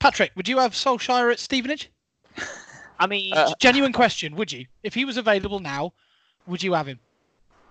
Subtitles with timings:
[0.00, 1.90] Patrick, would you have Solskjaer at Stevenage?
[2.98, 4.34] I mean, Uh, Genuine question.
[4.36, 5.92] Would you, if he was available now,
[6.46, 6.98] would you have him?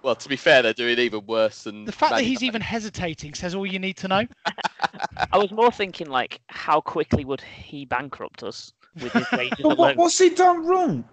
[0.02, 2.62] Well, to be fair, they're doing even worse than The fact that Man he's even
[2.62, 4.26] hesitating says all you need to know.
[5.34, 8.72] I was more thinking like, how quickly would he bankrupt us
[9.02, 9.98] with his wages But what, alone?
[9.98, 11.04] what's he done wrong?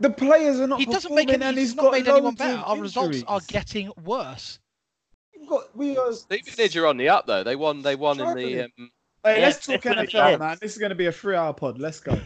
[0.00, 1.48] The players are not He doesn't make performing any.
[1.50, 2.58] and He's he's not made anyone better.
[2.58, 4.58] of Our results are getting worse.
[5.38, 7.44] We've got, we are Stevenage are on the up though.
[7.44, 7.82] They won.
[7.82, 8.62] They won in the.
[8.62, 8.90] Um,
[9.24, 10.58] Hey, Yeah, let's talk it's gonna be NFL, man.
[10.60, 11.78] This is going to be a three-hour pod.
[11.78, 12.18] Let's go.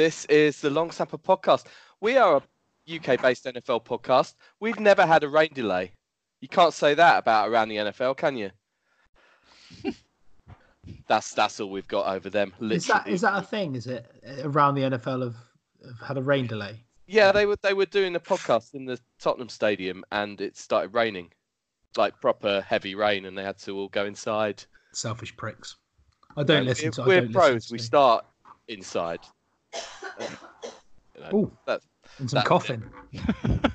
[0.00, 1.66] This is the Long Snapper podcast.
[2.00, 4.32] We are a UK-based NFL podcast.
[4.58, 5.92] We've never had a rain delay.
[6.40, 8.50] You can't say that about around the NFL, can you?
[11.06, 12.54] that's that's all we've got over them.
[12.62, 13.14] Is that literally.
[13.14, 13.76] is that a thing?
[13.76, 14.10] Is it
[14.42, 15.36] around the NFL have,
[15.84, 16.82] have had a rain delay?
[17.06, 20.94] Yeah, they were they were doing a podcast in the Tottenham Stadium, and it started
[20.94, 21.30] raining,
[21.98, 24.64] like proper heavy rain, and they had to all go inside.
[24.94, 25.76] Selfish pricks.
[26.38, 27.02] I don't Yeah, listen to.
[27.02, 27.52] I We're don't pros.
[27.52, 28.24] Listen We start
[28.66, 29.20] inside.
[29.74, 31.52] You know, Ooh.
[31.66, 31.80] that-
[32.18, 32.82] and some that- coughing.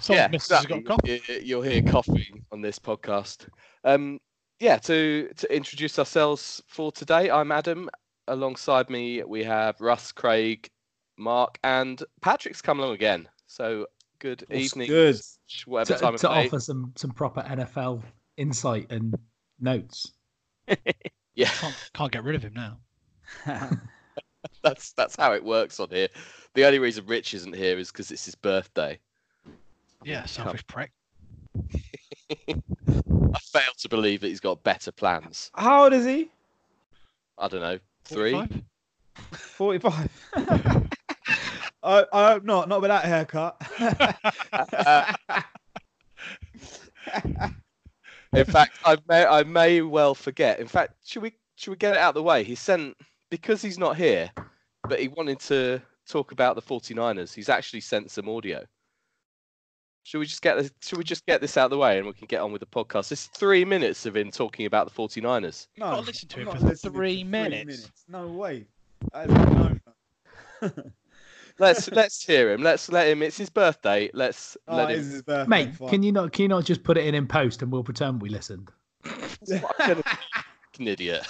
[0.00, 0.80] Some yeah, missus exactly.
[0.80, 1.08] got cough.
[1.28, 3.48] You- You'll hear coughing on this podcast.
[3.84, 4.20] Um,
[4.60, 7.90] yeah, to to introduce ourselves for today, I'm Adam.
[8.28, 10.70] Alongside me, we have Russ, Craig,
[11.18, 13.28] Mark, and Patrick's come along again.
[13.48, 13.86] So
[14.20, 15.20] good What's evening, good?
[15.66, 18.02] whatever To, time of to offer some some proper NFL
[18.36, 19.16] insight and
[19.60, 20.12] notes.
[21.34, 22.76] Yeah, Can't, can't get rid of him now.
[24.62, 26.08] that's that's how it works on here.
[26.54, 28.98] The only reason Rich isn't here is because it's his birthday.
[30.04, 30.92] Yeah, selfish prick.
[32.48, 35.50] I fail to believe that he's got better plans.
[35.54, 36.30] How old is he?
[37.38, 38.32] I don't know, three.
[38.32, 38.62] 45?
[39.32, 40.10] 45.
[41.84, 42.68] I, I hope not.
[42.68, 43.56] Not with that haircut.
[48.32, 50.58] In fact, I may I may well forget.
[50.58, 52.44] In fact, should we should we get it out of the way?
[52.44, 52.96] He sent
[53.32, 54.30] because he's not here,
[54.88, 57.32] but he wanted to talk about the 49ers.
[57.34, 58.62] He's actually sent some audio.
[60.04, 62.06] Should we just get this should we just get this out of the way and
[62.06, 63.10] we can get on with the podcast?
[63.10, 65.68] It's three minutes of him talking about the 49ers.
[65.78, 67.90] no, Gotta listen to I'm him not for listening three minutes.
[68.08, 68.66] No way.
[69.14, 69.78] No,
[70.60, 70.70] no.
[71.58, 72.62] Let's let's hear him.
[72.62, 74.10] Let's let him it's his birthday.
[74.14, 75.48] Let's Oh, let him his birthday.
[75.48, 75.88] Mate, fine.
[75.88, 78.20] can you not can you not just put it in in post and we'll pretend
[78.22, 78.70] we listened?
[79.80, 80.02] an
[80.80, 81.26] idiot.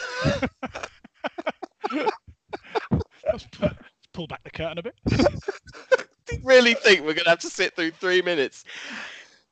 [3.42, 4.94] Let's pu- pull back the curtain a bit.
[6.26, 8.64] Do you really think we're gonna have to sit through three minutes?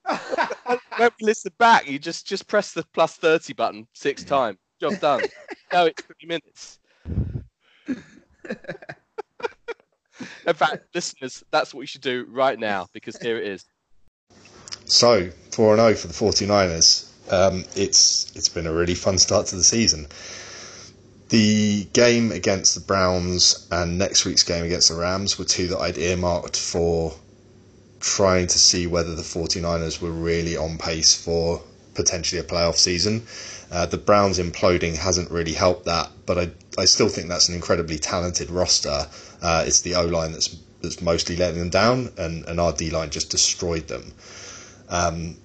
[0.67, 4.59] when we listen back, you just just press the plus thirty button six times.
[4.81, 5.23] Job done.
[5.73, 6.79] no, it's three minutes.
[10.47, 13.65] In fact, listeners, that's what you should do right now because here it is.
[14.85, 17.07] So, 4 0 for the 49ers.
[17.33, 20.09] Um, it's it's been a really fun start to the season.
[21.31, 25.79] The game against the Browns and next week's game against the Rams were two that
[25.79, 27.15] I'd earmarked for
[28.01, 31.63] trying to see whether the 49ers were really on pace for
[31.95, 33.27] potentially a playoff season.
[33.71, 37.55] Uh, the Browns imploding hasn't really helped that, but I, I still think that's an
[37.55, 39.07] incredibly talented roster.
[39.41, 42.91] Uh, it's the O line that's that's mostly letting them down, and, and our D
[42.91, 44.13] line just destroyed them.
[44.89, 45.37] Um,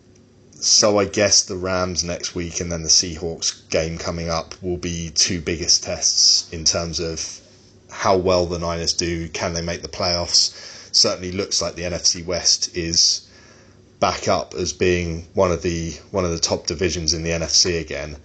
[0.59, 4.77] so I guess the Rams next week and then the Seahawks game coming up will
[4.77, 7.41] be two biggest tests in terms of
[7.89, 9.29] how well the Niners do.
[9.29, 10.53] Can they make the playoffs?
[10.93, 13.27] Certainly looks like the NFC West is
[13.99, 17.79] back up as being one of the one of the top divisions in the NFC
[17.79, 18.17] again,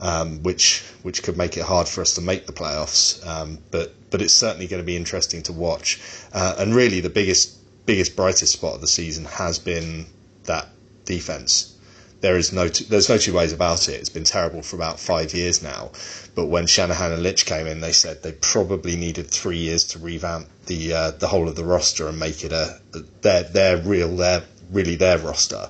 [0.00, 3.26] um, which which could make it hard for us to make the playoffs.
[3.26, 6.00] Um, but but it's certainly going to be interesting to watch.
[6.32, 10.06] Uh, and really, the biggest biggest brightest spot of the season has been
[10.44, 10.68] that
[11.04, 11.74] defense.
[12.20, 13.94] There is no t- there's no two ways about it.
[13.94, 15.90] It's been terrible for about five years now.
[16.36, 19.98] But when Shanahan and Lynch came in, they said they probably needed three years to
[19.98, 23.76] revamp the uh, the whole of the roster and make it a, a their their
[23.76, 25.68] real their really their roster.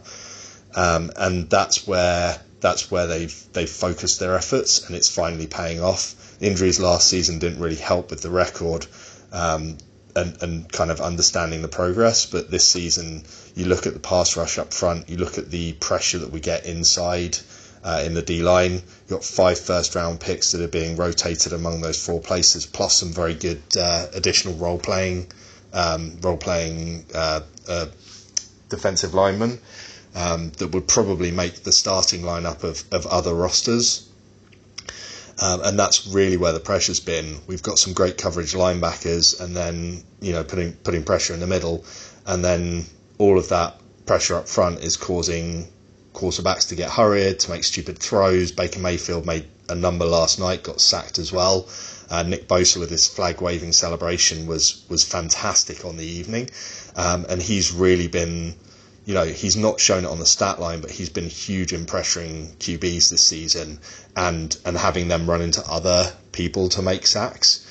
[0.75, 5.82] Um, and that's where that's where they've they've focused their efforts, and it's finally paying
[5.82, 6.14] off.
[6.43, 8.87] Injuries last season didn't really help with the record.
[9.32, 9.79] Um,
[10.14, 12.26] and, and kind of understanding the progress.
[12.26, 15.72] But this season, you look at the pass rush up front, you look at the
[15.75, 17.38] pressure that we get inside
[17.84, 18.72] uh, in the D line.
[18.72, 22.94] You've got five first round picks that are being rotated among those four places, plus
[22.94, 25.26] some very good uh, additional role playing
[25.72, 27.87] um, role playing uh, uh,
[28.69, 29.58] defensive lineman
[30.14, 34.08] um, that would probably make the starting lineup of, of other rosters.
[35.40, 37.38] Um, and that's really where the pressure's been.
[37.46, 41.46] We've got some great coverage linebackers, and then you know putting putting pressure in the
[41.46, 41.84] middle,
[42.26, 42.84] and then
[43.22, 45.69] all of that pressure up front is causing
[46.12, 48.50] quarterbacks to get hurried, to make stupid throws.
[48.50, 51.69] Baker Mayfield made a number last night, got sacked as well.
[52.10, 56.50] Uh, Nick Bosa with his flag waving celebration was was fantastic on the evening,
[56.96, 58.56] um, and he's really been,
[59.06, 61.86] you know, he's not shown it on the stat line, but he's been huge in
[61.86, 63.78] pressuring QBs this season
[64.16, 67.64] and and having them run into other people to make sacks,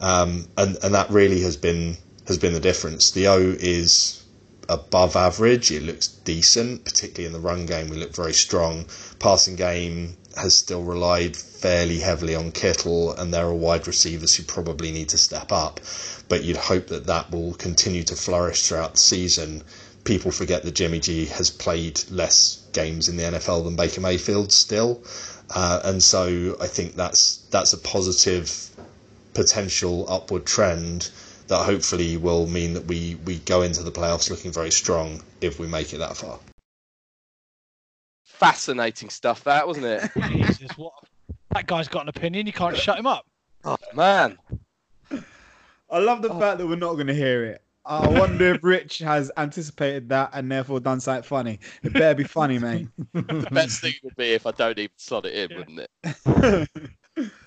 [0.00, 3.10] um, and and that really has been has been the difference.
[3.10, 4.23] The O is
[4.68, 5.70] above average.
[5.70, 7.88] It looks decent, particularly in the run game.
[7.88, 8.86] We look very strong.
[9.18, 14.42] Passing game has still relied fairly heavily on Kittle, and there are wide receivers who
[14.42, 15.80] probably need to step up.
[16.28, 19.62] But you'd hope that that will continue to flourish throughout the season.
[20.04, 24.52] People forget that Jimmy G has played less games in the NFL than Baker Mayfield
[24.52, 25.02] still,
[25.54, 28.70] uh, and so I think that's that's a positive
[29.34, 31.10] potential upward trend
[31.48, 35.58] that hopefully will mean that we, we go into the playoffs looking very strong if
[35.58, 36.38] we make it that far.
[38.24, 40.10] Fascinating stuff, that wasn't it?
[40.28, 40.92] Jesus, what?
[41.52, 42.46] That guy's got an opinion.
[42.46, 43.26] You can't shut him up.
[43.64, 44.38] Oh man,
[45.90, 47.62] I love the fact that we're not going to hear it.
[47.86, 51.60] I wonder if Rich has anticipated that and therefore done something funny.
[51.82, 52.88] It better be funny, mate.
[53.12, 56.68] the best thing would be if I don't even slot it in, wouldn't it?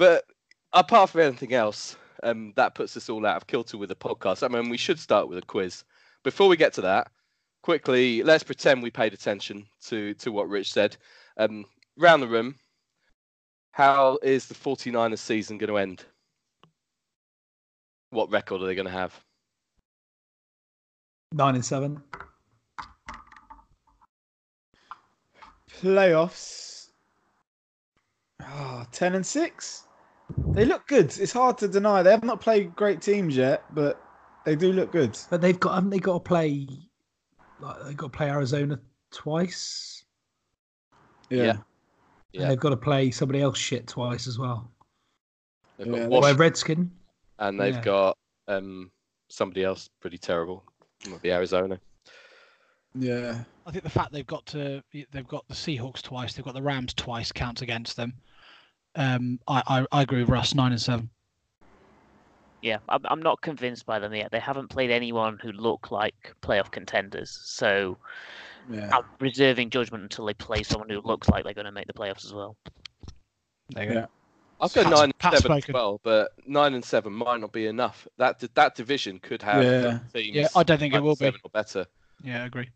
[0.00, 0.24] But
[0.72, 4.42] apart from anything else, um, that puts us all out of kilter with the podcast.
[4.42, 5.84] I mean, we should start with a quiz.
[6.22, 7.10] Before we get to that,
[7.62, 10.96] quickly, let's pretend we paid attention to, to what Rich said.
[11.36, 11.64] Um,
[11.96, 12.56] round the room,
[13.72, 16.04] how is the 49ers season going to end?
[18.10, 19.18] What record are they going to have?
[21.32, 22.02] Nine and seven.
[25.80, 26.88] Playoffs.
[28.42, 29.84] Ah, 10 and 6.
[30.52, 31.16] They look good.
[31.18, 32.02] It's hard to deny.
[32.02, 34.02] They have not played great teams yet, but
[34.44, 35.18] they do look good.
[35.30, 36.66] But they've got haven't they got to play
[37.60, 38.78] like they've got to play Arizona
[39.10, 40.04] twice.
[41.28, 41.42] Yeah.
[41.44, 41.56] Yeah.
[42.32, 42.48] Yeah.
[42.48, 44.70] they've got to play somebody else shit twice as well.
[45.78, 46.90] They've Yeah, got they- Well, Washington Redskin.
[47.38, 47.82] and they've yeah.
[47.82, 48.18] got
[48.48, 48.90] um,
[49.28, 50.64] somebody else pretty terrible.
[51.08, 51.80] Might be Arizona.
[52.94, 53.44] Yeah.
[53.66, 56.62] I think the fact they've got to they've got the Seahawks twice, they've got the
[56.62, 58.14] Rams twice counts against them.
[58.94, 61.10] Um, I, I, I agree with Russ, nine and seven.
[62.62, 64.30] Yeah, I'm, I'm not convinced by them yet.
[64.30, 67.38] They haven't played anyone who look like playoff contenders.
[67.44, 67.96] So
[68.70, 68.90] Yeah.
[68.92, 71.92] I'm reserving judgment until they play someone who looks like they're going to make the
[71.94, 72.56] playoffs as well.
[73.70, 74.00] There you Yeah.
[74.02, 74.06] go.
[74.60, 75.72] I've got nine and Pat's seven as spoken.
[75.72, 78.06] well, but nine and seven might not be enough.
[78.18, 80.00] That that division could have Yeah.
[80.12, 81.24] teams Yeah, I don't think it will be.
[81.26, 81.86] seven or better.
[82.22, 82.68] Yeah, I agree.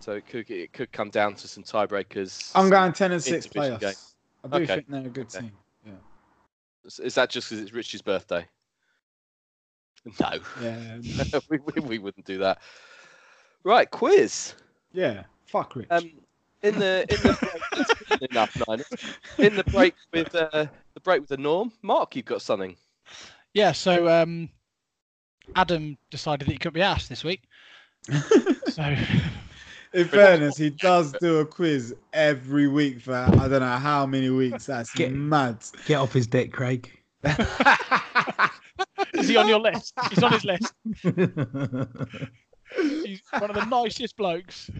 [0.00, 2.52] So it could it could come down to some tiebreakers.
[2.54, 3.80] I'm going 10 and 6 playoffs.
[3.80, 3.94] game.
[4.44, 4.74] I do Okay.
[4.76, 5.40] think they're a good Okay.
[5.40, 5.52] team.
[5.86, 5.92] Yeah.
[7.04, 8.46] Is that just because it's Richie's birthday?
[10.20, 10.30] No,
[10.60, 10.98] Yeah.
[11.48, 12.58] we, we, we wouldn't do that.
[13.62, 14.54] Right, quiz.
[14.92, 15.24] Yeah.
[15.46, 15.86] Fuck Rich.
[15.90, 16.10] Um,
[16.62, 17.38] in the in the
[18.18, 18.86] break, enough, Niners.
[19.38, 22.76] In the break with uh, the break with the norm, Mark, you've got something.
[23.54, 24.48] Yeah, so um,
[25.54, 27.42] Adam decided that he couldn't be asked this week.
[28.68, 28.96] so
[29.94, 34.30] In fairness, he does do a quiz every week for I don't know how many
[34.30, 34.66] weeks.
[34.66, 35.58] That's Get- mad.
[35.86, 36.90] Get off his dick, Craig.
[39.14, 39.92] is he on your list?
[40.10, 40.72] He's on his list.
[43.04, 44.70] He's one of the nicest blokes.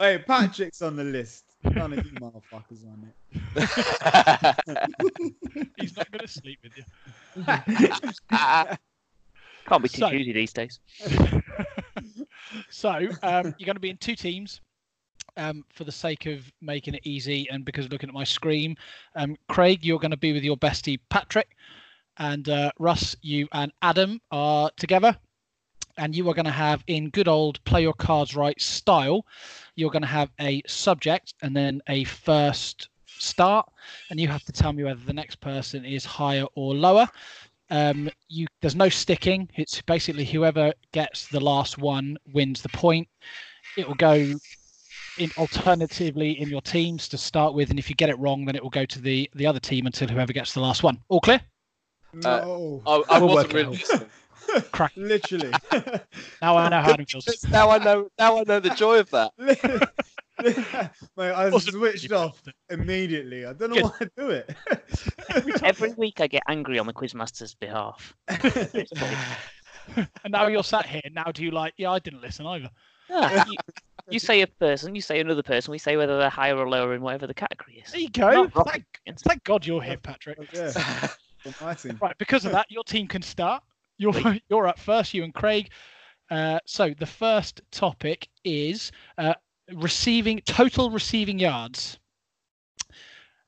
[0.00, 1.44] Hey, Patrick's on the list.
[1.62, 3.14] None of you motherfuckers on it.
[5.80, 6.84] He's not going to sleep with you.
[9.68, 10.80] Can't be too So- choosy these days.
[12.70, 12.90] So
[13.22, 14.60] um, you're going to be in two teams
[15.36, 18.76] um, for the sake of making it easy and because looking at my screen.
[19.16, 21.56] Um, Craig, you're going to be with your bestie Patrick,
[22.18, 25.16] and uh, Russ, you and Adam are together.
[25.96, 29.24] And you are going to have, in good old play your cards right style,
[29.76, 33.68] you're going to have a subject and then a first start,
[34.10, 37.08] and you have to tell me whether the next person is higher or lower.
[37.74, 39.48] Um, you there's no sticking.
[39.56, 43.08] It's basically whoever gets the last one wins the point.
[43.76, 44.38] It will go
[45.18, 48.54] in alternatively in your teams to start with, and if you get it wrong, then
[48.54, 51.00] it will go to the the other team until whoever gets the last one.
[51.08, 51.40] All clear?
[52.12, 52.80] No.
[52.86, 53.72] I, I We'll wasn't really out.
[53.72, 54.10] listening.
[54.70, 54.92] Crack.
[54.96, 55.52] Literally.
[56.40, 57.44] Now I know how it feels.
[57.50, 58.08] now I know.
[58.20, 59.32] Now I know the joy of that.
[60.44, 63.46] Mate, I Wasn't switched really off immediately.
[63.46, 63.84] I don't know Good.
[63.84, 65.62] why I do it.
[65.62, 68.14] Every week I get angry on the quizmaster's behalf.
[68.28, 71.02] and now you're sat here.
[71.12, 71.74] Now do you like?
[71.76, 72.70] Yeah, I didn't listen either.
[73.10, 73.56] You,
[74.10, 76.94] you say a person, you say another person, we say whether they're higher or lower
[76.94, 77.92] in whatever the category is.
[77.92, 78.30] There you go.
[78.30, 80.38] Not rocket Thank, thank God you're here, Patrick.
[80.52, 81.98] yeah, for my team.
[82.00, 83.62] Right, because of that, your team can start.
[83.98, 84.42] You're Sweet.
[84.48, 85.70] you're up first, you and Craig.
[86.30, 89.34] Uh, so the first topic is uh,
[89.72, 91.98] receiving total receiving yards.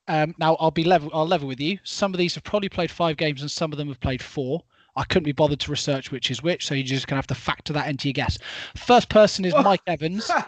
[0.08, 1.11] Um, now I'll be level.
[1.12, 1.78] I'll level with you.
[1.82, 4.62] Some of these have probably played five games, and some of them have played four.
[4.94, 7.35] I couldn't be bothered to research which is which, so you're just gonna have to
[7.35, 8.38] factor that into your guess.
[8.76, 10.30] First person is Mike Evans.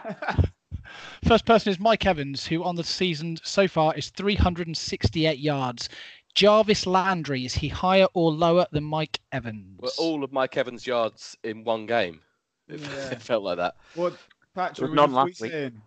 [1.23, 5.89] First person is Mike Evans, who on the season so far is 368 yards.
[6.33, 9.79] Jarvis Landry, is he higher or lower than Mike Evans?
[9.79, 12.21] Were all of Mike Evans' yards in one game?
[12.67, 12.87] It, Yeah.
[13.11, 13.75] it felt like that.
[13.95, 14.17] what,
[14.59, 14.89] Patrick?
[14.89, 15.51] Was none last week.
[15.51, 15.81] saying?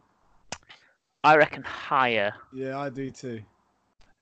[1.24, 2.32] I reckon higher.
[2.54, 3.42] Yeah, I do too.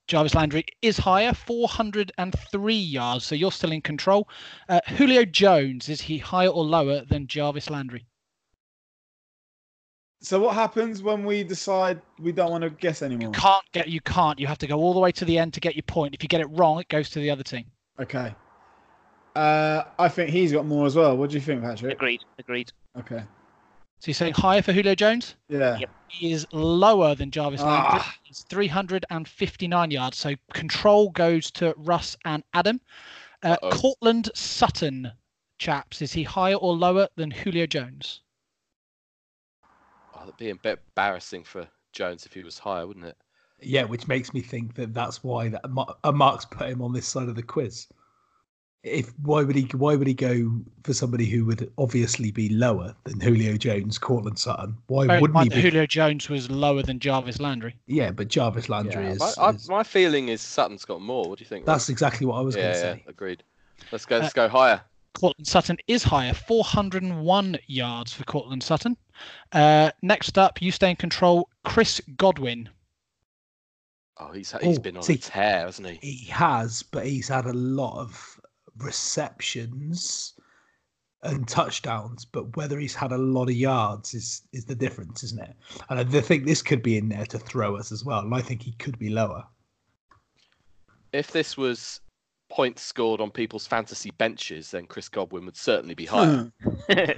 [0.07, 4.27] Jarvis Landry is higher, 403 yards, so you're still in control.
[4.67, 8.05] Uh, Julio Jones, is he higher or lower than Jarvis Landry?
[10.19, 13.31] So what happens when we decide we don't want to guess anymore?
[13.33, 14.37] You can't get, you can't.
[14.37, 16.13] You have to go all the way to the end to get your point.
[16.13, 17.65] If you get it wrong, it goes to the other team.
[17.99, 18.35] Okay.
[19.33, 21.15] Uh, I think he's got more as well.
[21.15, 21.93] What do you think, Patrick?
[21.93, 22.21] Agreed.
[22.37, 22.73] Agreed.
[22.99, 23.23] Okay.
[24.01, 25.35] So you're saying higher for Julio Jones?
[25.47, 25.77] Yeah.
[25.77, 25.89] Yep.
[26.07, 27.99] He is lower than Jarvis Landry.
[28.01, 28.15] Ah.
[28.27, 30.17] It's 359 yards.
[30.17, 32.81] So control goes to Russ and Adam.
[33.43, 33.69] Uh, Uh-oh.
[33.69, 35.11] Courtland Sutton,
[35.59, 38.21] chaps, is he higher or lower than Julio Jones?
[40.15, 43.17] Oh, that'd be a bit embarrassing for Jones if he was higher, wouldn't it?
[43.61, 46.91] Yeah, which makes me think that that's why that Mar- uh, Mark's put him on
[46.91, 47.85] this side of the quiz.
[48.83, 50.51] If why would he why would he go
[50.83, 54.75] for somebody who would obviously be lower than Julio Jones, Courtland Sutton?
[54.87, 55.61] Why Bear wouldn't he be?
[55.61, 57.75] Julio Jones was lower than Jarvis Landry.
[57.85, 61.29] Yeah, but Jarvis Landry Yeah, is, My, I, is- my feeling is Sutton's got more.
[61.29, 61.65] What do you think?
[61.67, 63.03] that's exactly what I was yeah, going to yeah, say.
[63.07, 63.43] agreed.
[63.91, 64.17] Let's go.
[64.17, 64.81] Let's go higher.
[65.13, 68.97] Courtland Sutton is higher, 401 yards for Courtland Sutton.
[69.51, 72.67] Uh, next up, you stay in control, Chris Godwin.
[74.17, 75.99] Oh, he's he's Oh, been on see- a tear, hasn't he?
[76.01, 78.39] He has, but he's had a lot of
[78.77, 80.33] receptions
[81.23, 82.25] and touchdowns.
[82.25, 85.55] But whether he's had a lot of yards is is the difference, isn't it?
[85.89, 88.19] And I think this could be in there to throw us as well.
[88.19, 89.43] And I think he could be lower.
[91.13, 92.01] If this was
[92.49, 96.51] points scored on people's fantasy benches, then Chris Godwin would certainly be higher.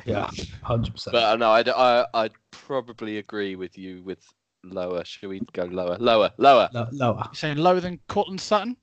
[0.05, 0.29] Yeah,
[0.61, 1.13] hundred percent.
[1.13, 4.23] but uh, no, I'd, I, I'd probably agree with you with
[4.63, 5.03] lower.
[5.03, 5.97] Should we go lower?
[5.99, 6.69] Lower, lower.
[6.91, 7.23] Lower.
[7.25, 8.77] You're saying lower than Courtland Sutton?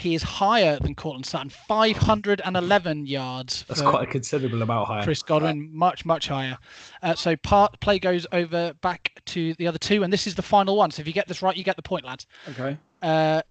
[0.00, 3.64] He is higher than Courtland Sutton, 511 yards.
[3.68, 5.02] That's quite a considerable amount higher.
[5.02, 6.56] Chris Godwin, much, much higher.
[7.02, 10.42] Uh, so part play goes over back to the other two, and this is the
[10.42, 10.90] final one.
[10.90, 12.26] So if you get this right, you get the point, lads.
[12.50, 12.76] Okay.
[13.02, 13.42] Uh,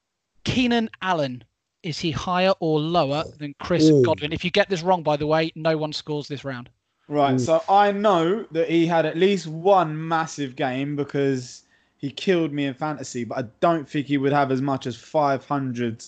[0.44, 1.44] Keenan Allen,
[1.84, 4.04] is he higher or lower than Chris Ooh.
[4.04, 4.34] Godwin?
[4.34, 6.70] If you get this wrong, by the way, no one scores this round.
[7.08, 7.36] Right.
[7.36, 7.40] Ooh.
[7.40, 11.64] So I know that he had at least one massive game because
[11.98, 14.96] he killed me in fantasy, but I don't think he would have as much as
[14.96, 16.04] 500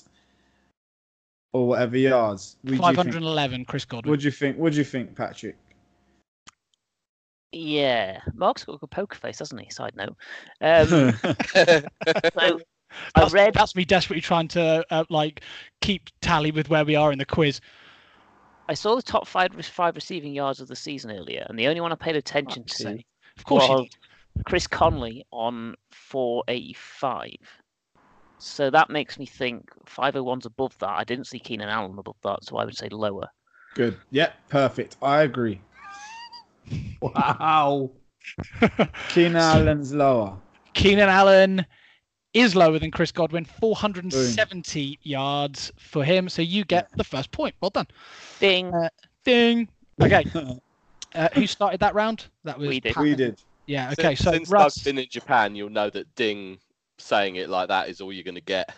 [1.54, 2.58] or whatever yards.
[2.64, 2.96] Would you think?
[2.96, 4.12] 511, Chris Godwin.
[4.12, 4.58] What do you think?
[4.58, 5.58] What do you think, Patrick?
[7.52, 8.20] yeah.
[8.34, 9.70] Mark's got a good poker face, doesn't he?
[9.70, 10.16] Side note.
[10.62, 10.88] Um,
[11.54, 11.82] so
[13.16, 15.42] I That's, read that's me desperately trying to uh, like
[15.82, 17.62] keep tally with where we are in the quiz.
[18.68, 21.82] I saw the top five five receiving yards of the season earlier, and the only
[21.82, 23.00] one I paid attention Fuck's to.
[23.38, 23.90] Of course, was.
[24.46, 27.36] Chris Conley on 485.
[28.40, 30.90] So that makes me think 501's above that.
[30.90, 33.28] I didn't see Keenan Allen above that, so I would say lower.
[33.76, 33.98] Good.
[34.12, 34.34] Yep.
[34.50, 34.98] Perfect.
[35.02, 35.62] I agree.
[37.02, 37.90] Wow.
[39.10, 40.38] Keenan Allen's lower.
[40.74, 41.66] Keenan Allen
[42.34, 46.30] is lower than Chris Godwin, 470 yards for him.
[46.30, 47.56] So you get the first point.
[47.62, 47.88] Well done.
[48.40, 48.72] Ding.
[49.24, 49.70] Ding.
[50.02, 50.26] Okay.
[51.16, 52.28] Uh, who started that round?
[52.44, 52.94] That was We did.
[52.94, 53.04] Pat.
[53.04, 53.42] we did.
[53.66, 53.92] Yeah.
[53.94, 54.14] Okay.
[54.14, 56.60] Since, So since Russ, Doug's been in Japan, you'll know that Ding
[57.00, 58.74] saying it like that is all you're going to get.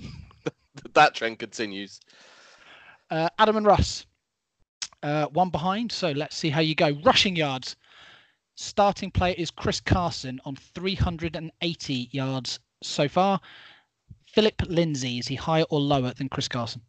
[0.94, 2.00] that trend continues.
[3.10, 4.06] uh, Adam and Russ,
[5.02, 5.92] uh, one behind.
[5.92, 6.90] So let's see how you go.
[7.04, 7.76] Rushing yards.
[8.56, 13.40] Starting player is Chris Carson on 380 yards so far.
[14.32, 16.82] Philip Lindsay, is he higher or lower than Chris Carson?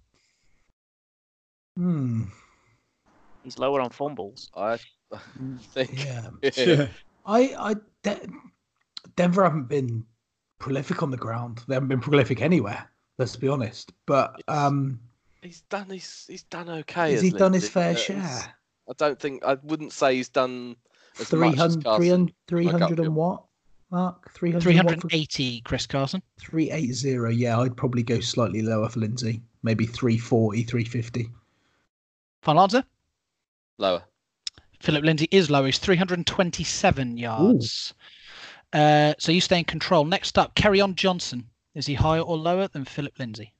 [1.77, 2.24] Hmm.
[3.43, 4.50] He's lower on fumbles.
[4.55, 4.77] I
[5.60, 6.05] think.
[6.05, 6.88] Yeah.
[7.25, 8.27] I, I, De-
[9.15, 10.05] Denver haven't been
[10.59, 11.62] prolific on the ground.
[11.67, 12.89] They haven't been prolific anywhere.
[13.17, 13.93] Let's be honest.
[14.05, 15.00] But um,
[15.41, 17.12] he's done his he's done okay.
[17.12, 18.55] has he hasn't done his fair he's- share?
[18.88, 20.75] I don't think I wouldn't say he's done
[21.19, 23.43] as much as 300, 300, 300 and what?
[23.91, 24.31] mark?
[24.33, 26.21] 300 380, Chris Carson.
[26.39, 27.35] 380.
[27.35, 29.41] Yeah, I'd probably go slightly lower for Lindsay.
[29.63, 31.29] Maybe 340, 350.
[32.41, 32.83] Final answer?
[33.77, 34.03] Lower.
[34.81, 35.65] Philip Lindsay is low.
[35.65, 37.93] He's 327 yards.
[38.74, 40.05] Uh, so you stay in control.
[40.05, 41.50] Next up, Kerryon Johnson.
[41.74, 43.53] Is he higher or lower than Philip Lindsay?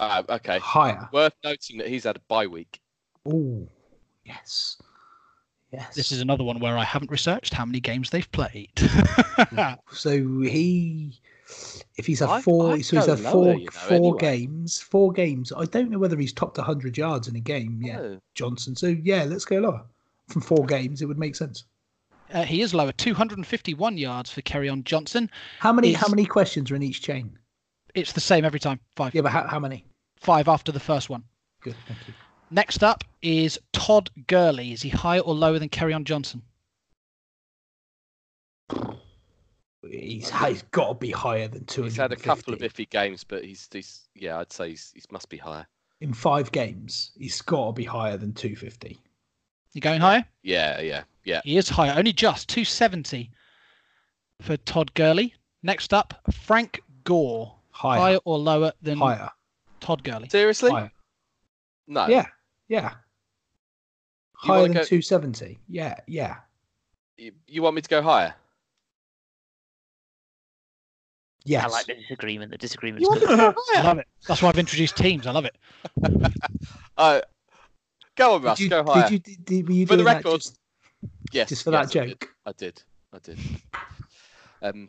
[0.00, 0.58] Uh, okay.
[0.58, 1.08] Higher.
[1.12, 2.80] Worth noting that he's had a bye week.
[3.26, 3.66] Oh,
[4.24, 4.76] yes.
[5.72, 5.94] Yes.
[5.94, 8.70] This is another one where I haven't researched how many games they've played.
[9.92, 11.20] So he,
[11.98, 14.18] if he's had four, I'd so he's go had lower, four, you know, four anyway.
[14.18, 15.52] games, four games.
[15.54, 18.20] I don't know whether he's topped 100 yards in a game yet, Oh.
[18.34, 18.74] Johnson.
[18.76, 19.84] So yeah, let's go lower.
[20.28, 21.64] From four games, it would make sense.
[22.32, 25.30] Uh, he is lower, 251 yards for Kerryon Johnson.
[25.60, 25.90] How many?
[25.90, 27.38] Is- How many questions are in each chain?
[27.94, 28.80] It's the same every time.
[28.94, 29.14] Five.
[29.14, 29.84] Yeah, but how, how many?
[30.20, 31.24] Five after the first one.
[31.62, 32.14] Good, thank you.
[32.50, 34.72] Next up is Todd Gurley.
[34.72, 36.42] Is he higher or lower than Kerryon Johnson?
[39.88, 41.84] He's, he's got to be higher than two.
[41.84, 45.02] He's had a couple of iffy games, but he's, he's yeah, I'd say he's, he
[45.12, 45.66] must be higher.
[46.00, 47.12] in five games.
[47.16, 48.98] He's got to be higher than 250.
[49.76, 50.24] You going higher?
[50.42, 51.42] Yeah, yeah, yeah.
[51.44, 53.30] He is higher, only just 270
[54.40, 55.34] for Todd Gurley.
[55.62, 57.54] Next up, Frank Gore.
[57.72, 59.28] Higher, Higher or lower than higher,
[59.80, 60.30] Todd Gurley?
[60.30, 60.70] Seriously?
[60.70, 60.90] higher.
[61.86, 62.06] No.
[62.06, 62.24] Yeah,
[62.68, 62.92] yeah.
[64.44, 65.58] You Higher than go- 270.
[65.68, 66.36] Yeah, yeah.
[67.18, 68.34] You, you want me to go higher?
[71.44, 71.64] Yes.
[71.64, 72.50] I like the disagreement.
[72.50, 73.02] The disagreement.
[73.02, 73.28] You good.
[73.28, 74.06] me to go I love it.
[74.26, 75.26] That's why I've introduced teams.
[75.26, 75.54] I love it.
[76.96, 77.20] Uh,
[78.16, 78.58] go on, Russ.
[78.58, 79.08] did you, go higher.
[79.08, 80.58] Did you, did, did- were you For the doing that record, just,
[81.32, 82.10] yes, just for yes, that I did.
[82.20, 82.34] joke?
[82.46, 82.82] I did.
[83.12, 83.38] I did.
[84.62, 84.88] Um,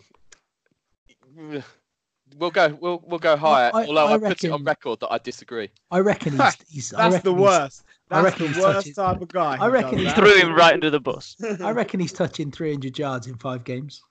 [2.37, 2.77] we'll go.
[2.81, 3.71] We'll we'll go higher.
[3.73, 5.69] I- although I I, put it on record that I disagree.
[5.91, 6.55] I reckon he's.
[6.69, 7.83] he's I That's reckon the he's- worst.
[8.09, 9.57] I That's reckon the worst touching- type of guy.
[9.59, 10.13] I reckon does he's.
[10.13, 11.35] Threw him right under the bus.
[11.61, 14.01] I reckon he's touching 300 yards in five games.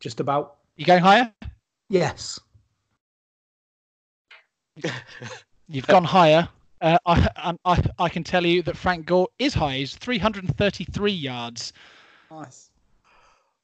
[0.00, 0.56] Just about.
[0.76, 1.32] You going higher?
[1.88, 2.40] Yes.
[5.68, 6.48] You've gone higher.
[6.82, 9.76] Uh, I, I, I can tell you that Frank Gore is high.
[9.76, 11.72] He's 333 yards.
[12.28, 12.70] Nice.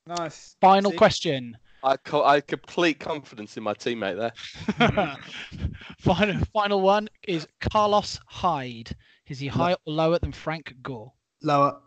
[0.07, 0.57] Nice.
[0.61, 0.97] Final See?
[0.97, 1.57] question.
[1.83, 5.17] I co- I had complete confidence in my teammate there.
[5.99, 8.95] final, final one is Carlos Hyde.
[9.29, 11.13] Is he higher or lower than Frank Gore?
[11.43, 11.81] Lower.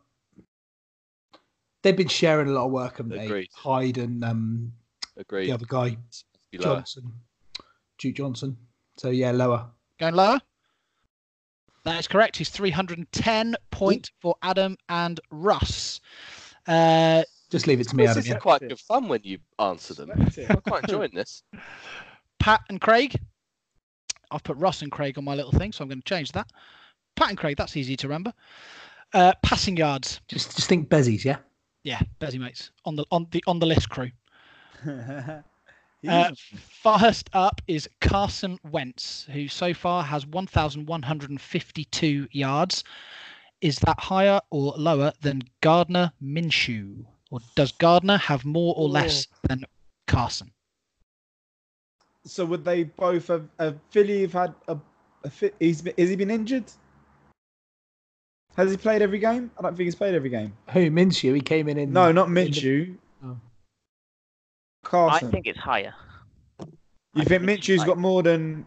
[1.82, 3.26] They've been sharing a lot of work, haven't they?
[3.26, 3.50] Agreed.
[3.54, 4.74] Hyde and um,
[5.18, 5.48] Agreed.
[5.48, 5.98] the other guy,
[6.52, 6.58] Be.
[6.58, 7.12] Johnson.
[7.98, 8.58] Duke Johnson.
[8.98, 9.66] So, yeah, lower.
[10.00, 10.40] Going lower?
[11.84, 12.38] That is correct.
[12.38, 16.00] He's 310 point for Adam and Russ.
[16.68, 18.36] Uh, Just leave it to me, This is Yeah.
[18.38, 20.12] quite good fun when you answer them.
[20.12, 21.44] I'm quite enjoying this.
[22.40, 23.20] Pat and Craig.
[24.30, 26.50] I've put Russ and Craig on my little thing, so I'm going to change that.
[27.16, 28.32] Pat and Craig, that's easy to remember.
[29.14, 30.22] Uh, passing yards.
[30.28, 31.38] Just, just think Bezies, yeah?
[31.84, 34.12] Yeah, Bezzy mates on the on the on the list crew.
[36.02, 36.32] He's Uh,
[36.82, 42.84] first up is Carson Wentz, who so far has 1,152 yards.
[43.62, 47.06] Is that higher or lower than Gardner Minshew?
[47.30, 49.66] Or does Gardner have more or less than
[50.08, 50.52] Carson?
[52.24, 54.78] so would they both have, have Philly have had a,
[55.24, 55.56] a fit?
[55.60, 56.66] He's been, has he been injured?
[58.56, 59.50] Has he played every game?
[59.58, 60.54] I don't think he's played every game.
[60.72, 61.34] Who, Minshew?
[61.34, 61.94] He came in in.
[61.94, 62.96] No, not in the- Minshew.
[64.94, 65.08] Oh.
[65.08, 65.94] I think it's higher.
[66.60, 66.68] you
[67.16, 68.66] I think think Minshew's Minshew's got more than?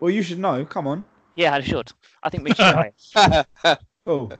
[0.00, 0.64] Well, you should know.
[0.64, 1.04] Come on.
[1.36, 1.92] Yeah, I should.
[2.22, 3.76] I think Minshew higher.
[4.08, 4.30] Oh,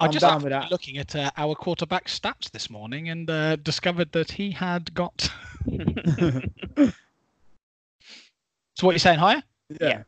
[0.00, 0.70] I I'm just down happened with that.
[0.70, 5.30] looking at uh, our quarterback stats this morning and uh, discovered that he had got.
[5.68, 6.40] so
[8.80, 9.42] what you're saying higher?
[9.80, 10.04] yeah.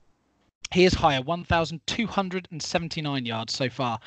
[0.72, 4.00] He is higher, 1,279 yards so far.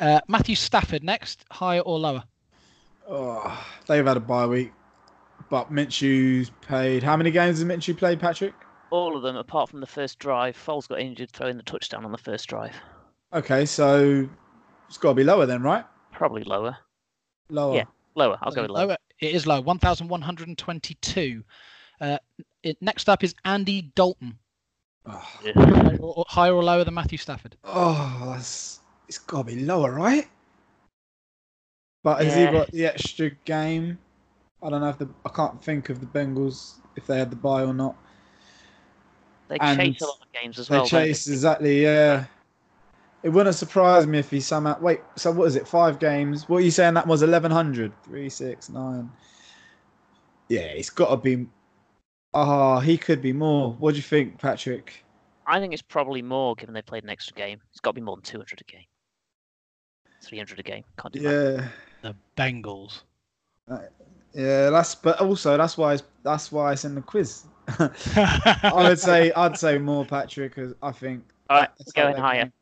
[0.00, 2.24] Uh, Matthew Stafford next, higher or lower?
[3.08, 4.72] Oh, they've had a bye week,
[5.50, 7.02] but Minshew's played.
[7.02, 8.54] How many games has Minshew played, Patrick?
[8.90, 10.56] All of them, apart from the first drive.
[10.56, 12.74] Foles got injured throwing the touchdown on the first drive.
[13.32, 14.28] Okay, so
[14.88, 15.84] it's got to be lower then, right?
[16.12, 16.76] Probably lower.
[17.48, 17.76] Lower.
[17.76, 17.84] Yeah.
[18.14, 18.38] Lower.
[18.42, 18.96] I'll go with lower.
[19.20, 21.44] It is low, 1,122.
[22.00, 22.18] Uh,
[22.62, 24.38] it, next up is Andy Dalton.
[25.06, 25.52] Oh, Yeah.
[25.54, 27.56] Higher or, higher or lower than Matthew Stafford?
[27.64, 30.28] oh, that's it's got to be lower, right?
[32.02, 33.98] But has he got the extra game?
[34.62, 37.36] I don't know if the I can't think of the Bengals if they had the
[37.36, 37.96] bye or not.
[39.48, 40.82] They And chase a lot of games as They well.
[40.82, 42.24] don't chase exactly, yeah.
[43.22, 45.00] It wouldn't surprise me if he somehow wait.
[45.16, 45.68] So what is it?
[45.68, 46.48] Five games.
[46.48, 46.94] What are you saying?
[46.94, 47.92] That was eleven hundred.
[48.02, 49.10] Three, six, nine.
[50.48, 51.46] Yeah, it's got to be.
[52.34, 53.72] Ah, he could be more.
[53.74, 55.04] What do you think, Patrick?
[55.46, 57.60] I think it's probably more given they played an extra game.
[57.70, 58.84] It's got to be more than 200 a game.
[60.22, 60.84] 300 a game.
[60.98, 61.30] Can't do that.
[61.60, 61.68] Yeah,
[62.02, 63.00] The Bengals.
[64.34, 67.44] Yeah, that's but also that's why it's, that's why it's in the quiz.
[67.78, 72.10] I would say I'd say more Patrick because I think All right, that's we're how
[72.10, 72.52] going higher.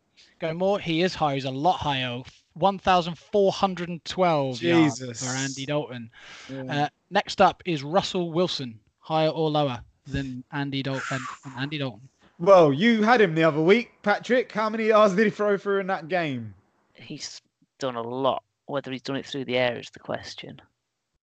[0.40, 0.52] going.
[0.52, 0.78] Go more.
[0.80, 1.34] He is higher.
[1.34, 2.22] He's a lot higher.
[2.54, 5.24] 1,412 yards Jesus.
[5.24, 6.10] for Andy Dalton.
[6.48, 6.84] Yeah.
[6.84, 8.78] Uh, next up is Russell Wilson.
[8.98, 11.20] Higher or lower than Andy Dalton?
[11.44, 12.08] And Andy Dalton.
[12.38, 14.52] well, you had him the other week, Patrick.
[14.52, 16.54] How many yards did he throw through in that game?
[16.94, 17.40] He's
[17.78, 18.42] done a lot.
[18.70, 20.60] Whether he's done it through the air is the question.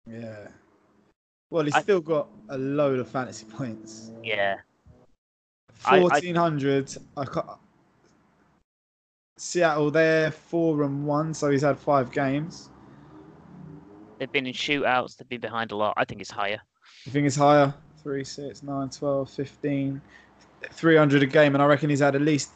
[0.06, 0.48] Yeah.
[1.50, 4.12] Well, he's I- still got a load of fantasy points.
[4.24, 4.58] Yeah.
[5.86, 6.94] I- I- Fourteen hundred.
[7.16, 7.58] I, ca
[9.38, 12.70] Seattle, they're four and one, so he's had five games.
[14.18, 15.16] They've been in shootouts.
[15.16, 15.94] They've been behind a lot.
[15.96, 16.60] I think it's higher.
[17.06, 17.72] You think it's higher?
[18.02, 20.02] 3, 6, 9, 12, 15,
[20.72, 21.54] 300 a game.
[21.54, 22.50] And I reckon he's had at least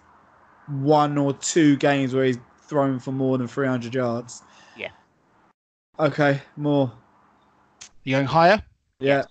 [0.67, 4.41] one or two games where he's thrown for more than 300 yards.
[6.01, 6.07] Yeah.
[6.07, 6.91] Okay, more.
[8.03, 8.61] You going higher?
[8.99, 9.23] Yeah.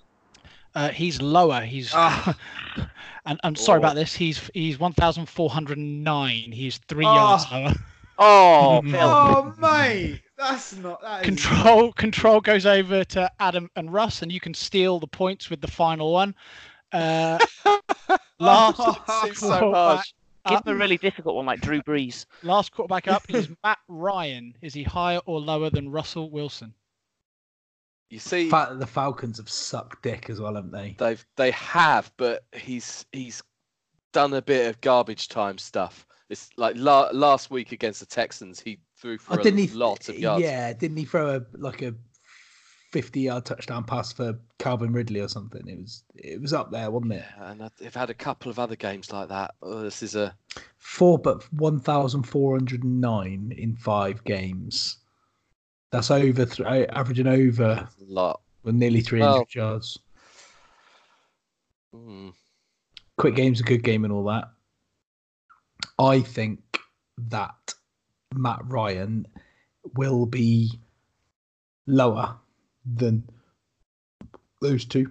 [0.74, 1.60] Uh, he's lower.
[1.62, 2.36] He's Ah.
[3.26, 3.82] and I'm sorry Oh.
[3.82, 4.14] about this.
[4.14, 6.52] He's he's 1,409.
[6.52, 7.14] He's three Ah.
[7.14, 7.74] yards lower.
[8.18, 8.98] Oh, Mm.
[9.00, 10.22] Oh, mate.
[10.38, 11.02] That's not.
[11.02, 15.06] That is Control control goes over to Adam and Russ, and you can steal the
[15.08, 16.34] points with the final one.
[16.92, 17.38] Uh,
[18.38, 18.76] last
[19.24, 20.12] Seems so harsh.
[20.48, 22.24] Give up, him a really difficult one like Drew Brees.
[22.42, 24.54] last quarterback up is Matt Ryan.
[24.62, 26.74] Is he higher or lower than Russell Wilson?
[28.08, 30.96] You see, Fa- the Falcons have sucked dick as well, haven't they?
[30.98, 33.42] they've they have, but he's he's
[34.12, 36.06] done a bit of garbage time stuff.
[36.28, 39.68] It's like la- last week against the Texans, he threw for Oh, a didn't he?
[39.68, 40.42] lot of yards.
[40.42, 41.94] Yeah, didn't he throw a like a
[42.92, 45.66] fifty-yard touchdown pass for Calvin Ridley or something?
[45.68, 47.24] It was it was up there, wasn't it?
[47.38, 49.54] Yeah, and they've had a couple of other games like that.
[49.62, 50.34] Oh, this is a
[50.78, 54.98] Four, but one thousand four hundred and nine in five games.
[55.92, 58.40] That's over, th- averaging over a lot.
[58.62, 59.98] well, nearly three hundred Well- yards.
[61.94, 62.32] Mm.
[63.18, 64.44] Quick game's a good game and all that.
[65.98, 66.60] I think
[67.18, 67.74] that
[68.34, 69.26] Matt Ryan
[69.96, 70.70] will be
[71.86, 72.36] lower
[72.96, 73.22] than
[74.60, 75.10] those two.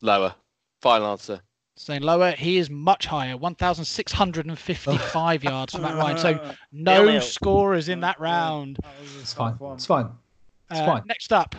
[0.00, 0.34] Lower.
[0.80, 1.40] Final answer.
[1.76, 6.18] Saying lower, he is much higher, 1,655 yards from that Ryan.
[6.18, 6.32] So
[6.72, 7.20] no Nil-nil.
[7.20, 8.78] scorers in that round.
[9.20, 9.56] It's fine.
[9.72, 10.08] It's fine.
[10.70, 11.02] It's Uh, fine.
[11.06, 11.54] Next up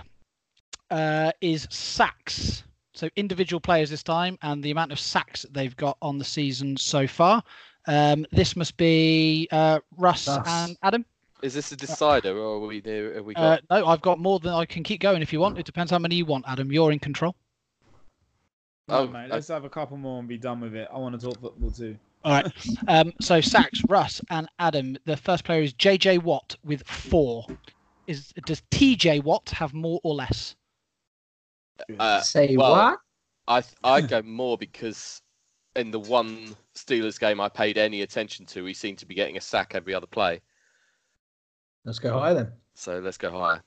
[0.89, 2.63] uh, is sacks.
[2.93, 6.77] So individual players this time, and the amount of sacks they've got on the season
[6.77, 7.43] so far.
[7.88, 10.47] Um, this must be uh, Russ Russ.
[10.47, 11.05] and Adam.
[11.45, 13.13] Is this a decider, or are we near?
[13.13, 15.60] Have we Uh, no, I've got more than I can keep going if you want.
[15.60, 16.71] It depends how many you want, Adam.
[16.71, 17.36] You're in control.
[18.88, 19.29] No, Oh, mate.
[19.29, 20.88] uh, Let's have a couple more and be done with it.
[20.91, 21.95] I want to talk football too.
[22.23, 22.51] All right.
[22.88, 24.97] Um, so sacks, Russ and Adam.
[25.05, 27.45] The first player is JJ Watt with four.
[28.08, 30.55] Is does TJ Watt have more or less?
[31.99, 32.99] Uh, Say well, what?
[33.47, 35.21] I I go more because
[35.75, 39.38] in the one Steelers game I paid any attention to, he seemed to be getting
[39.38, 40.41] a sack every other play.
[41.86, 42.52] Let's go higher then.
[42.74, 43.62] So let's go higher.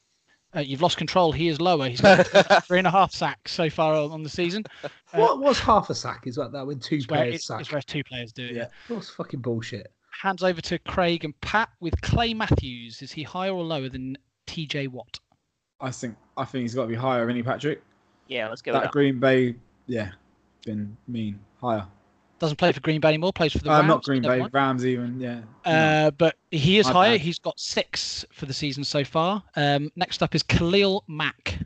[0.57, 1.31] Uh, you've lost control.
[1.31, 1.89] He is lower.
[1.89, 4.65] He's got three and a half sacks so far on on the season.
[4.83, 6.27] Uh, what was half a sack?
[6.27, 7.61] Is that that when two It's where, players it's, sack?
[7.61, 8.55] it's where two players do it.
[8.55, 8.69] Yeah.
[8.89, 9.93] What's fucking bullshit?
[10.11, 13.03] Hands over to Craig and Pat with Clay Matthews.
[13.03, 15.21] Is he higher or lower than TJ Watt?
[15.81, 17.83] I think I think he's got to be higher, isn't he, Patrick?
[18.27, 18.93] Yeah, let's go That that.
[18.93, 19.55] Green Bay,
[19.87, 20.11] yeah,
[20.65, 21.87] been mean higher.
[22.39, 23.33] Doesn't play for Green Bay anymore.
[23.33, 23.89] Plays for the Uh, Rams.
[23.89, 24.55] not Green Bay, mind.
[24.55, 25.19] Rams even.
[25.21, 25.41] Yeah.
[25.65, 27.11] Uh, but he is My higher.
[27.15, 27.21] bad.
[27.21, 29.43] He's got six for the season so far.
[29.57, 31.59] Um, next up is Khalil Mack.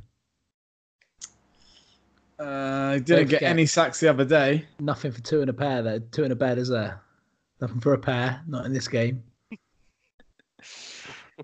[2.38, 4.66] Uh, he Don't didn't get forget- any sacks the other day.
[4.80, 6.00] Nothing for two in a pair there.
[6.00, 7.00] Two in a bed, is there?
[7.60, 8.42] Nothing for a pair.
[8.48, 9.22] Not in this game.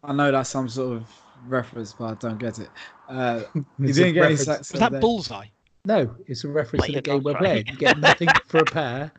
[0.02, 1.08] I know that's some sort of
[1.46, 2.70] reference, but I don't get it.
[3.08, 4.72] Uh, he It's didn't get any sacks.
[4.72, 5.00] Was that day.
[5.00, 5.46] bullseye?
[5.88, 7.66] No, it's a reference Play to the game we're cards playing.
[7.66, 9.10] You get nothing for a pair.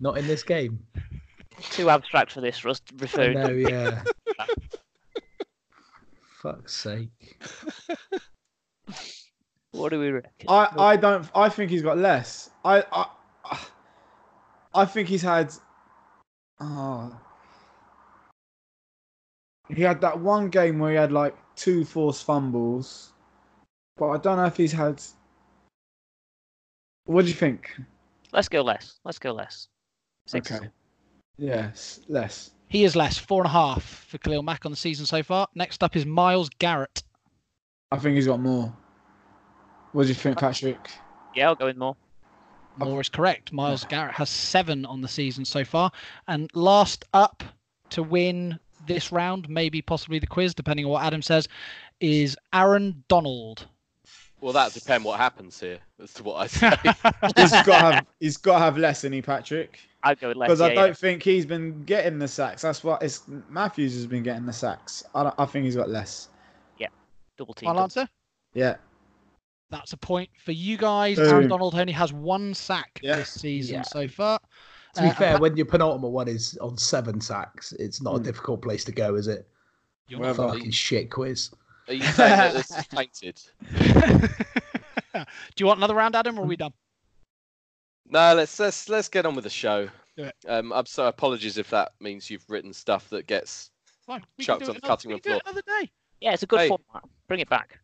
[0.00, 0.82] Not in this game.
[1.60, 2.80] Too abstract for this, Russ.
[2.96, 4.02] Referring No, yeah.
[6.42, 7.38] Fuck's sake.
[9.72, 10.48] what do we reckon?
[10.48, 11.28] I, I don't.
[11.34, 12.48] I think he's got less.
[12.64, 13.66] I, I,
[14.72, 15.52] I think he's had.
[16.58, 17.14] Oh,
[19.68, 23.12] he had that one game where he had like two forced fumbles,
[23.98, 25.02] but I don't know if he's had.
[27.06, 27.70] What do you think?
[28.32, 28.98] Let's go less.
[29.04, 29.68] Let's go less.
[30.26, 30.50] Six.
[30.50, 30.68] Okay.
[31.36, 32.50] Yes, less.
[32.68, 35.46] He is less, four and a half for Khalil Mack on the season so far.
[35.54, 37.02] Next up is Myles Garrett.
[37.92, 38.72] I think he's got more.
[39.92, 40.90] What do you think, Patrick?
[41.34, 41.96] Yeah, I'll go in more.
[42.78, 43.52] More is correct.
[43.52, 45.92] Myles Garrett has seven on the season so far.
[46.26, 47.44] And last up
[47.90, 51.46] to win this round, maybe possibly the quiz, depending on what Adam says,
[52.00, 53.68] is Aaron Donald.
[54.44, 55.78] Well, that depend what happens here.
[56.02, 56.68] As to what I say.
[57.34, 60.36] he's got to have he's got to have less than he Patrick I'd go with
[60.36, 60.48] less.
[60.48, 60.92] because I don't yeah.
[60.92, 62.60] think he's been getting the sacks.
[62.60, 65.02] That's what it's Matthews has been getting the sacks.
[65.14, 66.28] I I think he's got less.
[66.76, 66.88] Yeah,
[67.38, 67.68] double team.
[67.68, 68.06] Final answer.
[68.52, 68.76] Yeah.
[69.70, 71.16] That's a point for you guys.
[71.16, 71.26] Boom.
[71.30, 73.16] Aaron Donald only has one sack Yeah.
[73.16, 73.82] this season Yeah.
[73.82, 74.38] so far.
[74.96, 78.10] To be Uh, fair, Pat- when your penultimate one is on seven sacks, it's not
[78.10, 78.20] Hmm.
[78.20, 79.48] a difficult place to go, is it?
[80.06, 81.48] You're Well, Fucking shit quiz.
[81.88, 83.40] Are you saying that this is tainted?
[85.12, 85.24] Do
[85.58, 86.72] you want another round, Adam, or are we done?
[88.08, 89.88] No, let's let's let's get on with the show.
[90.16, 90.30] Do.
[90.46, 91.08] Um, I'm sorry.
[91.08, 93.70] Apologies if that means you've written stuff that gets.
[94.06, 94.22] Fine.
[94.38, 95.52] We Chucked on the another, cutting room can do it floor.
[95.54, 95.90] another day.
[96.20, 96.68] Yeah, it's a good Hey.
[96.68, 97.04] format.
[97.28, 97.78] Bring it back.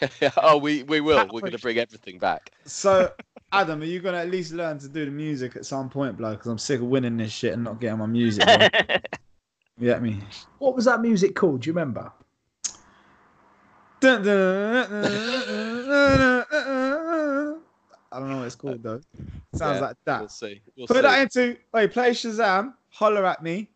[0.38, 1.18] oh, we we will.
[1.18, 2.50] Pat We're going to bring everything back.
[2.64, 3.12] So,
[3.52, 6.38] Adam, are you gonna at least learn to do the music at some point, bloke?
[6.38, 8.44] Because I'm sick of winning this shit and not getting my music.
[8.44, 8.56] Bro.
[9.78, 10.20] you get me?
[10.58, 11.60] What was that music called?
[11.60, 12.10] Do you remember?
[14.04, 17.60] Dun, dun, dun, dun, dun, dun.
[18.12, 19.00] I don't know what it's called though.
[19.54, 20.20] Sounds Yeah, like that.
[20.20, 20.60] We'll see.
[20.76, 21.02] We'll Put see.
[21.02, 23.70] that into wait, play Shazam, holler at me,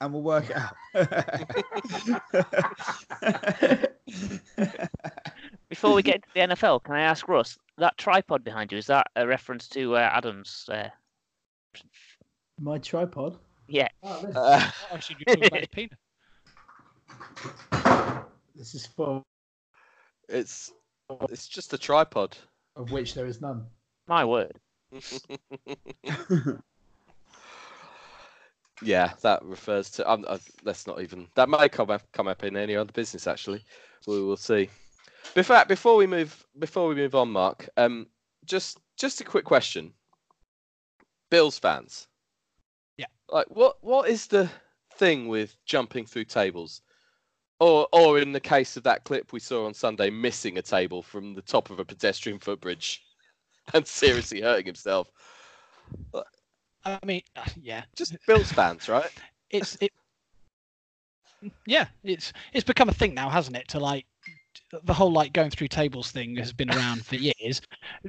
[0.00, 0.74] and we'll work it out.
[5.68, 8.86] Before we get into the NFL, can I ask Russ that tripod behind you is
[8.86, 10.66] that a reference to uh, Adam's?
[10.72, 10.88] Uh,
[12.58, 13.36] My tripod.
[13.68, 15.98] yeah, Uh, I should be talking about his penis.
[18.56, 19.22] This is for
[20.28, 20.72] it's
[21.30, 22.36] it's just a tripod.
[22.76, 23.66] of which there is none.
[24.06, 24.58] my word.
[28.82, 30.10] yeah, that refers to.
[30.10, 31.28] Um, uh, let's not even.
[31.34, 33.26] That may come up, come up in any other business.
[33.26, 33.64] Actually,
[34.06, 34.70] we will see.
[35.34, 37.68] Before before we move before we move on, Mark.
[37.76, 38.06] Um,
[38.44, 39.92] just just a quick question.
[41.30, 42.08] Bills fans.
[42.96, 43.06] Yeah.
[43.30, 44.50] Like, what what is the
[44.94, 46.82] thing with jumping through tables?
[47.60, 51.02] Or, or in the case of that clip we saw on Sunday, missing a table
[51.02, 53.02] from the top of a pedestrian footbridge
[53.74, 55.10] and seriously hurting himself.
[56.84, 59.10] I mean, uh, yeah, Just Bills fans, right?
[59.50, 59.92] it's it.
[61.66, 63.68] Yeah, it's it's become a thing now, hasn't it?
[63.68, 64.06] To like
[64.84, 67.60] the whole like going through tables thing has been around for years.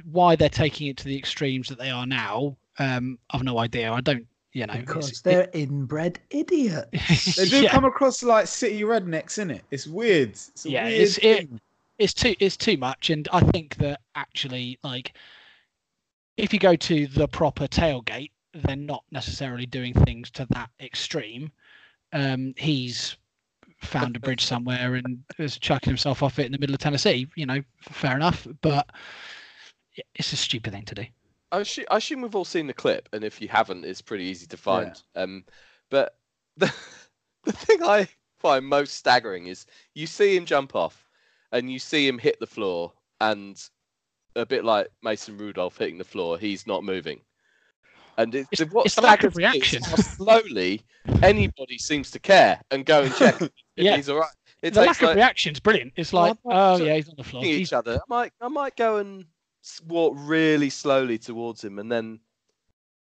[0.04, 3.92] Why they're taking it to the extremes that they are now, um, I've no idea.
[3.92, 7.36] I don't, you know, Because it's- they're inbred idiots.
[7.36, 7.70] they do yeah.
[7.70, 9.60] come across like city rednecks, innit?
[9.70, 10.30] It's weird.
[10.30, 11.48] It's a Yeah, weird it's- it-
[11.98, 15.12] it's too it's too much and i think that actually like
[16.38, 21.52] if you go to the proper tailgate they're not necessarily doing things to that extreme
[22.14, 23.18] um he's
[23.82, 27.28] found a bridge somewhere and is chucking himself off it in the middle of tennessee
[27.36, 28.88] you know fair enough but
[30.14, 31.04] it's a stupid thing to do
[31.52, 34.24] I assume, I assume we've all seen the clip, and if you haven't, it's pretty
[34.24, 35.00] easy to find.
[35.16, 35.44] Um,
[35.90, 36.16] but
[36.56, 36.72] the
[37.44, 38.08] the thing I
[38.38, 41.06] find most staggering is you see him jump off,
[41.52, 43.60] and you see him hit the floor, and
[44.36, 47.20] a bit like Mason Rudolph hitting the floor, he's not moving.
[48.16, 49.82] And it's, It's- what it's the lack of staggers me is reaction.
[49.82, 50.82] how slowly
[51.22, 53.96] anybody seems to care and go and check if Yeah.
[53.96, 54.30] he's all right.
[54.62, 57.14] It the lack of like, reaction is brilliant it's like I'm oh yeah he's on
[57.16, 57.94] the floor He's- each other.
[57.96, 59.24] I might, I might go and
[59.86, 62.20] walk really slowly towards him, and then,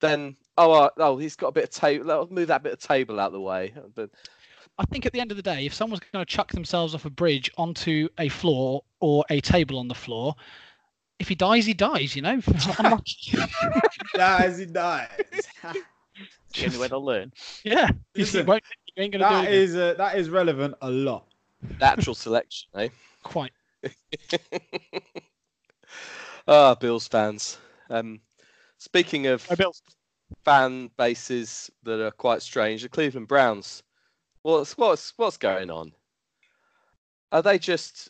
[0.01, 2.05] then, oh, uh, oh, he's got a bit of table.
[2.05, 3.73] Let's move that bit of table out of the way.
[3.95, 4.09] But
[4.79, 7.05] I think at the end of the day, if someone's going to chuck themselves off
[7.05, 10.35] a bridge onto a floor or a table on the floor,
[11.19, 12.15] if he dies, he dies.
[12.15, 12.41] You know,
[12.79, 13.37] Unlucky.
[14.15, 15.09] Dies, he dies.
[15.29, 15.47] It's
[16.59, 17.31] the only way they'll learn.
[17.63, 18.63] yeah, you, Listen, won't,
[18.95, 19.53] you ain't going to do that it.
[19.53, 21.27] is uh, that is relevant a lot.
[21.79, 22.89] natural selection, eh?
[23.23, 23.51] quite.
[26.47, 27.57] Ah, Bills fans.
[27.89, 28.19] Um,
[28.77, 29.81] speaking of Bills.
[30.43, 33.83] fan bases that are quite strange, the Cleveland Browns.
[34.41, 35.93] What's what's what's going on?
[37.31, 38.09] Are they just?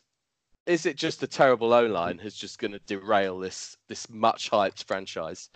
[0.65, 4.49] Is it just the terrible O line who's just going to derail this this much
[4.49, 5.49] hyped franchise?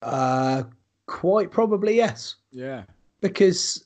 [0.00, 0.64] Uh,
[1.06, 2.84] quite probably yes, Yeah.
[3.20, 3.84] because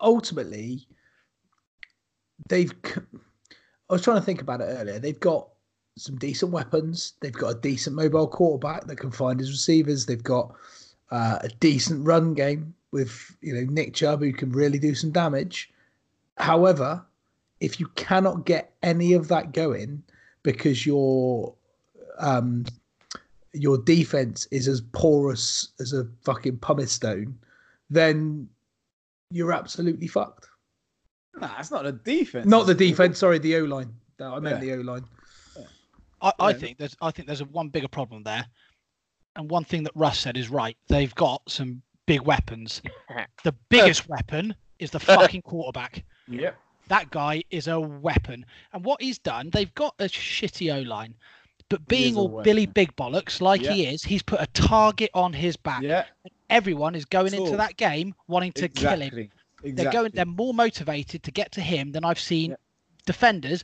[0.00, 0.86] ultimately
[2.48, 2.72] they've.
[3.88, 5.00] I was trying to think about it earlier.
[5.00, 5.48] They've got
[6.00, 7.14] some decent weapons.
[7.20, 10.06] They've got a decent mobile quarterback that can find his receivers.
[10.06, 10.54] They've got
[11.10, 15.10] uh, a decent run game with you know Nick Chubb who can really do some
[15.10, 15.70] damage.
[16.38, 17.04] However,
[17.60, 20.02] if you cannot get any of that going
[20.42, 21.54] because your
[22.18, 22.64] um,
[23.52, 27.38] your defense is as porous as a fucking pumice stone,
[27.90, 28.48] then
[29.30, 30.46] you're absolutely fucked.
[31.40, 32.46] Nah, it's not the defense.
[32.46, 33.92] Not the defense, sorry, the O line.
[34.18, 34.76] No, I meant Yeah.
[34.76, 35.04] the O line.
[36.22, 38.46] I, I think there's I think there's a one bigger problem there,
[39.36, 40.76] and one thing that Russ said is right.
[40.88, 42.82] They've got some big weapons.
[43.42, 46.04] The biggest weapon is the fucking quarterback.
[46.28, 46.56] Yep.
[46.88, 48.44] That guy is a weapon.
[48.72, 51.14] And what he's done, they've got a shitty O line.
[51.70, 52.44] But being all weapon.
[52.44, 55.82] Billy Big Bollocks like he is, he's put a target on his back.
[55.82, 56.04] Yeah,
[56.50, 59.02] Everyone is going into that game wanting to kill him.
[59.02, 59.30] exactly.
[59.62, 60.10] They're going.
[60.14, 62.56] They're more motivated to get to him than I've seen Yeah.
[63.06, 63.62] defenders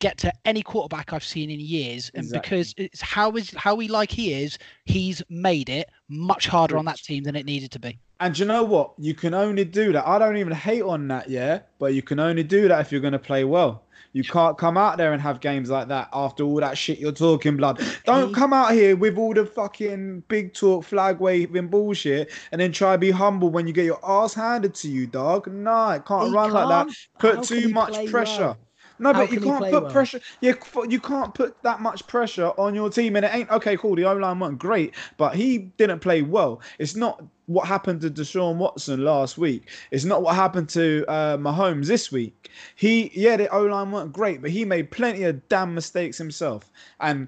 [0.00, 2.10] get to any quarterback I've seen in years.
[2.14, 2.40] And Exactly.
[2.40, 6.84] because it's how is how he like he is, he's made it much harder on
[6.86, 7.98] that team than it needed to be.
[8.18, 8.92] And you know what?
[8.98, 10.06] You can only do that.
[10.06, 11.60] I don't even hate on that, yeah.
[11.78, 13.84] But you can only do that if you're going to play well.
[14.12, 17.12] You can't come out there and have games like that after all that shit you're
[17.12, 17.80] talking, blood.
[18.04, 22.72] Don't come out here with all the fucking big talk, flag waving bullshit, and then
[22.72, 25.46] try to be humble when you get your ass handed to you, dog.
[25.46, 26.96] No, it can't He run like that.
[27.20, 28.40] Put How too much pressure.
[28.40, 28.58] well?
[29.00, 29.90] No, How but you can can't put well?
[29.92, 30.20] pressure.
[30.40, 30.52] Yeah,
[30.88, 33.76] you can't put that much pressure on your team, and it ain't okay.
[33.76, 36.60] Cool, the O line weren't great, but he didn't play well.
[36.78, 39.68] It's not what happened to Deshaun Watson last week.
[39.90, 42.50] It's not what happened to uh, Mahomes this week.
[42.76, 46.70] He, yeah, the O line weren't great, but he made plenty of damn mistakes himself.
[47.00, 47.26] And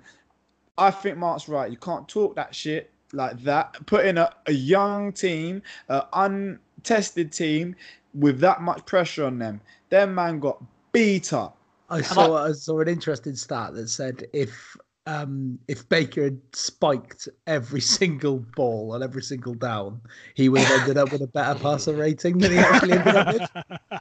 [0.78, 1.70] I think Mark's right.
[1.70, 3.84] You can't talk that shit like that.
[3.86, 7.74] Putting a, a young team, an untested team
[8.14, 9.60] with that much pressure on them.
[9.88, 11.56] their man got beat up.
[11.92, 14.76] I saw I saw an interesting stat that said if
[15.06, 20.00] um if Baker had spiked every single ball on every single down,
[20.34, 23.32] he would have ended up with a better passer rating than he actually ended up
[23.34, 23.50] with.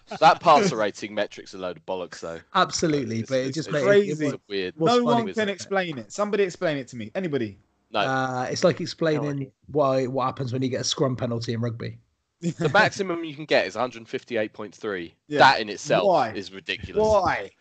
[0.20, 2.40] That passer rating metric's a load of bollocks, though.
[2.54, 4.26] Absolutely, It's- but it it's- just it's made crazy.
[4.28, 4.74] it, It's weird.
[4.78, 6.12] What's no funny one can that- explain it.
[6.12, 7.12] Somebody explain it to me.
[7.16, 7.58] Anybody?
[7.92, 9.48] No, uh, it's like explaining idea.
[9.68, 11.98] why what happens when you get a scrum penalty in rugby.
[12.42, 15.12] the maximum you can get is 158.3.
[15.28, 15.40] Yeah.
[15.40, 16.32] That in itself Why?
[16.34, 17.02] is ridiculous.
[17.06, 17.52] Why?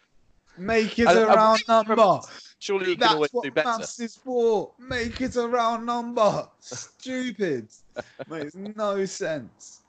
[0.61, 2.21] Make it I- a I- round number.
[2.59, 3.69] Surely you can always what do better.
[3.79, 4.71] maths is for.
[4.79, 6.47] Make it a round number.
[6.61, 7.69] Stupid.
[8.29, 9.81] Makes no sense.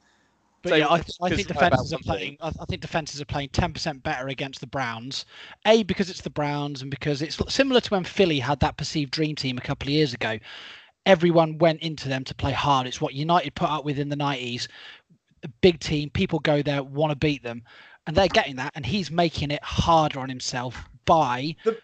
[0.63, 2.37] But So yeah, I, it's I 'cause think you know defenses are playing.
[2.39, 5.25] I, I think defenses are playing ten percent better against the Browns.
[5.67, 9.11] A because it's the Browns, and because it's similar to when Philly had that perceived
[9.11, 10.37] dream team a couple of years ago.
[11.07, 12.85] Everyone went into them to play hard.
[12.87, 14.67] It's what United put up with in the nineties.
[15.43, 17.63] A big team, people go there, want to beat them,
[18.07, 18.71] and they're getting that.
[18.75, 21.77] And he's making it harder on himself by The-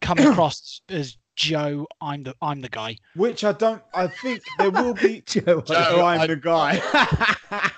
[0.00, 1.86] coming across as Joe.
[2.00, 2.96] I'm the I'm the guy.
[3.14, 3.82] Which I don't.
[3.94, 5.20] I think there will be.
[5.26, 6.76] Joe, Joe, I'm I- the guy.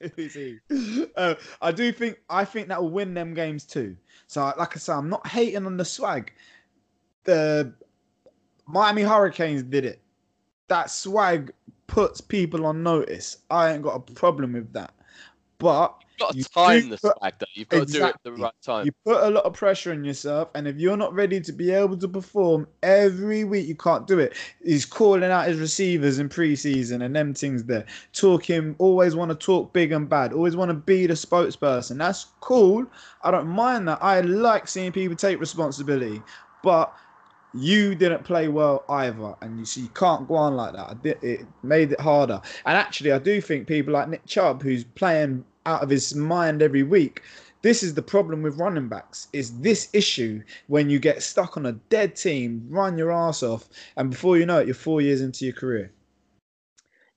[0.00, 0.58] Who is he?
[1.14, 3.96] Uh, I do think I think that will win them games too.
[4.28, 6.32] So, like I say, I'm not hating on the swag.
[7.24, 7.74] The
[8.66, 10.00] Miami Hurricanes did it.
[10.68, 11.52] That swag
[11.86, 13.38] puts people on notice.
[13.50, 14.94] I ain't got a problem with that.
[15.58, 17.46] But You've got to You time the put- though.
[17.54, 18.86] You've got to do it at the right time.
[18.86, 21.70] you put a lot of pressure on yourself, and if you're not ready to be
[21.72, 24.34] able to perform every week, you can't do it.
[24.64, 27.86] He's calling out his receivers in preseason and them things there.
[28.12, 31.98] Talking, always want to talk big and bad, always want to be the spokesperson.
[31.98, 32.86] That's cool.
[33.22, 33.98] I don't mind that.
[34.02, 36.22] I like seeing people take responsibility,
[36.62, 36.94] but
[37.52, 40.98] you didn't play well either, and you see, you can't go on like that.
[41.22, 42.40] It made it harder.
[42.64, 46.62] And actually, I do think people like Nick Chubb, who's playing out of his mind
[46.62, 47.22] every week,
[47.62, 51.66] this is the problem with running backs is this issue when you get stuck on
[51.66, 55.20] a dead team run your ass off and before you know it you're four years
[55.20, 55.92] into your career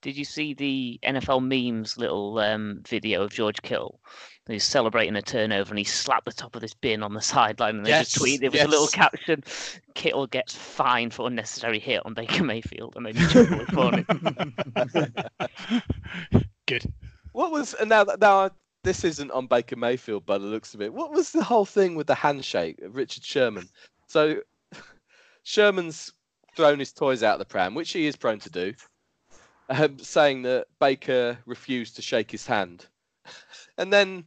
[0.01, 4.01] Did you see the NFL memes little um, video of George Kittle?
[4.45, 7.77] He's celebrating a turnover and he slapped the top of this bin on the sideline
[7.77, 9.41] and they just tweeted it with a little caption
[9.95, 13.91] Kittle gets fined for unnecessary hit on Baker Mayfield and then he chuckled for
[15.39, 16.43] it.
[16.67, 16.91] Good.
[17.33, 18.49] What was and now now
[18.83, 20.93] this isn't on Baker Mayfield by the looks of it.
[20.93, 23.67] What was the whole thing with the handshake of Richard Sherman?
[24.07, 24.41] So
[25.43, 26.13] Sherman's
[26.55, 28.73] thrown his toys out of the pram, which he is prone to do,
[29.69, 32.85] um, saying that Baker refused to shake his hand,
[33.77, 34.25] and then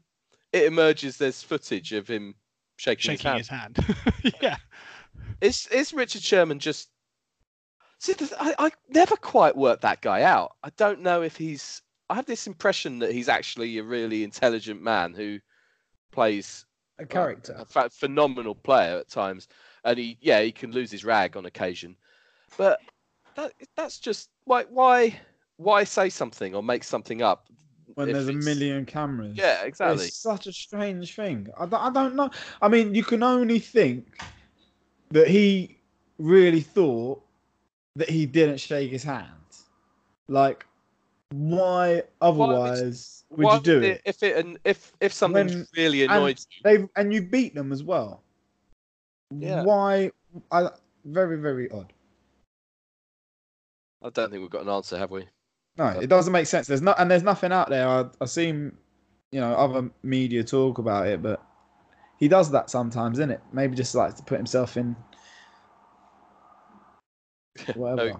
[0.52, 2.34] it emerges there's footage of him
[2.76, 3.76] shaking, Shaking his hand.
[3.76, 4.34] his hand.
[4.40, 4.56] yeah.
[5.40, 6.88] Is is Richard Sherman just?
[7.98, 10.52] See, I, I never quite worked that guy out.
[10.62, 11.82] I don't know if he's.
[12.08, 15.40] I have this impression that he's actually a really intelligent man who
[16.12, 16.64] plays
[16.98, 17.54] a character.
[17.58, 19.48] a fa- phenomenal player at times,
[19.84, 21.96] and he yeah he can lose his rag on occasion,
[22.56, 22.80] but
[23.34, 25.18] that that's just why why
[25.56, 27.48] why say something or make something up
[27.94, 29.36] when there's a million cameras?
[29.36, 30.06] Yeah, exactly.
[30.06, 31.48] it's such a strange thing.
[31.58, 32.30] I don't, I don't know.
[32.62, 34.18] I mean you can only think
[35.10, 35.78] that he
[36.18, 37.22] really thought
[37.96, 39.32] that he didn't shake his hand.
[40.28, 40.66] Like
[41.30, 45.66] why otherwise would Why you do would it if it and if if something When-
[45.76, 46.60] really and annoyed you?
[46.62, 48.22] They and you beat them as well.
[49.34, 49.62] Yeah.
[49.64, 50.12] Why?
[50.50, 50.68] I
[51.04, 51.92] very very odd.
[54.02, 55.26] I don't think we've got an answer, have we?
[55.76, 56.66] No, uh, it doesn't make sense.
[56.68, 57.88] There's not and there's nothing out there.
[57.88, 58.76] I I seen,
[59.32, 61.42] you know, other media talk about it, but
[62.18, 63.42] he does that sometimes, isn't it?
[63.52, 64.94] Maybe just likes to put himself in
[67.74, 68.18] whatever.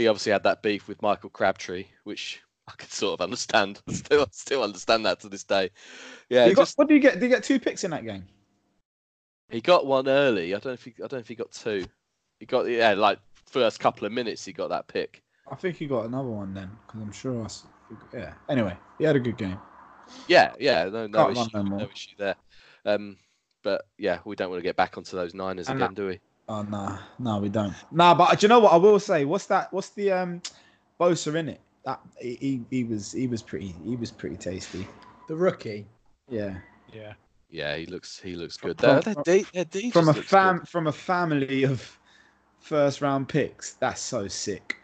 [0.00, 3.82] He obviously had that beef with Michael Crabtree, which I can sort of understand.
[3.90, 5.68] still, still understand that to this day.
[6.30, 7.14] Yeah, got- just what do you get?
[7.14, 8.24] Did you get two picks in that game?
[9.50, 10.54] he got one early.
[10.54, 11.84] I don't know if he, I don't know if he got two.
[12.38, 15.22] He got yeah, like first couple of minutes he got that pick.
[15.50, 17.44] I think he got another one then, because I'm sure.
[17.44, 18.32] I, yeah.
[18.48, 19.58] Anyway, he had a good game.
[20.28, 22.36] Yeah, yeah, no, no Can't issue, no no, issue there.
[22.86, 23.18] Um,
[23.62, 26.20] but yeah, we don't want to get back onto those Niners And again, do we?
[26.50, 27.72] Oh no, no, we don't.
[27.92, 29.24] Nah, but do you know what I will say?
[29.24, 29.72] What's that?
[29.72, 30.42] What's the um,
[31.00, 31.60] Bosa in it?
[31.84, 34.84] That he, he, he was he was pretty he was pretty tasty.
[35.28, 35.86] The rookie.
[36.28, 36.56] Yeah.
[36.92, 37.12] Yeah.
[37.50, 38.80] Yeah, he looks he looks good.
[38.80, 41.96] From- Their, their, D, their D from a just looks fam from a family of
[42.58, 43.74] first round picks.
[43.74, 44.76] That's so sick.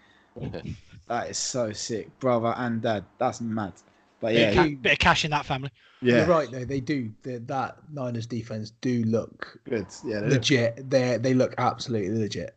[1.08, 3.04] That is so sick, brother and dad.
[3.18, 3.72] That's mad.
[4.20, 5.70] But Bit, yeah, of ca- he- bit of cash in that family.
[6.02, 6.64] Yeah, You're right though.
[6.64, 7.10] They do.
[7.22, 9.86] The, that Niners defense do look good.
[10.04, 10.90] Yeah, they- legit.
[10.90, 12.56] They they look absolutely legit.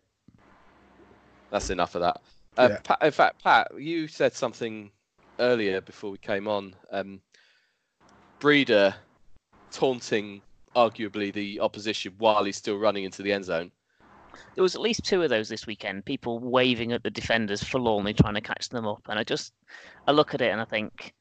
[1.52, 2.22] That's enough of that.
[2.58, 2.78] Uh, Yeah.
[2.84, 4.92] Pat, in fact, Pat, you said something
[5.40, 6.76] earlier before we came on.
[6.92, 7.22] Um,
[8.40, 8.94] Breeder
[9.72, 10.42] taunting
[10.76, 13.72] arguably the opposition while he's still running into the end zone.
[14.56, 16.06] There was at least two of those this weekend.
[16.06, 19.54] People waving at the defenders forlornly trying to catch them up, and I just
[20.08, 21.14] I look at it and I think,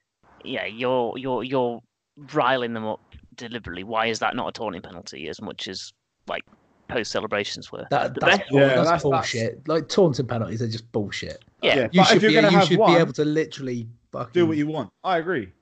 [0.44, 1.80] yeah, you're you're you're
[2.32, 3.00] riling them up
[3.34, 3.84] deliberately.
[3.84, 5.92] Why is that not a taunting penalty as much as
[6.26, 6.42] like
[6.88, 7.86] post celebrations were?
[7.90, 9.68] That, that's, best- Yeah, that's, that's- that's- bullshit.
[9.68, 11.44] Like taunting penalties are just bullshit.
[11.62, 11.88] yeah, yeah.
[11.92, 13.88] You But should, if you're be, gonna you have should one, be able to literally
[14.12, 14.90] fucking do what you want.
[15.04, 15.52] I agree.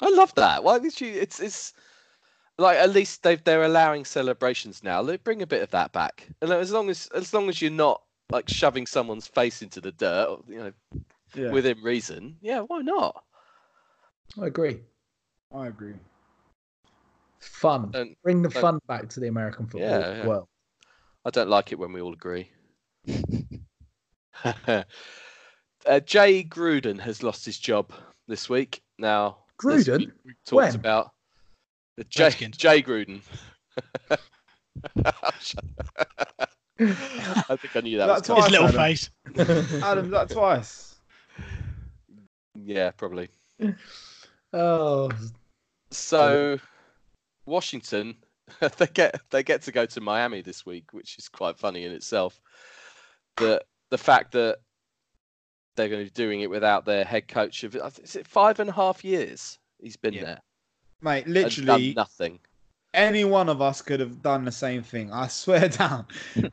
[0.00, 0.64] I love that.
[0.64, 1.08] Why did you?
[1.08, 1.72] It's it's
[2.58, 5.02] like at least they they're allowing celebrations now.
[5.02, 7.70] They bring a bit of that back, and as long as as long as you're
[7.70, 10.72] not like shoving someone's face into the dirt, you know,
[11.34, 12.36] Yeah, within reason.
[12.40, 13.22] Yeah, why not?
[14.40, 14.80] I agree.
[15.54, 15.94] I agree.
[17.40, 17.90] Fun.
[17.94, 20.26] And Bring the don't- fun back to the American football Yeah, yeah.
[20.26, 20.48] world.
[21.24, 22.50] I don't like it when we all agree.
[24.44, 24.82] uh,
[26.04, 27.92] Jay Gruden has lost his job
[28.28, 28.82] this week.
[28.98, 29.98] Now, this Gruden?
[30.00, 30.74] week we've talked When?
[30.74, 31.10] about
[31.96, 32.56] the Jay, Redskins.
[32.56, 33.20] Jay Gruden.
[36.80, 38.06] I think I knew that.
[38.06, 38.80] That's Was His little Adam.
[38.80, 39.10] face.
[39.82, 40.96] Adam, that twice.
[42.64, 43.28] Yeah, probably.
[44.52, 45.10] oh,
[45.94, 46.58] So,
[47.46, 48.16] Washington,
[48.78, 51.92] they get they get to go to Miami this week, which is quite funny in
[51.92, 52.40] itself.
[53.36, 54.58] The the fact that
[55.76, 58.70] they're going to be doing it without their head coach of is it five and
[58.70, 60.22] a half years he's been Yeah.
[60.22, 60.42] there,
[61.02, 62.38] Mate, literally, nothing.
[62.92, 65.12] any one of us could have done the same thing.
[65.12, 66.06] I swear down.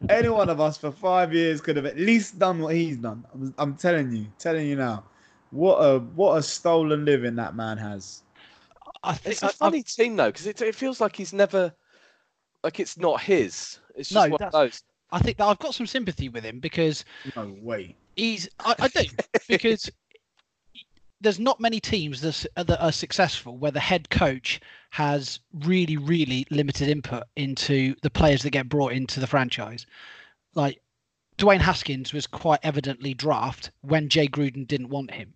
[0.10, 3.26] any one of us for five years could have at least done what he's done.
[3.34, 5.04] I'm, I'm telling you, telling you now.
[5.52, 8.24] What a what a stolen living that man has.
[9.04, 11.34] I think It's a I- I've- funny team though, because it, it feels like he's
[11.34, 11.74] never
[12.64, 13.80] like it's not his.
[13.96, 14.84] It's just No, one of those.
[15.12, 17.04] I think that I've got some sympathy with him because
[17.36, 17.96] No way.
[18.16, 19.02] he's I, I do
[19.48, 19.90] because
[21.20, 24.60] there's not many teams that, s- that are successful where the head coach
[24.92, 29.86] has really really limited input into the players that get brought into the franchise
[30.56, 30.82] like
[31.38, 35.34] Dwayne Haskins was quite evidently draft when Jay Gruden didn't want him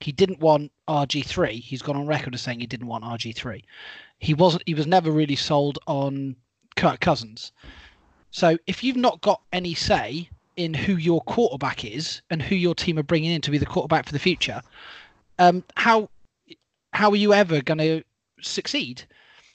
[0.00, 3.62] he didn't want RG3 he's gone on record as saying he didn't want RG3
[4.18, 6.36] he wasn't he was never really sold on
[6.76, 7.52] Kirk Cousins
[8.30, 12.74] so if you've not got any say in who your quarterback is and who your
[12.74, 14.60] team are bringing in to be the quarterback for the future,
[15.38, 16.08] um, how
[16.92, 18.02] how are you ever going to
[18.40, 19.04] succeed?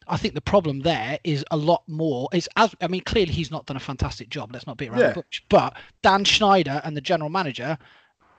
[0.07, 2.27] I think the problem there is a lot more.
[2.33, 4.51] Is as I mean, clearly he's not done a fantastic job.
[4.53, 5.07] Let's not beat around Yeah.
[5.09, 5.41] the bush.
[5.49, 7.77] But Dan Snyder and the general manager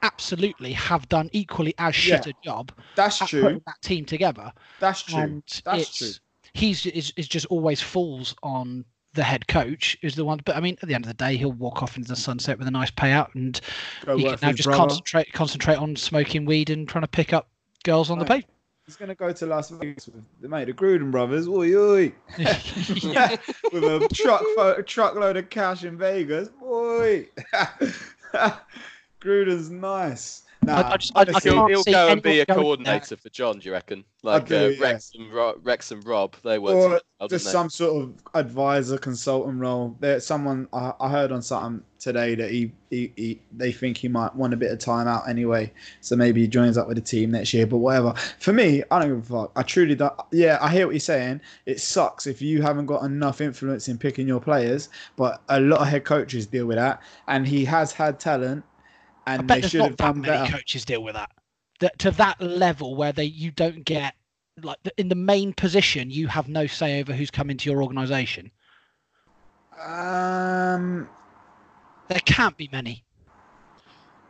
[0.03, 3.61] absolutely have done equally as shit a job That's at true.
[3.66, 4.53] that team together.
[4.80, 5.18] That's true.
[5.18, 6.09] And That's true.
[6.55, 8.84] He's is, is just always falls on
[9.14, 10.40] the head coach is the one.
[10.44, 12.59] But I mean, at the end of the day, he'll walk off into the sunset
[12.59, 13.61] with a nice payout, and
[14.05, 14.78] Go he can now just brother.
[14.78, 17.48] concentrate concentrate on smoking weed and trying to pick up
[17.84, 18.46] girls on the Right.
[18.86, 21.46] He's gonna go to Las Vegas with the mate, the Gruden brothers.
[21.46, 22.12] Oi, oi.
[22.36, 26.48] with a truck a truckload of cash in Vegas.
[26.48, 27.28] Boy,
[29.23, 30.43] Gruden's nice.
[30.64, 32.55] Nah, I just- I- I He'll, he'll go and be a anyone going there.
[32.55, 33.59] coordinator for Jon.
[33.59, 34.05] Do you reckon?
[34.23, 34.81] Like do, uh, yeah.
[34.81, 37.05] Rex and Ro- Rex and Rob, they worked.
[37.18, 37.51] or just they?
[37.51, 39.97] some sort of advisor consultant role.
[39.99, 44.07] There's someone I, I heard on something today that he, he, he they think he
[44.07, 47.03] might want a bit of time out anyway, so maybe he joins up with the
[47.03, 47.66] team next year.
[47.66, 48.14] But whatever.
[48.39, 49.53] For me, I don't give a fuck.
[49.57, 50.14] I truly don't.
[50.31, 51.41] Yeah, I hear what you're saying.
[51.66, 55.81] It sucks if you haven't got enough influence in picking your players, but a lot
[55.81, 58.72] of head coaches deal with that, and he has had talent, I
[59.27, 60.53] and bet they there's should not have that done many better.
[60.53, 61.31] coaches deal with that.
[61.81, 61.99] that.
[62.01, 64.14] To that level where they you don't get
[64.62, 68.51] like in the main position, you have no say over who's come into your organisation?
[69.81, 71.09] Um,
[72.09, 73.05] There can't be many.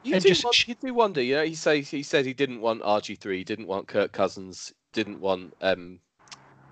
[0.05, 1.45] You do, just won- you do wonder, you know.
[1.45, 5.20] He says he said he didn't want RG three, he didn't want Kirk Cousins, didn't
[5.20, 6.01] want um,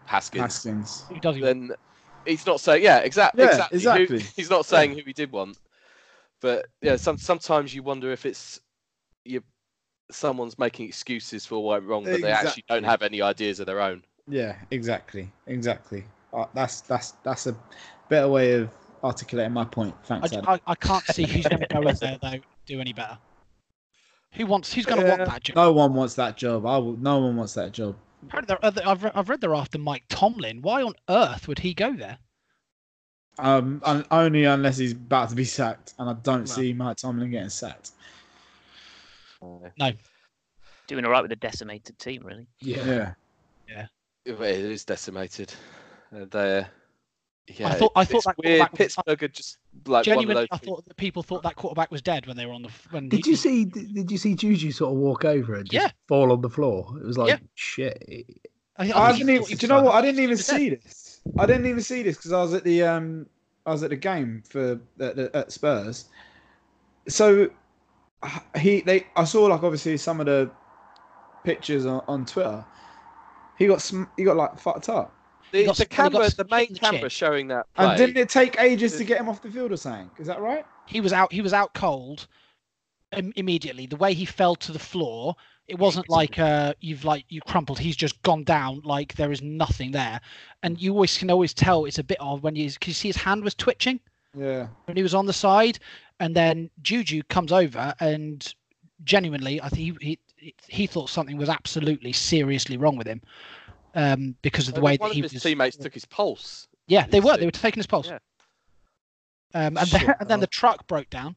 [0.06, 0.42] Haskins.
[0.42, 1.04] Haskins.
[1.08, 1.42] Who does he?
[1.42, 1.70] Then
[2.26, 3.78] he's not saying, yeah, exactly, Yeah, exactly.
[3.78, 4.18] who- exactly.
[4.36, 5.58] he's not saying who he did want,
[6.40, 8.60] but yeah, some sometimes you wonder if it's
[9.24, 9.42] you,
[10.10, 13.66] someone's making excuses for what went wrong, but they actually don't have any ideas of
[13.66, 14.02] their own.
[14.28, 16.04] Yeah, exactly, exactly.
[16.32, 17.56] Uh, that's that's that's a
[18.08, 18.70] better way of
[19.02, 19.94] articulating my point.
[20.04, 20.48] Thanks, j- Adam.
[20.66, 22.38] I, I can't see who's going to go in there though.
[22.66, 23.18] Do any better?
[24.34, 24.72] Who wants?
[24.72, 25.16] Who's going to Yeah.
[25.18, 25.56] want that job?
[25.56, 26.64] No one wants that job.
[26.66, 26.96] I will.
[26.96, 27.96] No one wants that job.
[28.22, 30.62] Apparently they're- they- I've, I've read they're after Mike Tomlin.
[30.62, 32.18] Why on earth would he go there?
[33.42, 36.46] Um, un- only unless he's about to be sacked, and I don't Well.
[36.46, 37.92] see Mike Tomlin getting sacked.
[39.42, 39.92] No.
[40.86, 42.46] Doing all right with a decimated team, really.
[42.60, 43.14] Yeah.
[43.68, 43.86] Yeah,
[44.26, 45.52] It is decimated.
[46.14, 46.68] Uh, they're
[47.46, 48.58] yeah, thought- I thought that weird.
[48.60, 50.68] quarterback was- Pittsburgh are just like Genuinely, one I of those.
[50.68, 52.70] thought that people thought that quarterback was dead when they were on the.
[52.90, 53.64] When Did he- you see?
[53.64, 55.90] Did did you see Juju sort of walk over and just Yeah.
[56.08, 56.92] fall on the floor?
[57.00, 57.38] It was like Yeah.
[57.54, 58.26] shit.
[58.76, 59.44] I, I, I didn't even.
[59.46, 59.94] Do you know what?
[59.94, 60.56] I didn't even was dead.
[60.56, 61.09] see this.
[61.38, 63.26] I didn't even see this because I was at the um,
[63.66, 66.06] I was at the game for at, at- at Spurs.
[67.08, 67.50] So
[68.58, 70.50] he they I saw like obviously some of the
[71.44, 72.64] pictures on, on Twitter.
[73.58, 75.14] He got sm- he got like fucked up.
[75.52, 77.08] The, got- the camera, the main camera chin.
[77.10, 77.86] showing that play.
[77.86, 80.10] And didn't it take ages to get him off the field or something?
[80.18, 80.64] Is that right?
[80.86, 81.32] He was out.
[81.32, 82.26] He was out cold
[83.16, 83.86] Im- immediately.
[83.86, 85.34] The way he fell to the floor,
[85.66, 87.78] it wasn't like uh, you've like you crumpled.
[87.78, 90.20] He's just gone down like there is nothing there,
[90.62, 93.08] and you always can always tell it's a bit odd when you can you see
[93.08, 93.98] his hand was twitching
[94.36, 94.68] Yeah.
[94.84, 95.78] when he was on the side,
[96.20, 98.54] and then Juju comes over and
[99.04, 103.20] genuinely, I think he he, he thought something was absolutely seriously wrong with him,
[103.94, 105.42] um, because of the way that he of his was.
[105.42, 106.68] teammates took his pulse.
[106.86, 107.36] Yeah, they were.
[107.36, 108.08] They were taking his pulse.
[108.08, 108.18] yeah.
[109.52, 111.34] Um, and, then, and then the truck broke down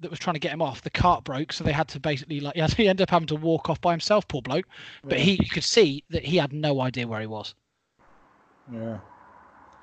[0.00, 0.82] that was trying to get him off.
[0.82, 2.56] The cart broke, so they had to basically like.
[2.58, 4.66] Yeah, he ended up having to walk off by himself, poor bloke.
[5.04, 5.24] But yeah.
[5.24, 7.54] he, you could see that he had no idea where he was.
[8.72, 8.98] Yeah.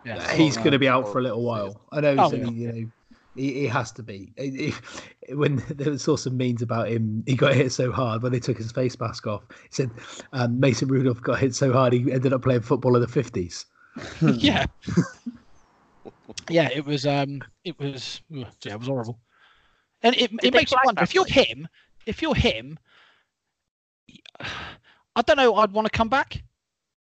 [0.05, 0.35] Yeah.
[0.35, 1.81] He's going to be out for a little while.
[1.91, 2.15] I know.
[2.17, 2.91] Oh, he's only, you know,
[3.35, 4.31] he, he has to be.
[4.37, 8.31] If, when there was saw some memes about him, he got hit so hard when
[8.31, 9.43] they took his face mask off.
[9.49, 9.91] He said
[10.33, 13.65] um, Mason Rudolph got hit so hard he ended up playing football in the fifties.
[14.21, 14.65] yeah.
[16.49, 17.05] yeah, it was.
[17.05, 18.21] Um, it was.
[18.29, 19.19] Yeah, it was horrible.
[20.05, 21.67] And it, Did it makes you wonder if you're him.
[22.05, 22.77] If you're him,
[24.39, 25.55] I don't know.
[25.55, 26.43] I'd want to come back.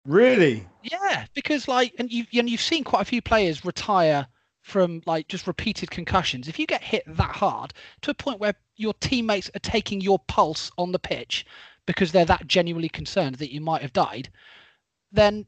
[0.04, 0.68] Really?
[0.84, 4.28] Yeah, because like, and you and you've seen quite a few players retire
[4.62, 6.46] from like just repeated concussions.
[6.46, 10.20] If you get hit that hard to a point where your teammates are taking your
[10.20, 11.44] pulse on the pitch
[11.86, 14.28] because they're that genuinely concerned that you might have died,
[15.10, 15.46] then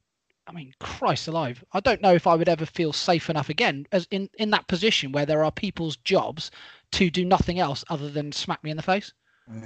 [0.49, 3.87] I mean, Christ alive, I don't know if I would ever feel safe enough again
[3.93, 6.51] as in in that position where there are people's jobs
[6.93, 9.13] to do nothing else other than smack me in the face.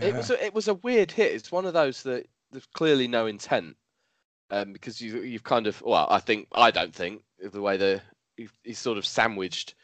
[0.01, 1.33] It was a, it was a weird hit.
[1.33, 3.77] It's one of those that there's clearly no intent,
[4.51, 8.01] um, because you you've kind of well, I think I don't think the way the
[8.37, 9.75] he's- sort of sandwiched,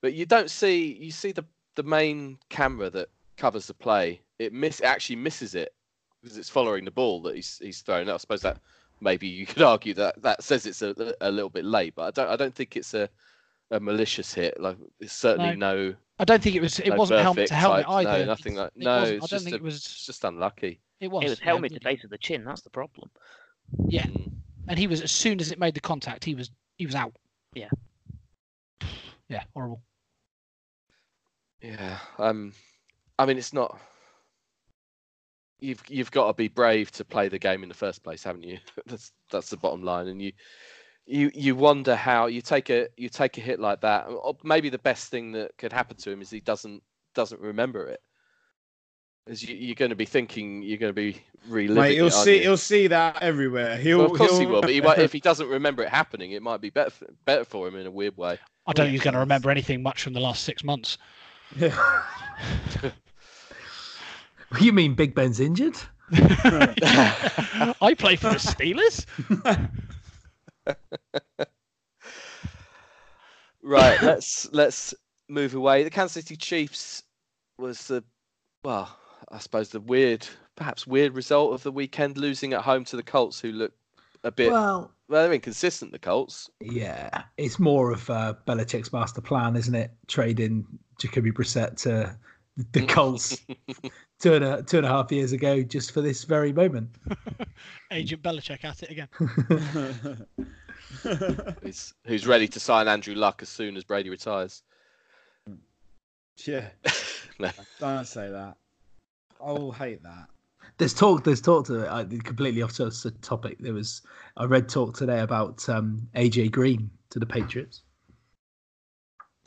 [0.00, 4.20] but you don't see you see the the main camera that covers the play.
[4.38, 5.74] It miss it actually misses it
[6.22, 8.08] because it's following the ball that he's he's thrown.
[8.08, 8.58] I suppose that
[9.00, 12.10] maybe you could argue that that says it's a, a little bit late, but I
[12.12, 13.08] don't I don't think it's a
[13.72, 14.60] a malicious hit.
[14.60, 15.94] Like it's certainly no.
[16.22, 16.78] I don't think it was.
[16.78, 18.18] It no wasn't helmet to perfect helmet type- either.
[18.20, 18.70] No, nothing like.
[18.76, 19.74] It No, it's I don't just think a- it was.
[19.74, 20.80] It's just unlucky.
[21.00, 21.24] It was.
[21.24, 21.96] It was yeah, helmet to really.
[21.96, 22.44] base of the chin.
[22.44, 23.10] That's the problem.
[23.88, 24.30] Yeah, Mm.
[24.68, 27.12] and he was as soon as it made the contact, he was he was out.
[27.54, 27.70] Yeah.
[29.28, 29.82] Yeah, horrible.
[31.60, 31.98] Yeah.
[32.18, 32.52] Um.
[33.18, 33.80] I mean, it's not.
[35.58, 38.44] You've you've got to be brave to play the game in the first place, haven't
[38.44, 38.58] you?
[38.86, 40.32] that's that's the bottom line, and you.
[41.12, 44.06] You, you wonder how you take a you take a hit like that.
[44.06, 46.82] Or maybe the best thing that could happen to him is he doesn't
[47.14, 48.00] doesn't remember it.
[49.28, 51.80] As you, you're going to be thinking, you're going to be reliving.
[51.82, 52.36] Mate, it, he'll aren't see.
[52.38, 52.42] you?
[52.42, 53.76] He'll see that everywhere.
[53.76, 53.98] He'll.
[53.98, 56.42] Well, of course he he'll- but he, won't- if he doesn't remember it happening, it
[56.42, 58.38] might be better for, better for him in a weird way.
[58.66, 58.90] I don't Yeah.
[58.90, 60.96] think he's going to remember anything much from the last six months.
[64.60, 65.76] You mean Big Ben's injured?
[66.12, 69.06] I play for the Steelers.
[73.64, 74.92] Right, let's let's
[75.28, 75.84] move away.
[75.84, 77.04] The Kansas City Chiefs
[77.58, 78.02] was the
[78.64, 78.96] well,
[79.30, 83.02] I suppose the weird, perhaps weird result of the weekend, losing at home to the
[83.04, 83.72] Colts, who look
[84.24, 85.92] a bit well, Well, they're inconsistent.
[85.92, 86.50] The Colts.
[86.60, 89.92] yeah, it's more of uh, Belichick's master plan, isn't it?
[90.08, 90.66] Trading
[90.98, 92.16] Jacoby Brissett to
[92.72, 93.38] the Colts
[94.20, 96.90] two and a two and a half years ago, just for this very moment.
[97.90, 99.08] Agent Belichick at it again.
[101.62, 104.62] who's, who's ready to sign Andrew Luck as soon as Brady retires.
[106.44, 106.68] yeah,
[107.38, 107.50] No.
[107.80, 108.56] don't say that.
[109.44, 110.26] I will hate that.
[110.78, 111.24] There's talk.
[111.24, 113.58] There's talk to uh, completely off the topic.
[113.58, 114.02] There was
[114.36, 117.82] I read talk today about um, AJ Green to the Patriots.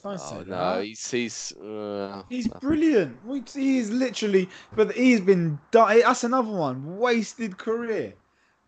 [0.05, 0.47] Don't say Oh, that.
[0.47, 1.51] no, he's he's.
[1.53, 3.17] Uh, He's brilliant.
[3.25, 5.57] We- He's literally, but he's been.
[5.71, 6.97] di- That's another one.
[6.99, 8.13] Wasted career.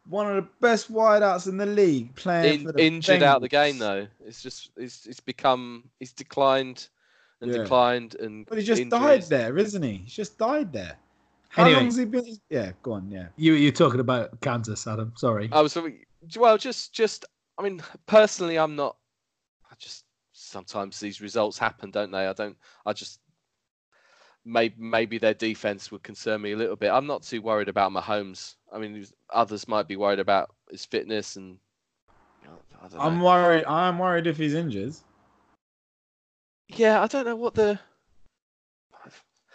[0.09, 2.15] One of the best wideouts in the league.
[2.15, 4.07] Playing in, for the injured out the game though.
[4.25, 6.87] It's just it's it's become he's declined
[7.41, 7.59] and Yeah.
[7.61, 8.47] declined and.
[8.47, 9.97] But he just died there, isn't he?
[10.05, 10.97] He's just died there.
[11.49, 11.81] How Anyway.
[11.81, 12.25] long's he been?
[12.49, 13.11] Yeah, go on.
[13.11, 13.27] Yeah.
[13.35, 15.13] You you're talking about Kansas, Adam.
[15.17, 15.49] Sorry.
[15.51, 15.77] I was
[16.35, 17.25] well, just just
[17.59, 18.95] I mean, personally, I'm not.
[19.69, 20.05] I just
[20.47, 22.27] sometimes these results happen, don't they?
[22.27, 22.57] I don't.
[22.85, 23.19] I just
[24.45, 26.89] maybe maybe their defense would concern me a little bit.
[26.89, 28.55] I'm not too worried about Mahomes.
[28.73, 31.57] I mean, others might be worried about his fitness and.
[32.79, 33.65] I don't I'm worried.
[33.65, 34.93] I'm worried if he's injured.
[36.69, 37.79] yeah, I don't know what the.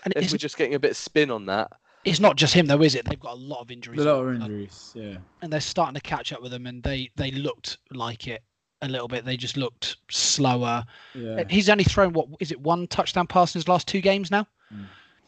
[0.04, 1.70] And If we're just getting a bit of spin on that.
[2.04, 3.04] it's not just him though, is it?
[3.04, 4.00] They've got a lot of injuries.
[4.00, 4.92] A lot of injuries.
[4.96, 5.18] Yeah.
[5.40, 8.42] and they're starting to catch up with them, and they they looked like it
[8.82, 9.24] a little bit.
[9.24, 10.84] They just looked slower.
[11.14, 11.44] Yeah.
[11.48, 14.46] He's only thrown what is it one touchdown pass in his last two games now.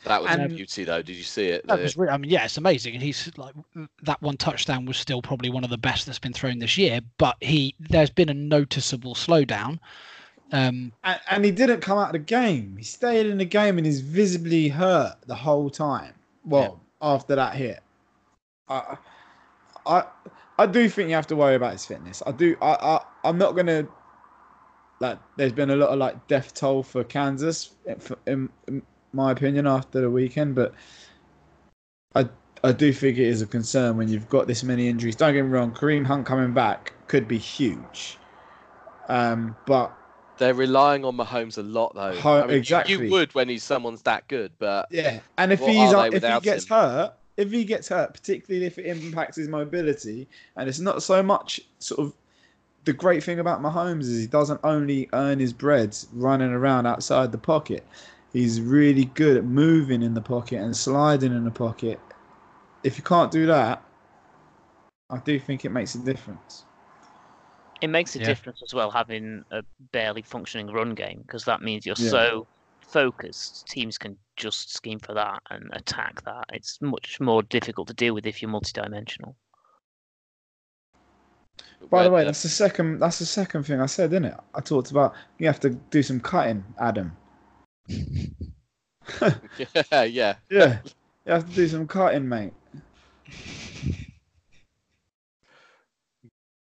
[0.04, 1.00] That was And- a beauty, though.
[1.00, 1.66] Did you see it?
[1.66, 3.54] That The- was, re- I mean, yeah, it's amazing, and he's like
[4.02, 7.00] that one touchdown was still probably one of the best that's been thrown this year.
[7.16, 9.78] But he, there's been a noticeable slowdown.
[10.52, 12.76] Um, And, and he didn't come out of the game.
[12.76, 16.12] He stayed in the game and is visibly hurt the whole time.
[16.44, 17.80] Well, after that hit,
[18.68, 18.98] I,
[19.86, 20.04] I,
[20.58, 22.22] I do think you have to worry about his fitness.
[22.26, 22.56] I do.
[22.62, 23.86] I, I, I'm not gonna.
[25.00, 27.72] Like, there's been a lot of like death toll for Kansas,
[28.26, 28.82] in, in
[29.12, 30.54] my opinion, after the weekend.
[30.54, 30.72] But
[32.14, 32.28] I,
[32.62, 35.16] I do think it is a concern when you've got this many injuries.
[35.16, 35.72] Don't get me wrong.
[35.72, 38.18] Kareem Hunt coming back could be huge.
[39.08, 39.92] Um, but
[40.38, 42.14] They're relying on Mahomes a lot, though.
[42.14, 42.94] Ho- I mean, you- exactly.
[42.94, 46.64] You would when he's someone's that good, but Yeah, and if he's if he gets
[46.64, 46.76] him?
[46.76, 51.22] hurt, if he gets hurt, particularly if it impacts his mobility, and it's not so
[51.22, 52.14] much sort of
[52.84, 57.32] the great thing about Mahomes is he doesn't only earn his bread running around outside
[57.32, 57.84] the pocket.
[58.32, 61.98] He's really good at moving in the pocket and sliding in the pocket.
[62.82, 63.82] If you can't do that,
[65.08, 66.64] I do think it makes a difference.
[67.80, 68.26] It makes a Yeah.
[68.26, 69.62] difference as well having a
[69.92, 72.10] barely functioning run game because that means you're Yeah.
[72.10, 72.46] so
[72.84, 73.66] focused.
[73.68, 76.44] Teams can just scheme for that and attack that.
[76.52, 79.34] It's much more difficult to deal with if you're multidimensional.
[81.90, 82.98] By the way, uh, that's the second.
[82.98, 84.34] That's the second thing I said, isn't it?
[84.54, 87.16] I talked about you have to do some cutting, Adam.
[87.88, 90.34] yeah, yeah.
[90.50, 90.78] Yeah,
[91.26, 92.52] you have to do some cutting, mate.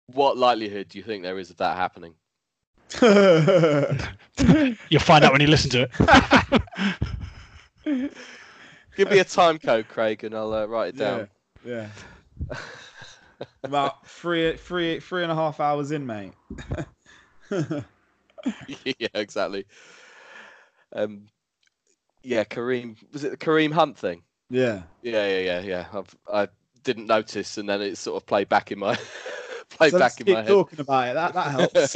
[0.08, 2.14] What likelihood do you think there is of that happening?
[4.90, 5.90] you'll find out when you listen to
[7.86, 8.12] it.
[8.96, 11.28] Give me a time code, Craig, and I'll uh, write it down.
[11.66, 11.90] yeah.
[13.64, 16.34] About three, three, three and a half hours in, mate.
[17.50, 19.66] yeah, exactly.
[20.94, 21.28] Um,
[22.24, 22.96] yeah, Kareem.
[23.14, 24.24] Was it the Kareem Hunt thing?
[24.50, 24.84] yeah.
[25.02, 25.86] Yeah, yeah, yeah, yeah.
[25.94, 26.48] I've, I
[26.84, 28.98] didn't notice, and then it sort of played back in my
[29.78, 30.50] played So let's back in keep my head.
[30.50, 31.14] talking about it.
[31.14, 31.96] That that helps.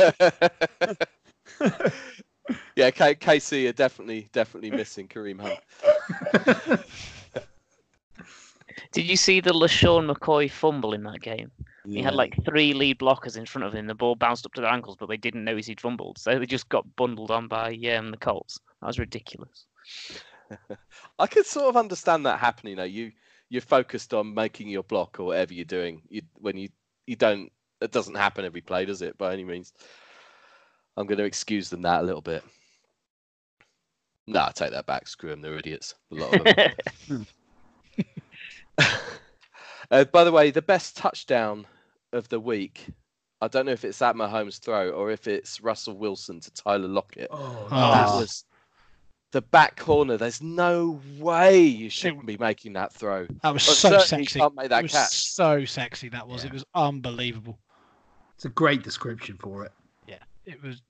[2.75, 5.59] yeah, K- KC are definitely definitely missing Kareem Hunt.
[8.91, 11.51] Did you see the LeSean McCoy fumble in that game?
[11.85, 13.87] He had like three lead blockers in front of him.
[13.87, 16.19] The ball bounced up to their ankles, but they didn't notice he'd fumbled.
[16.19, 18.59] So they just got bundled on by um, the Colts.
[18.81, 19.65] That was ridiculous.
[21.19, 22.75] I could sort of understand that happening.
[22.75, 23.11] Though you
[23.49, 26.01] you're focused on making your block or whatever you're doing.
[26.09, 26.69] You, when you
[27.07, 27.51] you don't,
[27.81, 29.17] it doesn't happen every play, does it?
[29.17, 29.73] By any means.
[30.97, 32.43] I'm going to excuse them that a little bit.
[34.27, 35.07] No, I take that back.
[35.07, 35.41] Screw them.
[35.41, 35.95] They're idiots.
[36.11, 36.43] A lot of
[37.09, 37.25] them.
[39.91, 41.65] uh, by the way, the best touchdown
[42.13, 42.87] of the week.
[43.41, 46.87] I don't know if it's at Mahomes' throw or if it's Russell Wilson to Tyler
[46.87, 47.27] Lockett.
[47.31, 48.19] Oh, That Oh.
[48.19, 48.43] was
[49.31, 50.17] the back corner.
[50.17, 53.25] There's no way you shouldn't be making that throw.
[53.41, 54.39] That was But so certainly sexy.
[54.39, 55.11] can't make that it was catch.
[55.33, 56.09] so sexy.
[56.09, 56.43] That was.
[56.43, 56.53] It Yeah.
[56.53, 57.57] was unbelievable.
[58.41, 59.71] It's a great description for it.
[60.07, 60.15] Yeah,
[60.47, 60.81] it was.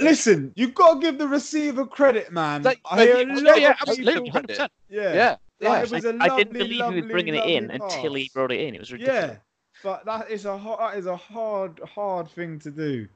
[0.00, 2.64] Listen, you've got to give the receiver credit, man.
[2.64, 4.48] Like, I like, hear a you- yeah, absolutely, 100%.
[4.48, 5.68] Yeah, Yeah, yeah.
[5.68, 7.86] Like, it was a I, I didn't lovely, believe he was bringing it in lovely
[7.86, 8.74] until he brought it in.
[8.74, 9.22] It was ridiculous.
[9.22, 9.36] Yeah,
[9.84, 13.06] but that is a hard, that is a hard, hard thing to do.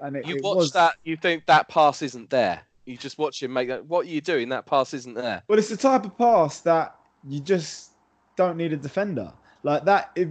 [0.00, 2.62] And it, You it watch was, that, you think that pass isn't there.
[2.84, 3.86] You just watch him make that.
[3.86, 4.48] What are you doing?
[4.48, 5.44] That pass isn't there.
[5.46, 7.92] Well, it's the type of pass that you just
[8.34, 10.10] don't need a defender like that.
[10.16, 10.28] If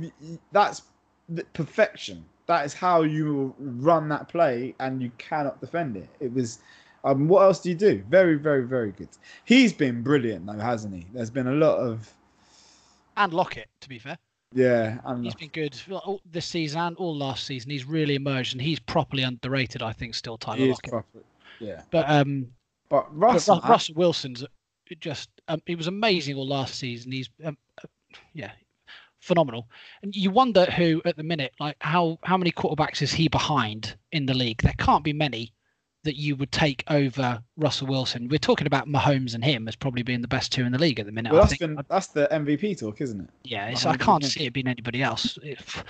[0.51, 0.85] that's the
[1.53, 6.09] perfection, that is how you run that play, and you cannot defend it.
[6.19, 6.59] It was.
[7.03, 8.03] Um, what else do you do?
[8.09, 9.07] Very, very, very good.
[9.45, 11.05] He's been brilliant though, hasn't he?
[11.13, 12.11] There's been a lot of
[13.15, 14.17] And Lockett, to be fair.
[14.53, 14.99] yeah.
[15.05, 17.69] And He's been good all this season and all last season.
[17.71, 19.81] He's really emerged, and he's properly underrated.
[19.81, 20.91] I think still Tyler he is Lockett.
[20.91, 21.19] proper.
[21.59, 22.47] Yeah, But um,
[22.89, 24.47] but but Russell, Ru- Russell Wilson's uh,
[24.99, 27.11] just um, he was amazing all last season.
[27.11, 27.87] He's um, uh,
[28.33, 28.51] yeah,
[29.27, 29.67] phenomenal.
[30.01, 33.95] And you wonder who at the minute, like how how many quarterbacks is he behind
[34.11, 34.61] in the league?
[34.61, 35.53] There can't be many
[36.03, 38.29] that you would take over Russell Wilson.
[38.29, 40.99] We're talking about Mahomes and him as probably being the best two in the league
[40.99, 41.33] at the minute.
[41.33, 43.29] well, that's been that's the MVP talk, isn't it?
[43.43, 45.37] Yeah, it's, I can't see it being anybody else.
[45.43, 45.83] If,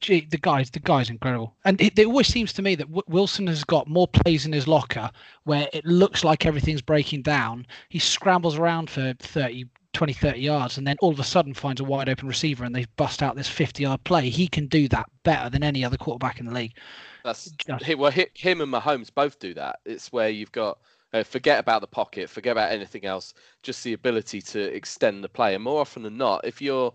[0.00, 3.02] gee, the guy's the guy's incredible, and it, it always seems to me that w-
[3.08, 5.10] Wilson has got more plays in his locker
[5.44, 7.66] where it looks like everything's breaking down.
[7.88, 11.80] He scrambles around for 30, 20, 30 yards, and then all of a sudden finds
[11.80, 14.30] a wide open receiver, and they bust out this fifty-yard play.
[14.30, 16.76] He can do that better than any other quarterback in the league.
[17.24, 19.80] That's Just- well, him and Mahomes both do that.
[19.84, 20.78] It's where you've got
[21.12, 25.28] uh, forget about the pocket, forget about anything else, just the ability to extend the
[25.28, 25.54] play.
[25.54, 26.92] And more often than not, if you're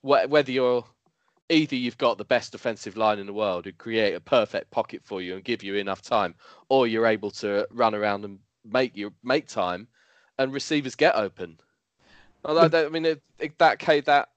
[0.00, 0.84] wh- whether you're
[1.50, 5.02] either you've got the best defensive line in the world who create a perfect pocket
[5.04, 6.34] for you and give you enough time,
[6.68, 9.86] or you're able to run around and make you make time,
[10.38, 11.58] and receivers get open.
[12.44, 14.28] I mean, it, it, that that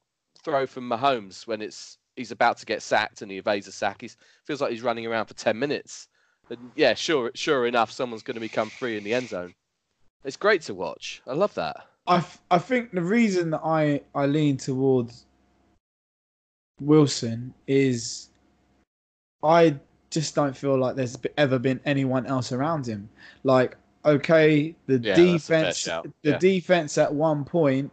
[0.44, 4.02] throw from Mahomes when it's he's about to get sacked and he evades a sack,
[4.02, 4.10] he
[4.46, 6.08] feels like he's running around for ten minutes.
[6.50, 9.54] And yeah, sure, sure enough, someone's going to become free in the end zone.
[10.24, 11.22] It's great to watch.
[11.26, 11.88] I love that.
[12.08, 15.26] I, I think the reason that I, I lean towards
[16.80, 18.30] Wilson is
[19.44, 19.80] I
[20.10, 23.10] just don't feel like there's ever been anyone else around him.
[23.44, 25.84] Like, okay, the Yeah, that's a fair defense,
[26.24, 26.38] the Yeah.
[26.38, 27.92] defense at one point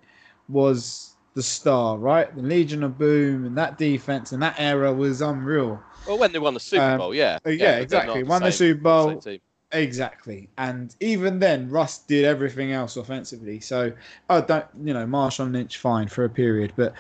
[0.49, 2.35] was the star, right?
[2.35, 5.83] The Legion of Boom and that defense and that era was unreal.
[6.07, 8.23] Well, when they won the Super Um, Bowl, yeah, uh, yeah, exactly.
[8.23, 9.21] not Won the Super Bowl.
[9.21, 9.41] same.
[9.73, 10.49] Exactly.
[10.57, 13.61] And even then, Russ did everything else offensively.
[13.61, 13.93] So
[14.31, 16.95] I don't, you know, Marshawn Lynch fine for a period, but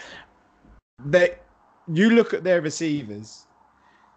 [1.07, 1.37] they,
[1.91, 3.47] you look at their receivers,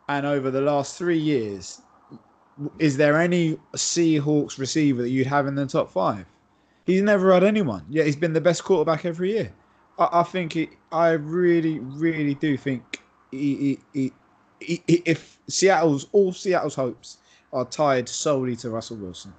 [0.10, 1.82] and over the last three years,
[2.80, 6.26] is there any Seahawks receiver that you'd have in the top five?
[6.86, 7.86] He's never had anyone.
[7.90, 9.52] Yeah, he's been the best quarterback every year.
[9.98, 10.70] I, I think it.
[10.92, 14.12] I really, really do think he, he,
[14.60, 17.18] he, he, if Seattle's all Seattle's hopes
[17.54, 19.34] are tied solely to Russell Wilson.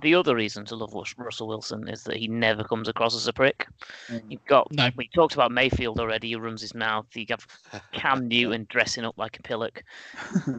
[0.00, 3.32] The other reason to love Russell Wilson is that he never comes across as a
[3.32, 3.66] prick.
[4.08, 4.22] Mm.
[4.28, 4.90] You've got No.
[4.96, 6.28] we talked about Mayfield already.
[6.28, 7.06] He runs his mouth.
[7.14, 7.46] You have
[7.92, 9.82] Cam Newton dressing up like a pillock.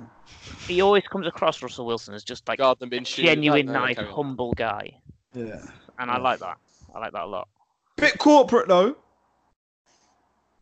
[0.68, 3.24] He always comes across Russell Wilson as just like Gardner Minshew.
[3.24, 4.92] genuine, no, no, nice, carry humble guy,
[5.34, 5.60] Yeah.
[5.98, 6.58] and I like that.
[6.96, 7.48] I like that a lot.
[7.98, 8.96] Bit corporate though.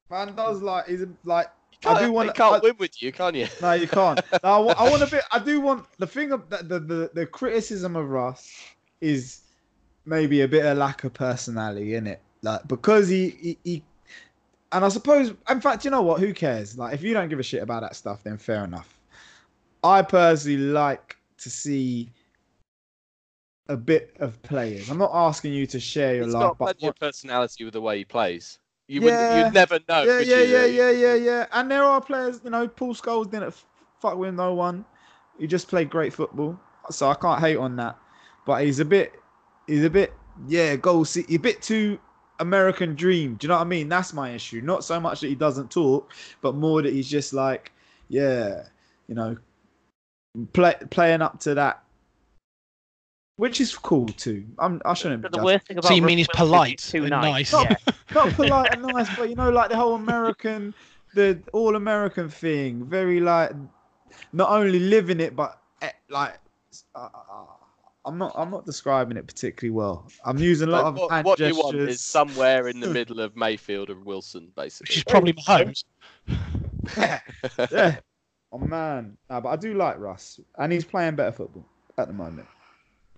[0.09, 1.47] Man does like he's like
[1.85, 3.47] I do want can't I- win with you, can you?
[3.61, 4.19] No, you can't.
[4.43, 5.23] No, I, I want a bit.
[5.31, 8.51] I do want the thing of the, the the the criticism of Russ
[9.01, 9.41] is
[10.05, 13.83] maybe a bit of lack of personality in it, like because he, he he.
[14.71, 16.19] And I suppose, in fact, you know what?
[16.19, 16.77] Who cares?
[16.77, 18.99] Like, if you don't give a shit about that stuff, then fair enough.
[19.81, 22.11] I personally like to see
[23.69, 24.89] a bit of players.
[24.89, 28.05] I'm not asking you to share your life, but of personality with the way he
[28.05, 28.59] plays.
[28.87, 29.05] You Yeah.
[29.05, 30.03] wouldn't, you'd never know.
[30.03, 30.55] yeah, yeah, you?
[30.55, 31.45] yeah, yeah, yeah, yeah.
[31.51, 33.53] And there are players, you know, Paul Scholes didn't
[33.99, 34.85] fuck with no one.
[35.37, 36.59] He just played great football,
[36.89, 37.97] so I can't hate on that.
[38.45, 39.13] But he's a bit,
[39.67, 40.13] he's a bit,
[40.47, 41.99] yeah, goal see, a bit too
[42.39, 43.35] American dream.
[43.35, 43.89] Do you know what I mean?
[43.89, 44.61] That's my issue.
[44.61, 46.11] Not so much that he doesn't talk,
[46.41, 47.71] but more that he's just like,
[48.09, 48.63] yeah,
[49.07, 49.37] you know,
[50.53, 51.83] play, playing up to that,
[53.37, 54.45] which is cool too.
[54.59, 55.45] I'm, I shouldn't be But the judging.
[55.45, 57.53] worst thing about So you mean he's polite too and nice.
[57.53, 57.63] nice?
[57.87, 57.93] Yeah.
[58.13, 60.73] not polite and nice, but you know, like the whole American,
[61.13, 62.85] the all American thing.
[62.85, 63.51] Very like,
[64.33, 66.39] not only living it, but eh, like,
[66.95, 67.45] uh, uh,
[68.05, 70.07] I'm not, I'm not describing it particularly well.
[70.25, 72.87] I'm using a lot Like, of what, hand what you want is somewhere in the
[72.99, 74.91] middle of Mayfield and Wilson, basically.
[74.93, 75.83] Which is probably Mahomes.
[77.71, 77.99] yeah.
[78.51, 81.65] Oh man, no, but I do like Russ, and he's playing better football
[81.97, 82.47] at the moment.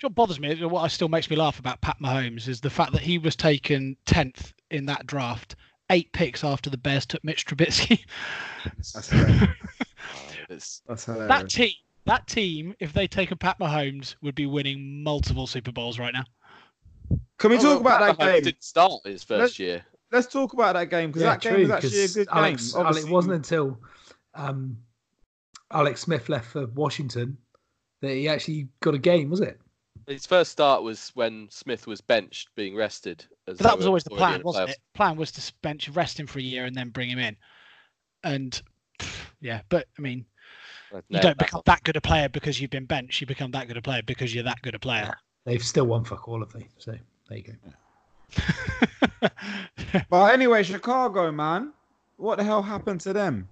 [0.01, 3.01] What bothers me, what still makes me laugh about Pat Mahomes is the fact that
[3.01, 5.55] he was taken tenth in that draft,
[5.89, 8.05] eight picks after the Bears took Mitch Trubisky.
[8.93, 9.49] That's hilarious.
[10.87, 11.27] That's hilarious.
[11.27, 11.73] that team,
[12.05, 16.23] that team, if they'd taken Pat Mahomes, would be winning multiple Super Bowls right now.
[17.37, 18.43] Can we Oh, talk well, about Pat that Mahomes game?
[18.43, 19.85] Didn't start his 1st Let's- year.
[20.11, 22.83] Let's talk about that game because that game was actually a good Alex, game.
[22.83, 23.77] Alex, it wasn't until
[24.33, 24.75] um,
[25.71, 27.37] Alex Smith left for Washington
[28.01, 29.59] that he actually got a game, was it?
[30.09, 33.23] His first start was when Smith was benched, being rested.
[33.47, 34.73] As But that was always the already in plan, wasn't playoffs.
[34.73, 34.79] it?
[34.95, 37.37] Plan was to bench, rest him for a year, and then bring him in.
[38.23, 38.59] And
[39.39, 40.25] yeah, but I mean,
[40.93, 43.21] I'd you don't become that good a player because you've been benched.
[43.21, 45.13] You become that good a player because you're that good a player.
[45.45, 46.65] They've still won fuck all of them.
[46.79, 46.95] So
[47.29, 47.43] there you
[49.21, 49.29] go.
[50.09, 51.71] But anyway, Chicago, man,
[52.17, 53.47] what the hell happened to them?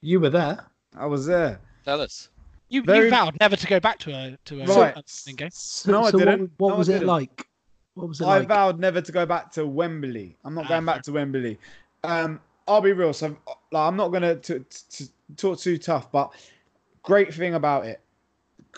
[0.00, 0.64] You were there.
[0.96, 1.60] I was there.
[1.84, 2.30] Tell us.
[2.68, 4.94] You, Very- you vowed never to go back to a to a Right.
[5.06, 5.50] Sunderland game.
[5.52, 6.40] So, No, I so didn't.
[6.40, 7.08] what, what No, was it didn't.
[7.08, 7.46] like?
[7.94, 8.48] What was it I like?
[8.48, 10.36] vowed never to go back to Wembley.
[10.44, 11.58] I'm not Ah, going back to Wembley.
[12.02, 13.12] Um, I'll be real.
[13.12, 15.04] So, like, I'm not gonna t- t- t-
[15.36, 16.32] talk too tough, but
[17.02, 18.00] great thing about it,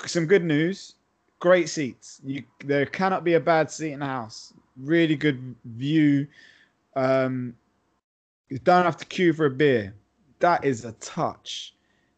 [0.06, 0.94] some good news.
[1.38, 2.20] Great seats.
[2.24, 4.52] You there cannot be a bad seat in the house.
[4.76, 6.26] Really good view.
[6.96, 7.54] Um,
[8.48, 9.94] you don't have to queue for a beer.
[10.40, 11.74] That is a touch.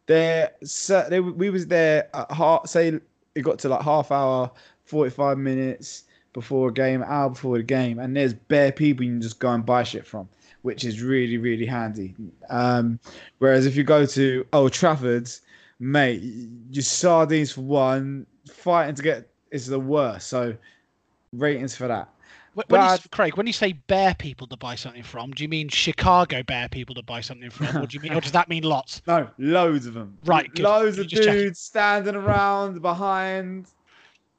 [0.09, 2.67] There, so we was there at half.
[2.67, 2.99] Say
[3.35, 4.49] it got to like half hour,
[4.83, 9.11] forty five minutes before a game, hour before the game, and there's bare people you
[9.11, 10.27] can just go and buy shit from,
[10.63, 12.15] which is really really handy.
[12.49, 12.99] Um,
[13.37, 15.41] whereas if you go to Old Trafford's,
[15.79, 16.23] mate,
[16.71, 20.27] your sardines for one, fighting to get is the worst.
[20.27, 20.57] So
[21.33, 22.09] ratings for that.
[22.59, 25.49] Wh- When you, Craig, when you say bear people to buy something from, do you
[25.49, 28.49] mean Chicago bear people to buy something from, or do you mean, or does that
[28.49, 29.01] mean lots?
[29.07, 30.17] No, loads of them.
[30.25, 30.63] Right, good.
[30.63, 33.67] Loads of dudes standing around behind.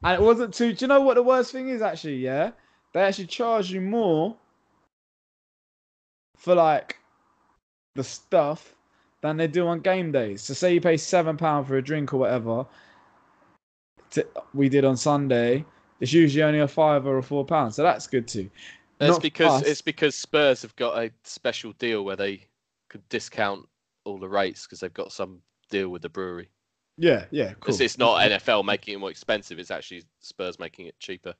[0.02, 0.72] And it wasn't too.
[0.72, 2.16] Do you know what the worst thing is actually?
[2.16, 2.52] Yeah,
[2.92, 4.36] they actually charge you more
[6.36, 6.96] for like
[7.94, 8.74] the stuff
[9.20, 10.42] than they do on game days.
[10.42, 12.66] So say you pay seven pound for a drink or whatever.
[14.12, 15.64] To, we did on Sunday.
[16.00, 18.50] It's usually only a five or a four pound, so that's good too.
[19.00, 19.68] It's Not because us.
[19.68, 22.46] it's because Spurs have got a special deal where they
[22.88, 23.66] could discount
[24.04, 25.40] all the rates because they've got some
[25.70, 26.48] deal with the brewery.
[26.98, 27.72] Yeah, yeah, cool.
[27.72, 31.34] It's, it's not NFL making it more expensive; it's actually Spurs making it cheaper.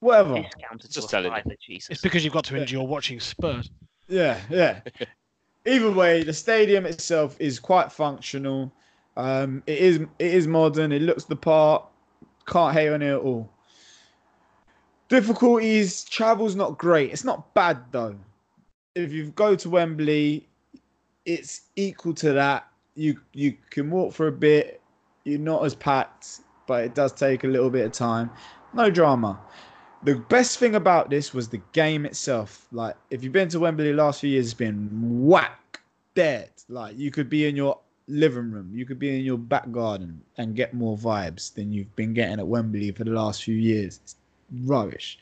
[0.00, 0.34] Whatever.
[0.42, 1.56] Discounted Just telling you.
[1.64, 1.90] Jesus.
[1.90, 2.62] It's because you've got to Yeah.
[2.62, 3.70] endure watching Spurs.
[4.08, 4.80] Yeah, yeah.
[5.66, 8.72] Either way, the stadium itself is quite functional.
[9.16, 10.90] Um, it is it is modern.
[10.90, 11.84] It looks the part.
[12.46, 13.50] Can't hate on it at all.
[15.08, 16.04] Difficulties.
[16.04, 17.12] Travel's not great.
[17.12, 18.16] It's not bad though.
[18.94, 20.46] If you go to Wembley,
[21.24, 22.68] it's equal to that.
[22.94, 24.80] You you can walk for a bit.
[25.24, 28.30] You're not as packed, but it does take a little bit of time.
[28.74, 29.38] No drama
[30.02, 32.66] the best thing about this was the game itself.
[32.72, 35.80] Like, if you've been to Wembley last few years, it's been whack
[36.14, 36.50] dead.
[36.68, 37.78] Like, you could be in your
[38.08, 41.94] living room, you could be in your back garden and get more vibes than you've
[41.96, 44.00] been getting at Wembley for the last few years.
[44.02, 44.16] It's
[44.64, 45.18] rubbish.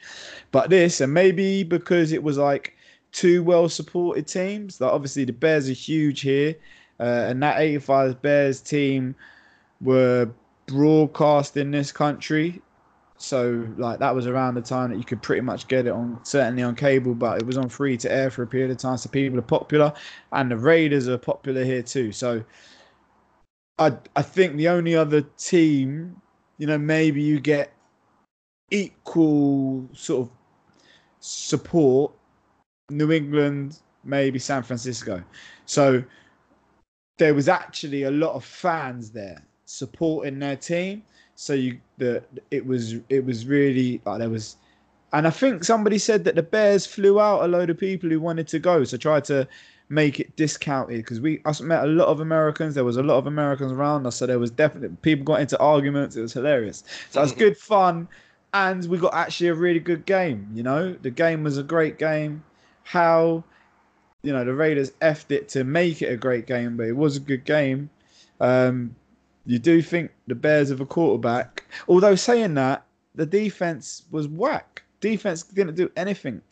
[0.51, 2.77] But this, and maybe because it was like
[3.13, 6.57] two well supported teams, like obviously the Bears are huge here,
[6.99, 9.15] uh, and that 85 Bears team
[9.81, 10.31] were
[10.67, 12.61] broadcast in this country
[13.21, 16.19] so like that was around the time that you could pretty much get it on
[16.23, 18.97] certainly on cable, but it was on free to air for a period of time.
[18.97, 19.93] So people are popular,
[20.33, 22.13] and the Raiders are popular here too.
[22.13, 22.43] So
[23.79, 26.21] I I think the only other team,
[26.57, 27.75] you know, maybe you get
[28.71, 30.35] equal sort of
[31.21, 32.13] support,
[32.89, 35.23] New England, maybe San Francisco.
[35.67, 36.03] So
[37.19, 41.03] there was actually a lot of fans there supporting their team
[41.41, 44.57] so you the it was it was really like there was
[45.15, 48.21] and i think somebody said that the bears flew out a load of people who
[48.21, 49.49] wanted to go so tried to
[49.89, 53.17] make it discounted because we I met a lot of americans there was a lot
[53.17, 56.85] of americans around us so there was definitely people got into arguments it was hilarious.
[57.09, 58.07] So it was good fun
[58.53, 60.93] and we got actually a really good game you know?
[60.93, 62.45] The game was a great game.
[62.83, 63.45] How
[64.23, 67.17] you know the raiders effed it to make it a great game but it was
[67.17, 67.89] a good game.
[68.41, 68.95] Um
[69.47, 71.65] you do think the Bears have a quarterback.
[71.89, 72.85] Although saying that,
[73.15, 74.83] the defense was whack.
[75.01, 76.43] Defense didn't do anything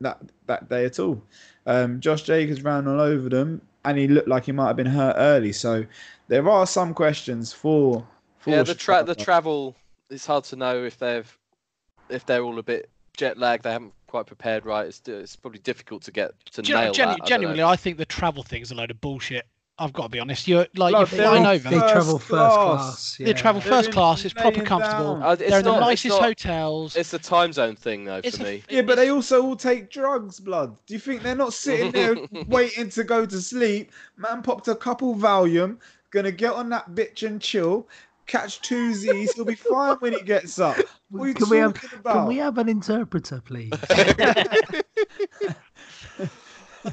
[0.00, 1.22] that that day at all.
[1.66, 4.86] Um, Josh Jacobs ran all over them, and he looked like he might have been
[4.86, 5.52] hurt early.
[5.52, 5.84] So
[6.28, 8.06] there are some questions for.
[8.38, 9.74] for yeah, the tra- the travel.
[10.08, 11.38] It's hard to know if they've
[12.08, 13.64] if they're all a bit jet lagged.
[13.64, 14.86] They haven't quite prepared right.
[14.86, 17.22] It's it's probably difficult to get to Do you know, nail genu- that.
[17.22, 17.68] I genuinely, know.
[17.68, 19.46] I think the travel thing is a load of bullshit.
[19.78, 20.48] I've got to be honest.
[20.48, 21.68] You're like Look, you're flying over.
[21.68, 22.54] They travel first class.
[22.54, 23.16] class.
[23.18, 24.24] They travel They're first class.
[24.24, 25.22] It's proper comfortable.
[25.22, 26.96] Uh, it's They're in the not- it's nicest not- hotels.
[26.96, 28.62] It's the time zone thing though It's for a- me.
[28.70, 30.76] Yeah, but they also all take drugs, blood.
[30.86, 32.16] Do you think they're not sitting there
[32.48, 33.92] waiting to go to sleep?
[34.16, 35.76] Man popped a couple Valium,
[36.10, 37.86] gonna get on that bitch and chill,
[38.26, 40.76] catch two Z's, he'll be fine when he gets up.
[41.10, 42.14] What are you Can we have talking about?
[42.14, 43.70] can we have an interpreter, please?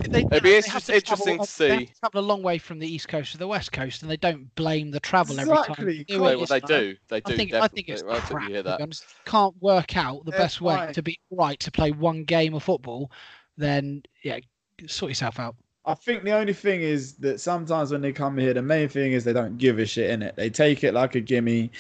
[0.10, 1.86] They, It'd be they interest- to interesting travel- to They have see.
[1.86, 4.18] to travel a long way from the east coast to the west coast, and they
[4.18, 5.62] don't blame the travel every time.
[5.70, 6.96] Exactly, they do They, well, they do.
[7.10, 7.34] They do.
[7.34, 8.44] I think I think it's Right, crap.
[8.48, 9.02] you hear that.
[9.26, 10.94] Can't work out the They're best way fine.
[10.94, 13.12] to be right to play one game of football.
[13.58, 14.40] Then yeah,
[14.88, 15.56] sort yourself out.
[15.86, 19.12] I think the only thing is that sometimes when they come here, the main thing
[19.12, 20.36] is they don't give a shit in it.
[20.36, 21.72] They take it like a gimme,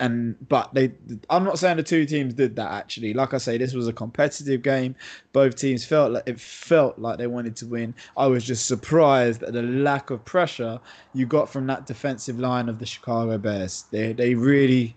[0.00, 0.92] and but they.
[1.28, 3.12] I'm not saying the two teams did that actually.
[3.12, 4.96] Like I say, this was a competitive game.
[5.32, 7.94] Both teams felt like it felt like they wanted to win.
[8.16, 10.80] I was just surprised at the lack of pressure
[11.14, 13.84] you got from that defensive line of the Chicago Bears.
[13.90, 14.96] They they really,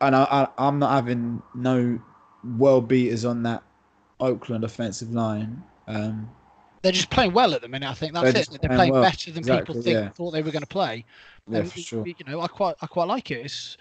[0.00, 1.98] and I, I I'm not having no
[2.58, 3.62] well beaters on that
[4.20, 5.62] Oakland offensive line.
[5.86, 6.28] Um,
[6.82, 7.88] They're just playing well at the minute.
[7.88, 8.48] I think that's They're it.
[8.60, 9.02] They're playing playing well.
[9.02, 10.08] better than Exactly, people think yeah.
[10.10, 11.04] thought they were going to play.
[11.48, 12.06] yeah, And for sure.
[12.06, 13.44] You know, I quite I quite like it.
[13.46, 13.76] It's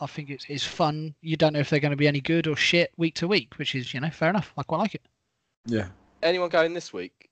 [0.00, 1.14] I think it's it's fun.
[1.20, 3.54] You don't know if they're going to be any good or shit week to week,
[3.58, 4.52] which is you know fair enough.
[4.56, 5.02] I quite like it.
[5.66, 5.88] Yeah.
[6.22, 7.28] Anyone going this week?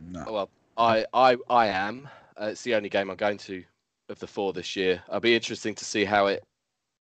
[0.00, 0.24] No.
[0.26, 2.08] Oh, well, I, I, I am.
[2.40, 3.62] Uh, it's the only game I'm going to
[4.08, 5.02] of the four this year.
[5.08, 6.42] I'll be interesting to see how it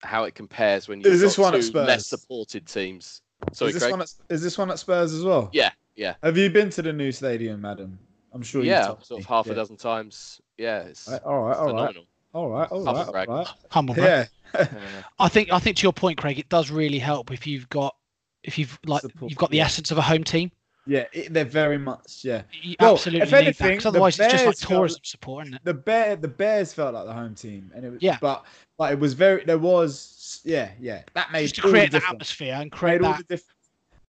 [0.02, 1.88] how it compares when you Is this got one at Spurs?
[1.88, 3.22] less supported teams.
[3.54, 3.92] Sorry, is this Craig.
[3.92, 5.50] one at, is this one at Spurs as well?
[5.52, 7.98] Yeah, yeah, Have you been to the new stadium, madam?
[8.34, 8.62] I'm sure.
[8.62, 8.96] you've yeah.
[9.02, 9.54] Sort of half Yeah.
[9.54, 10.40] a dozen times.
[10.58, 12.06] Yeah, it's Right, All right, all right, phenomenal.
[12.36, 13.30] All right, all Humble right, brag.
[13.30, 13.48] all right.
[13.72, 14.30] Humble brag.
[14.54, 14.68] Yeah.
[14.72, 15.02] Yeah.
[15.20, 17.96] I think I think to your point, Craig, it does really help if you've got
[18.44, 20.52] if you've like Support, you've got the essence of a home team.
[20.88, 22.20] Yeah, it, they're very much.
[22.24, 23.74] Yeah, You Well, absolutely if need anything, that.
[23.78, 25.62] 'cause the otherwise, it's just like Bears felt- tourism support, isn't it?
[25.66, 28.02] the bear, the Bears felt like the home team, and it was.
[28.04, 28.20] Yeah.
[28.22, 28.46] But
[28.78, 29.44] like it was very.
[29.46, 30.42] There was.
[30.46, 31.02] Yeah, yeah.
[31.16, 32.14] That made Just to all create the that difference.
[32.18, 33.28] atmosphere and create Made all that.
[33.28, 33.52] the difference.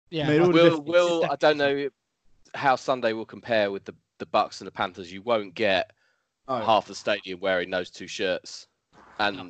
[0.09, 0.89] Yeah, made I all the think Will difference.
[0.89, 1.89] will I don't know
[2.55, 5.11] how Sunday will compare with the the Bucks and the Panthers.
[5.13, 5.91] You won't get
[6.47, 8.67] Oh, half the stadium wearing those two shirts,
[9.19, 9.43] and you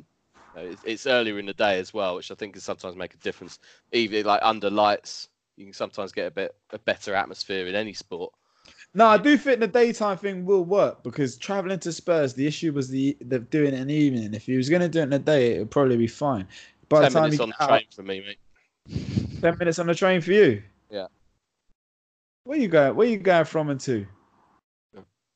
[0.54, 3.14] know, it's, it's earlier in the day as well, which I think can sometimes make
[3.14, 3.58] a difference.
[3.92, 7.92] Even like under lights, you can sometimes get a bit a better atmosphere in any
[7.94, 8.32] sport.
[8.94, 12.72] No, I do think the daytime thing will work because traveling to Spurs, the issue
[12.72, 14.32] was the the doing it in the evening.
[14.34, 16.46] If he was going to do it in the day, it would probably be fine.
[16.88, 19.40] By Ten the time minutes on the out- train for me, mate.
[19.40, 20.62] ten minutes on the train for you.
[20.90, 21.08] Yeah.
[22.44, 22.94] Where you going?
[22.94, 24.06] Where you going from and to?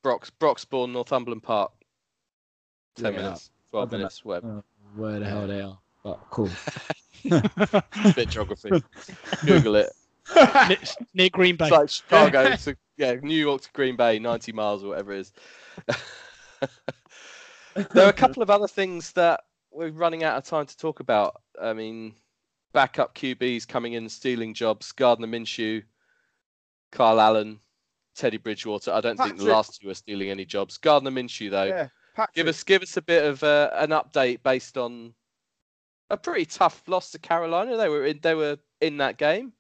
[0.08, 1.70] Brox Broxbourne, Northumberland Park.
[2.96, 4.32] Ten Yeah, minutes, twelve I don't know.
[4.32, 4.44] minutes.
[4.46, 4.64] Oh,
[4.96, 5.78] where the hell they are?
[6.02, 6.48] But cool.
[7.24, 8.70] Bit of geography.
[9.46, 9.90] Google it.
[10.68, 10.78] near,
[11.12, 11.66] near Green Bay.
[11.66, 15.20] It's like Chicago to yeah, New York to Green Bay, ninety miles or whatever it
[15.20, 15.32] is.
[17.76, 19.40] there are a couple of other things that
[19.70, 21.42] we're running out of time to talk about.
[21.60, 22.14] I mean,
[22.72, 24.90] backup QBs coming in and stealing jobs.
[24.92, 25.82] Gardner Minshew,
[26.92, 27.60] Kyle Allen,
[28.18, 28.92] Teddy Bridgewater.
[28.92, 30.76] I don't think the last two are stealing any jobs.
[30.76, 31.88] Gardner Minshew though, yeah,
[32.34, 35.14] give us give us a bit of uh, an update based on
[36.10, 37.76] a pretty tough loss to Carolina.
[37.76, 39.52] They were in they were in that game.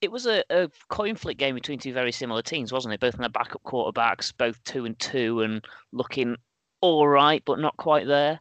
[0.00, 3.00] It was a, a coin flip game between two very similar teams, wasn't it?
[3.00, 6.36] Both in their backup quarterbacks, both two and two, and looking
[6.80, 8.38] all right, but not quite there.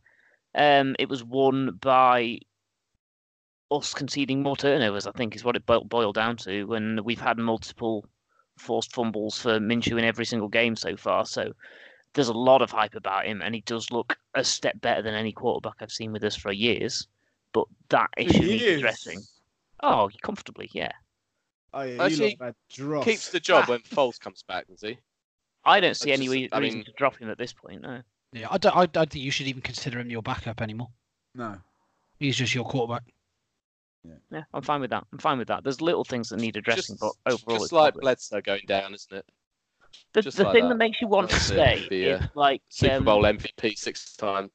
[0.53, 2.39] Um, it was won by
[3.71, 6.73] us conceding more turnovers, I think, is what it boiled, boiled down to.
[6.73, 8.07] And we've had multiple
[8.57, 11.25] forced fumbles for Minshew in every single game so far.
[11.25, 11.53] So
[12.13, 15.13] there's a lot of hype about him, and he does look a step better than
[15.13, 17.07] any quarterback I've seen with us for years.
[17.53, 18.77] But that For issue needs years.
[18.79, 19.21] addressing.
[19.83, 20.91] Oh, comfortably, yeah.
[21.73, 23.05] Oh yeah, Actually, you lot have dross.
[23.05, 24.97] Keeps the job when Foles comes back, does he?
[25.65, 27.81] I don't see any just- re- I reason mean- to drop him at this point.
[27.81, 28.01] No.
[28.33, 30.89] Yeah, I don't, I don't think you should even consider him your backup anymore.
[31.35, 31.57] No.
[32.19, 33.03] He's just your quarterback.
[34.31, 35.05] Yeah, I'm fine with that.
[35.11, 35.63] I'm fine with that.
[35.63, 38.01] There's little things that need addressing, Just, but overall, just it's like positive.
[38.01, 39.25] Bledsoe going down, isn't it?
[40.13, 40.69] the, the like thing that.
[40.69, 40.75] that.
[40.75, 44.51] makes you want to stay Be is a like Super um, Bowl MVP six times.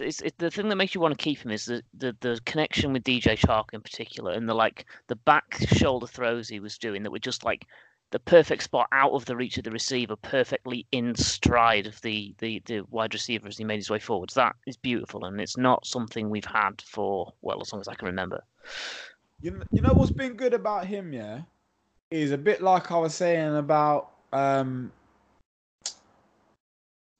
[0.00, 2.40] it's, it's the thing that makes you want to keep him is the, the the
[2.44, 6.78] connection with DJ Chark in particular, and the like the back shoulder throws he was
[6.78, 7.66] doing that were just like
[8.14, 12.32] the perfect spot out of the reach of the receiver, perfectly in stride of the
[12.38, 14.34] the, the wide receiver as he made his way forwards.
[14.34, 17.96] That is beautiful, and it's not something we've had for well as long as I
[17.96, 18.44] can remember.
[19.40, 21.40] You know, you know what's been good about him, yeah,
[22.12, 24.92] is a bit like I was saying about um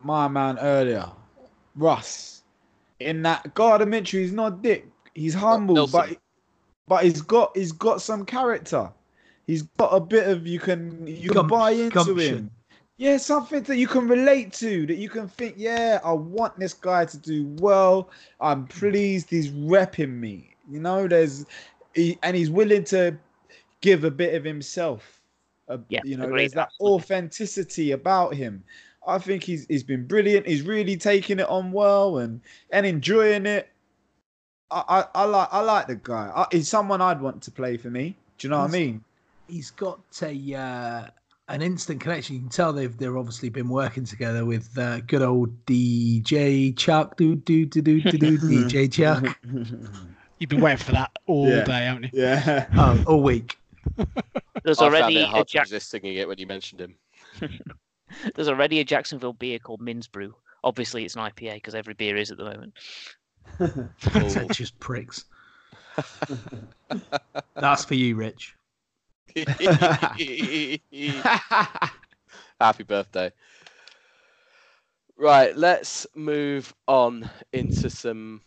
[0.01, 1.11] my man earlier,
[1.75, 2.43] Russ.
[3.01, 4.87] In that Gardner Minshew, he's not dick.
[5.13, 6.01] He's humble, Nelson.
[6.09, 6.19] but
[6.87, 8.93] but he's got he's got some character.
[9.47, 12.37] He's got a bit of you can you can buy into gumption.
[12.37, 12.51] him.
[12.97, 16.73] Yeah, something that you can relate to, that you can think, yeah, I want this
[16.73, 18.09] guy to do well.
[18.41, 20.55] I'm pleased he's repping me.
[20.71, 21.45] You know, there's
[21.95, 23.17] he, and he's willing to
[23.81, 25.21] give a bit of himself.
[25.69, 26.95] Uh, Yeah, you know, agreed, there's that absolutely.
[26.95, 28.63] authenticity about him.
[29.07, 30.47] I think he's he's been brilliant.
[30.47, 32.41] He's really taking it on well and
[32.71, 33.69] and enjoying it.
[34.71, 36.31] I, I, I like I like the guy.
[36.35, 38.17] I, he's someone I'd want to play for me.
[38.39, 39.05] Do you know what I mean?
[39.49, 41.07] He's got a uh,
[41.49, 42.37] an instant connection.
[42.37, 47.17] You can tell they've they're obviously been working together with uh, good old DJ Chark.
[47.17, 49.35] Do do do do do do DJ Chark.
[50.39, 51.65] You've been waiting for that all Yeah.
[51.65, 52.11] day, haven't you?
[52.15, 52.67] yeah.
[52.77, 53.59] Oh, all week.
[54.65, 56.97] There's I found already it a hard to resist singing it when you mentioned him.
[58.35, 60.35] there's already a Jacksonville beer called Min's Brew.
[60.65, 62.73] Obviously, it's an IPA because every beer is at the moment.
[64.01, 65.27] Pretentious pricks.
[67.57, 68.55] That's for you, Rich.
[72.61, 73.33] Happy birthday.
[75.17, 78.41] Right, let's move on into some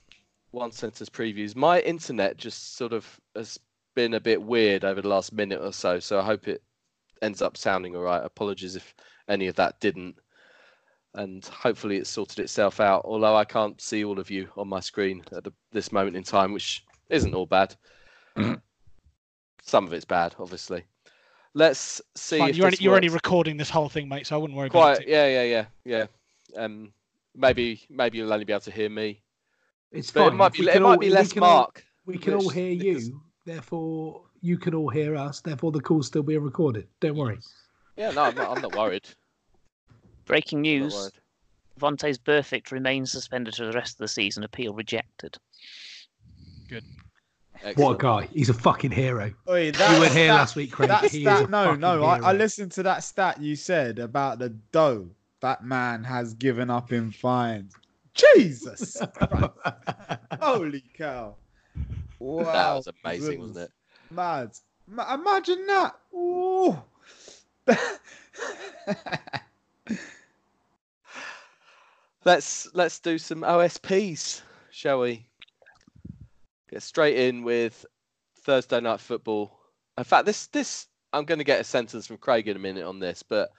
[0.52, 1.56] one sentence previews.
[1.56, 3.60] My internet just sort of has
[3.96, 6.62] been a bit weird over the last minute or so, so I hope it
[7.22, 8.24] ends up sounding all right.
[8.24, 8.94] Apologies if
[9.28, 10.16] any of that didn't.
[11.14, 14.80] And hopefully it's sorted itself out, although I can't see all of you on my
[14.80, 17.76] screen at the, this moment in time, which isn't all bad.
[18.38, 18.54] Mm-hmm.
[19.68, 20.86] Some of it's bad, obviously.
[21.53, 22.39] Let's see.
[22.39, 24.68] Fine, if you're, only, you're only recording this whole thing, mate, so I wouldn't worry
[24.68, 25.07] about Quite, it.
[25.09, 26.05] yeah, yeah, yeah,
[26.55, 26.61] yeah.
[26.63, 26.93] Um,
[27.36, 29.22] maybe, maybe you'll only be able to hear me,
[29.91, 30.34] It's but fine.
[30.34, 31.84] it might be, it can might all- be we less can all- Mark.
[32.05, 35.41] We can all which- hear because- you, therefore you can all hear us.
[35.41, 36.88] Therefore, the call's still being recorded.
[37.01, 37.39] Don't worry.
[37.97, 39.07] Yeah, no, I'm not, I'm not worried.
[40.26, 41.13] Breaking news: worried.
[41.80, 44.43] Vontaze Burfict remains suspended for the rest of the season.
[44.43, 45.38] Appeal rejected.
[47.76, 48.30] What a guy!
[48.34, 49.34] He's a fucking hero.
[49.49, 50.89] Oi, You that weren't here stat- last week, Craig.
[50.89, 52.03] That He stat, no, no.
[52.03, 55.10] I, I listened to that stat you said about the dough
[55.41, 57.74] that man has given up in fines.
[58.14, 59.51] Jesus Christ.
[60.41, 61.36] Holy cow.
[62.20, 62.43] Wow.
[62.45, 63.72] That was amazing, wasn't it?
[64.10, 64.51] Mad.
[64.88, 65.95] Ma- imagine that.
[66.16, 66.82] Ooh.
[72.26, 75.27] Let's let's do some OSPs, shall we?
[76.70, 77.86] Get straight in with
[78.41, 79.57] Thursday night football.
[79.97, 82.86] In fact, this this I'm going to get a sentence from Craig in a minute
[82.86, 83.51] on this, but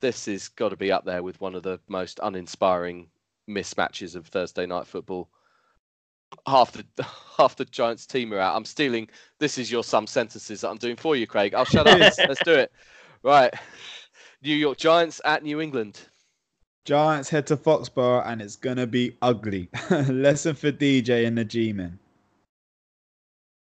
[0.00, 3.08] this has got to be up there with one of the most uninspiring
[3.48, 5.28] mismatches of Thursday night football.
[6.46, 6.84] Half the
[7.36, 8.56] half the Giants team are out.
[8.56, 9.08] I'm stealing.
[9.38, 11.54] This is your some sentences that I'm doing for you, Craig.
[11.54, 11.98] I'll shut up.
[12.18, 12.72] Let's do it.
[13.22, 13.54] Right.
[14.42, 16.00] New York Giants at New England.
[16.84, 19.68] Giants head to Foxborough and it's going to be ugly.
[19.90, 21.98] Lesson for DJ and the G Men.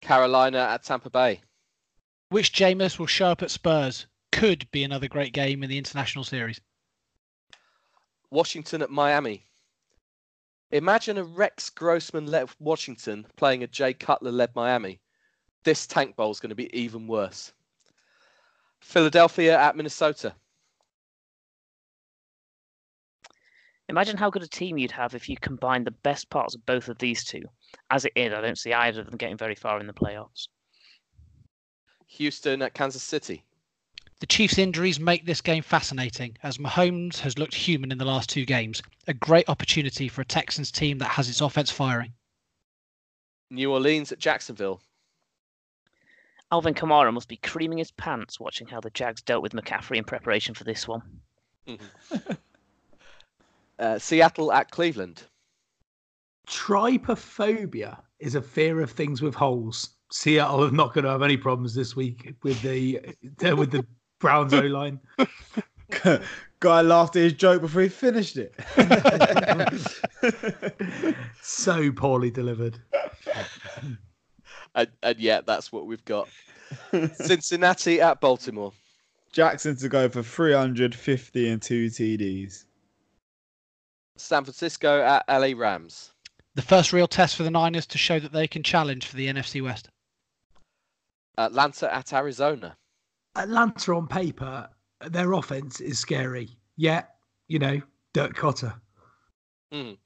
[0.04, 1.42] Carolina at Tampa Bay.
[2.30, 6.24] Which Jameis will show up at Spurs could be another great game in the international
[6.24, 6.60] series.
[8.30, 9.46] Washington at Miami.
[10.72, 15.00] Imagine a Rex Grossman led Washington playing a Jay Cutler led Miami.
[15.64, 17.54] This tank bowl is going to be even worse.
[18.82, 20.36] Philadelphia at Minnesota.
[23.88, 26.90] Imagine how good a team you'd have if you combined the best parts of both
[26.90, 27.44] of these two.
[27.90, 30.48] As it is, I don't see either of them getting very far in the playoffs.
[32.08, 33.44] Houston at Kansas City.
[34.20, 38.30] The Chiefs' injuries make this game fascinating, as Mahomes has looked human in the last
[38.30, 38.82] two games.
[39.08, 42.14] A great opportunity for a Texans team that has its offense firing.
[43.50, 44.82] New Orleans at Jacksonville.
[46.52, 50.04] Alvin Kamara must be creaming his pants watching how the Jags dealt with McCaffrey in
[50.04, 51.02] preparation for this one.
[53.80, 55.24] Uh, Seattle at Cleveland.
[56.48, 59.90] Trypophobia is a fear of things with holes.
[60.12, 63.00] Seattle are not going to have any problems this week with the
[63.46, 63.86] uh, with the
[64.20, 65.00] Browns O line.
[66.60, 68.54] Guy laughed at his joke before he finished it.
[71.42, 72.80] So poorly delivered.
[74.74, 76.30] And, and yet, that's what we've got.
[77.14, 78.74] Cincinnati at Baltimore.
[79.32, 82.66] Jackson to go for 350 and two TDs.
[84.16, 86.13] San Francisco at LA Rams.
[86.56, 89.28] The first real test for the Niners to show that they can challenge for the
[89.28, 89.90] NFC West.
[91.38, 92.78] Atlanta at Arizona.
[93.36, 94.70] Atlanta on paper,
[95.02, 96.50] their offense is scary.
[96.76, 97.16] Yet,
[97.48, 97.82] you know,
[98.14, 98.80] Dirk Koetter.
[99.72, 99.98] Mhm.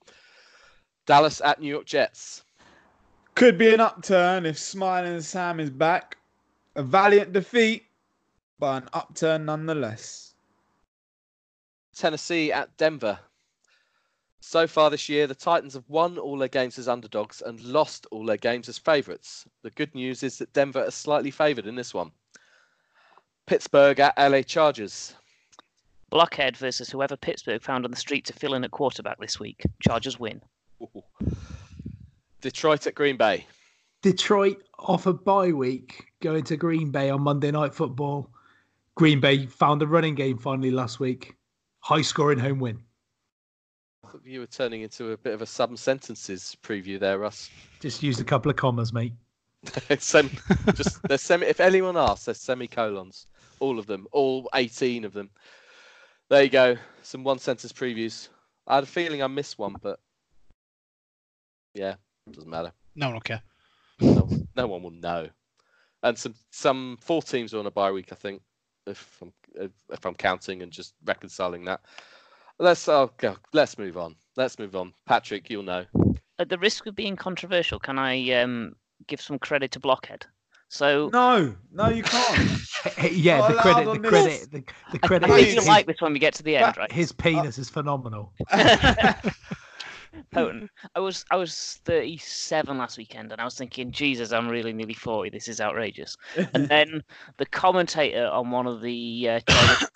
[1.06, 2.44] Dallas at New York Jets.
[3.36, 6.18] Could be an upturn if Smiling Sam is back.
[6.76, 7.86] A valiant defeat,
[8.58, 10.34] but an upturn nonetheless.
[11.94, 13.20] Tennessee at Denver.
[14.48, 18.08] So far this year, the Titans have won all their games as underdogs and lost
[18.12, 19.46] all their games as favourites.
[19.62, 22.12] The good news is that Denver are slightly favoured in this one.
[23.46, 25.16] Pittsburgh at LA Chargers.
[26.10, 29.64] Blockhead versus whoever Pittsburgh found on the street to fill in at quarterback this week.
[29.82, 30.40] Chargers win.
[30.82, 31.04] Ooh.
[32.40, 33.46] Detroit at Green Bay.
[34.02, 38.32] Detroit off a bye week going to Green Bay on Monday Night Football.
[38.96, 41.36] Green Bay found a running game finally last week.
[41.82, 42.87] High scoring home win.
[44.08, 47.50] I thought you were turning into a bit of a some sentences preview there, Russ.
[47.82, 49.12] Just used a couple of commas, mate.
[50.00, 50.30] Sem-
[50.76, 51.46] just they're semi.
[51.46, 53.26] If anyone asks, they're semicolons.
[53.60, 55.30] All of them, all 18 of them.
[56.30, 56.78] There you go.
[57.02, 58.30] Some one sentence previews.
[58.66, 60.00] I had a feeling I missed one, but
[61.74, 61.96] yeah,
[62.32, 62.72] doesn't matter.
[62.96, 63.42] No one will care.
[64.00, 65.28] No, no one will know.
[66.04, 68.42] And some some four teams are on a bye week, I think,
[68.86, 71.82] if I'm if, if I'm counting and just reconciling that.
[72.60, 73.36] Let's oh, go.
[73.54, 74.16] Let's move on.
[74.36, 74.94] Let's move on.
[75.06, 75.86] Patrick, you'll know.
[76.40, 78.74] At the risk of being controversial, can I um,
[79.08, 80.26] give some credit to Blockhead?
[80.70, 82.60] So No, no, you can't.
[83.12, 85.30] yeah, the credit, the credit, the, the I credit.
[85.30, 86.92] think you'll like this when we get to the end, that- right?
[86.92, 88.34] his penis is phenomenal.
[90.32, 90.70] Potent.
[90.96, 94.94] I was I was 37 last weekend, and I was thinking, Jesus, I'm really nearly
[94.96, 95.30] 40.
[95.30, 96.16] This is outrageous.
[96.54, 97.04] And then
[97.38, 99.90] the commentator on one of the uh, channels-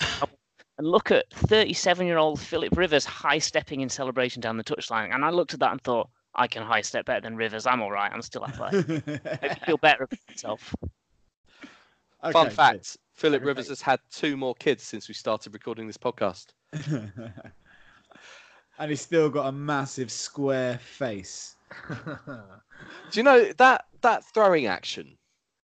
[0.81, 5.13] and look at 37 year old Philip Rivers high stepping in celebration down the touchline,
[5.13, 7.67] and I looked at that and thought, I can high step better than Rivers.
[7.67, 8.11] I'm all right.
[8.11, 8.87] I'm still athletic.
[9.05, 10.73] Make me feel better about myself.
[12.31, 13.45] Fun Okay, fact: Philip Okay.
[13.47, 16.47] Rivers has had two more kids since we started recording this podcast.
[18.79, 21.57] and he's still got a massive square face.
[21.89, 25.15] Do you know that that throwing action?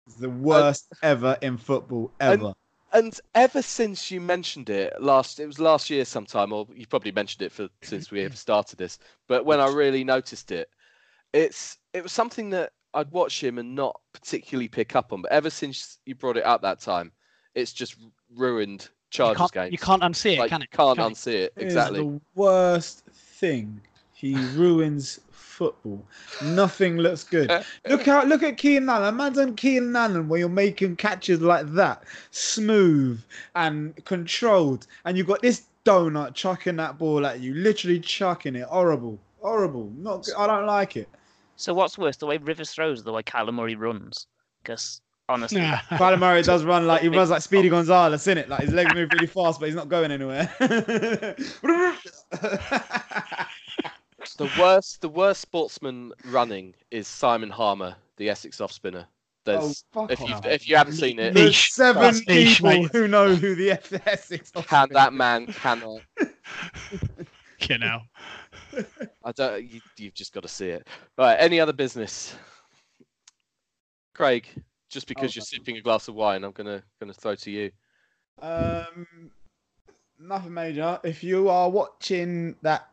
[0.07, 2.53] It's the worst ever in football And- ever.
[2.93, 7.11] And ever since you mentioned it last, it was last year sometime, or you probably
[7.11, 8.99] mentioned it for since we have started this.
[9.27, 10.69] But when I really noticed it,
[11.33, 15.23] it's it was something that I'd watch him and not particularly pick up on.
[15.23, 17.11] But ever since you brought it up that time,
[17.55, 17.95] it's just
[18.35, 19.71] ruined You Chargers can't, games.
[19.71, 20.71] you can't unsee it, like, can it?
[20.71, 21.53] Can't Can unsee it.
[21.57, 21.99] It is Exactly.
[21.99, 23.81] the worst thing.
[24.13, 25.19] He ruins
[25.53, 26.03] football.
[26.43, 27.49] Nothing looks good.
[27.87, 29.13] Look how look at Keenan Allen.
[29.13, 33.21] Imagine Keenan Allen where you're making catches like that, smooth
[33.55, 38.65] and controlled, and you've got this donut chucking that ball at you, literally chucking it.
[38.65, 39.91] Horrible, horrible.
[39.97, 40.25] Not.
[40.25, 40.35] Good.
[40.35, 41.07] I don't like it.
[41.55, 44.27] So what's worse, the way Rivers throws or the way Kyler Murray runs?
[44.63, 45.77] Because honestly, Nah.
[45.91, 48.49] Kyler Murray does run like he runs like Speedy Gonzalez, in it.
[48.49, 50.51] Like his legs move really fast, but he's not going anywhere.
[54.37, 59.05] The worst, the worst sportsman running is Simon Harmer, the Essex off spinner.
[59.07, 59.11] oh,
[59.45, 61.71] There's, fuck if you if you haven't seen it, There's Niche.
[61.73, 64.51] seven That's niche, people who know who the FS is.
[64.51, 66.01] can that man cannot.
[67.69, 68.01] You know.
[69.23, 69.63] I don't.
[69.63, 70.87] You, you've just got to see it.
[71.17, 71.35] Right.
[71.35, 72.35] Any other business?
[74.13, 74.47] Craig,
[74.89, 75.45] just because Oh, you're no.
[75.45, 77.71] sipping a glass of wine, I'm gonna gonna throw to you.
[78.41, 79.31] Um,
[80.19, 80.99] nothing major.
[81.03, 82.89] If you are watching that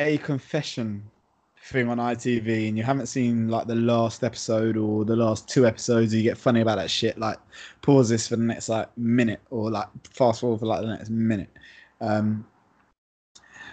[0.00, 1.02] A Confession
[1.62, 5.66] thing on ITV and you haven't seen like the last episode or the last two
[5.66, 7.18] episodes, you get funny about that shit.
[7.18, 7.38] Like,
[7.82, 11.10] pause this for the next like minute or like fast forward for like the next
[11.10, 11.50] minute.
[12.00, 12.46] Um,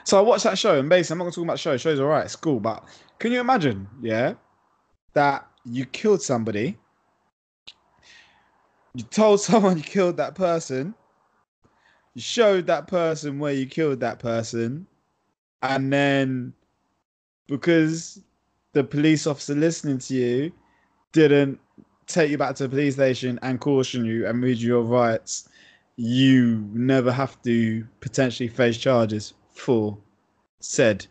[0.04, 1.72] so I watched that show and basically I'm not gonna talk about the show.
[1.72, 2.84] The show's alright, it's cool, but
[3.20, 4.34] can you imagine, yeah,
[5.14, 6.78] that you killed somebody,
[8.94, 10.94] you told someone you killed that person,
[12.14, 14.88] you showed that person where you killed that person,
[15.62, 16.54] and then
[17.48, 18.22] because
[18.74, 20.52] the police officer listening to you
[21.14, 21.60] didn't
[22.06, 25.50] take you back to the police station and caution you and read you your rights,
[25.96, 29.98] you never have to potentially face charges for
[30.60, 31.06] said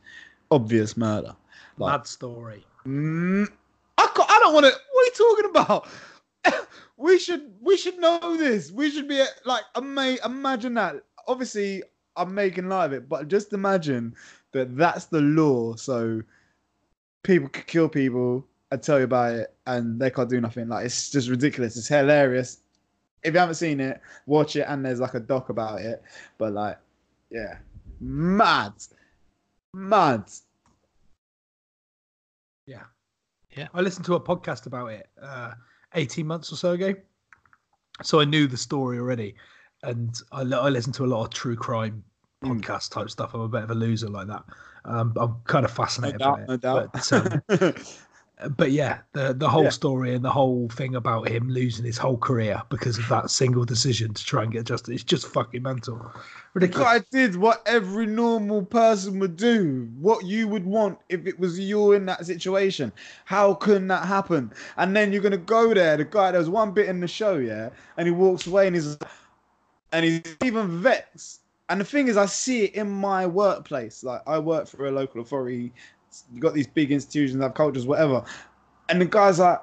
[0.51, 1.35] obvious murder.
[1.79, 2.65] Like, Mad story.
[2.87, 3.49] Mm,
[3.99, 4.73] I, I don't want to.
[4.93, 5.89] What are you talking about?
[6.97, 8.71] we should we should know this.
[8.71, 10.97] We should be like ama- imagine that.
[11.29, 11.83] Obviously,
[12.17, 14.15] I'm making light of it, but just imagine
[14.53, 15.75] that that's the law.
[15.77, 16.23] So
[17.23, 20.69] people could kill people and tell you about it, and they can't do nothing.
[20.69, 21.77] Like it's just ridiculous.
[21.77, 22.59] It's hilarious.
[23.23, 24.67] If you haven't seen it, watch it.
[24.69, 26.03] And there's like a doc about it.
[26.39, 26.79] But like,
[27.31, 27.59] yeah,
[28.01, 28.73] mad,
[29.75, 30.31] mad.
[32.67, 32.85] Yeah.
[33.57, 33.69] Yeah.
[33.75, 35.53] I listened to a podcast about it uh,
[35.95, 36.95] 18 months or so ago.
[38.03, 39.35] So I knew the story already.
[39.83, 42.05] And I, I listened to a lot of true crime.
[42.47, 43.35] Podcast type stuff.
[43.35, 44.45] I'm a bit of a loser like that.
[44.85, 46.49] Um, I'm kind of No fascinated doubt, by it.
[46.49, 46.93] no doubt.
[46.93, 47.43] But, um,
[48.57, 49.71] but yeah, the the whole Yeah.
[49.71, 53.65] story and the whole thing about him losing his whole career because of that single
[53.65, 55.97] decision to try and get justice, it's just fucking mental.
[56.55, 56.87] The Ridiculous.
[56.87, 61.59] guy did what every normal person would do, what you would want if it was
[61.59, 62.93] you in that situation.
[63.25, 64.53] How can that happen?
[64.77, 65.97] And then you're gonna go there.
[65.97, 68.77] The guy, there was one bit in the show, yeah, and he walks away and
[68.77, 68.97] he's
[69.93, 71.41] and he's even vexed.
[71.69, 74.05] And the thing is, I see it in my workplace.
[74.05, 75.73] Like I work for a local authority.
[76.33, 78.25] You got these big institutions, have cultures, whatever.
[78.89, 79.61] And the guy's like,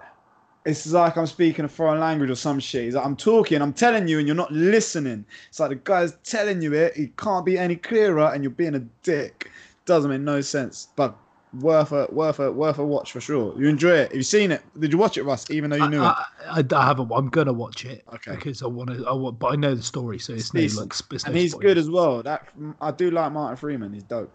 [0.66, 2.86] it's like I'm speaking a foreign language or some shit.
[2.86, 5.26] He's like, I'm talking, I'm telling you, and you're not listening.
[5.50, 6.96] It's like the guy's telling you it.
[6.96, 9.50] He can't be any clearer, and you're being a dick.
[9.86, 10.90] Doesn't make no sense.
[10.96, 11.18] But
[11.60, 13.54] worth a worth a worth a watch for sure.
[13.60, 14.08] You enjoy it.
[14.10, 14.62] Have you seen it?
[14.80, 15.50] Did you watch it, Russ?
[15.52, 16.06] Even though you knew it.
[16.06, 17.12] I, I, I haven't.
[17.14, 18.04] I'm gonna watch it.
[18.14, 18.36] Okay.
[18.36, 19.06] Because I want to.
[19.08, 20.80] I want, but I know the story, so it's, It's no decent.
[20.82, 21.14] like.
[21.14, 21.64] It's and no he's spoilers.
[21.64, 22.24] good as well.
[22.24, 22.48] That
[22.82, 23.94] I do like Martin Freeman.
[23.94, 24.32] He's dope.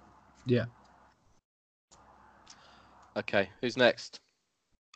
[0.46, 0.66] Yeah.
[3.16, 4.20] Okay, who's next?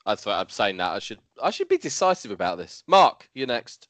[0.07, 2.83] I thought I'm saying that I should I should be decisive about this.
[2.87, 3.89] Mark, you're next.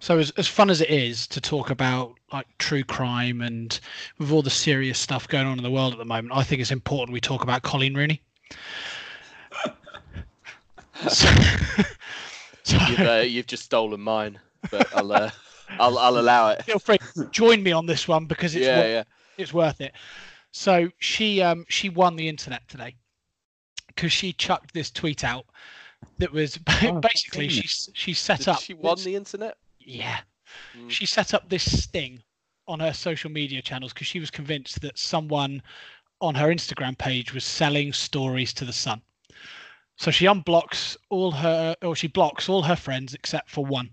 [0.00, 3.78] So as as fun as it is to talk about like true crime and
[4.18, 6.60] with all the serious stuff going on in the world at the moment, I think
[6.60, 8.20] it's important we talk about Colleen Rooney.
[11.08, 11.26] so,
[12.64, 14.38] so You've uh, you've just stolen mine,
[14.70, 15.30] but I'll uh,
[15.78, 16.62] I'll I'll allow it.
[16.64, 16.98] feel free
[17.30, 19.04] join me on this one because it's Yeah, worth, yeah.
[19.38, 19.92] it's worth it.
[20.52, 22.94] So she um she won the internet today
[23.88, 25.46] because she chucked this tweet out
[26.18, 29.56] that was I've basically she she set up she won this- the internet?
[29.84, 30.20] Yeah
[30.76, 30.90] Mm.
[30.90, 32.22] she set up this sting
[32.66, 35.62] on her social media channels because she was convinced that someone
[36.20, 39.02] on her Instagram page was selling stories to the Sun.
[39.96, 43.90] So she unblocks all her, or she blocks all her friends except for one.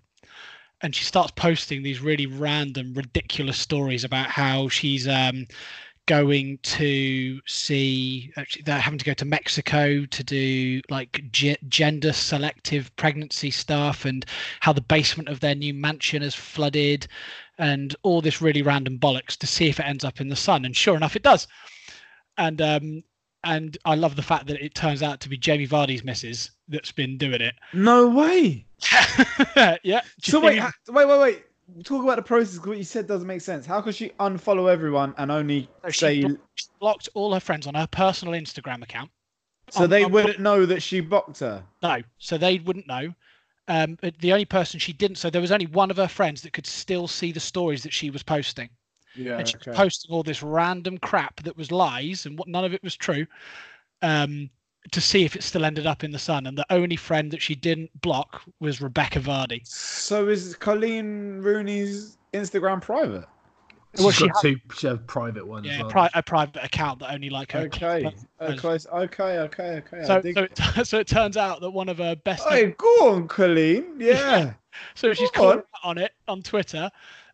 [0.82, 5.46] And she starts posting these really random, ridiculous stories about how she's um,
[6.08, 12.14] going to see, actually, they're having to go to Mexico to do like ge- gender
[12.14, 14.26] selective pregnancy stuff and
[14.60, 17.08] how the basement of their new mansion has flooded
[17.58, 20.66] and all this really random bollocks to see if it ends up in the sun.
[20.66, 21.48] And sure enough, it does.
[22.38, 23.04] And um,
[23.44, 26.92] and I love the fact that it turns out to be Jamie Vardy's missus that's
[26.92, 27.56] been doing it.
[27.74, 28.66] No way.
[29.84, 30.02] yeah.
[30.22, 31.44] So wait, wait, wait, wait.
[31.84, 32.58] Talk about the process.
[32.58, 33.66] 'cause What you said doesn't make sense.
[33.66, 37.40] How could she unfollow everyone and only No, she say blo- she blocked all her
[37.40, 39.10] friends on her personal Instagram account.
[39.70, 41.64] so I'm- they I'm wouldn't know that she blocked her?
[41.82, 43.14] No, so they wouldn't know.
[43.68, 46.42] Um, but the only person she didn't, so there was only one of her friends
[46.42, 48.70] that could still see the stories that she was posting.
[49.14, 49.38] Yeah.
[49.38, 52.74] and she was posting all this random crap that was lies and what none of
[52.74, 53.28] it was true
[54.02, 54.50] um
[54.92, 57.42] to see if it still ended up in the sun and the only friend that
[57.42, 63.26] she didn't block was rebecca vardy So is Colleen Rooney's Instagram private?
[64.00, 65.68] Well, She's she got two she has private ones.
[65.68, 65.92] yeah well.
[65.92, 68.02] pri- a private account that only like her Okay.
[68.02, 68.88] close- Uh, close.
[68.88, 69.38] Okay.
[69.40, 69.84] Okay.
[69.86, 70.04] Okay.
[70.06, 72.88] so dig- so it, so it turns out that one of her best Hey, go
[73.14, 73.86] on, Colleen.
[74.00, 74.54] Yeah.
[74.96, 75.64] so she's go on.
[75.84, 76.90] on it on twitter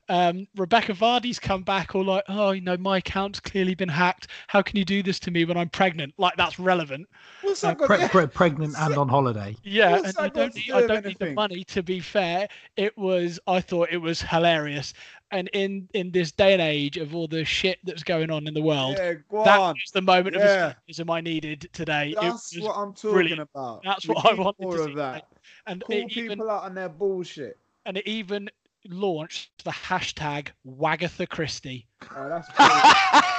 [0.10, 4.28] um, Rebecca Vardy's come back all like, oh, you know, my account's clearly been hacked.
[4.48, 6.14] How can you do this to me when I'm pregnant?
[6.18, 7.08] Like that's relevant.
[7.42, 7.88] What's Uh, got?
[7.88, 8.08] Pre- yeah.
[8.08, 9.56] pre- pregnant and on holiday.
[9.64, 11.64] Yeah, What's and I don't need I don't need the money.
[11.66, 12.48] To be fair,
[12.78, 14.94] it was I thought it was hilarious,
[15.32, 18.54] and in in this day and age of all the shit that's going on in
[18.54, 19.14] the world, Yeah,
[19.44, 19.76] that on.
[19.76, 20.68] was the moment Yeah.
[20.68, 22.16] of escapism I needed today.
[22.20, 23.42] That's what I'm talking brilliant.
[23.42, 23.84] about.
[23.84, 25.28] That's We what I need wanted to more see of that.
[25.68, 27.58] and Call it people even out on their bullshit.
[27.86, 28.50] and it even
[28.90, 31.88] launched the hashtag Wagatha Christie.
[32.16, 32.84] Oh, that's brilliant.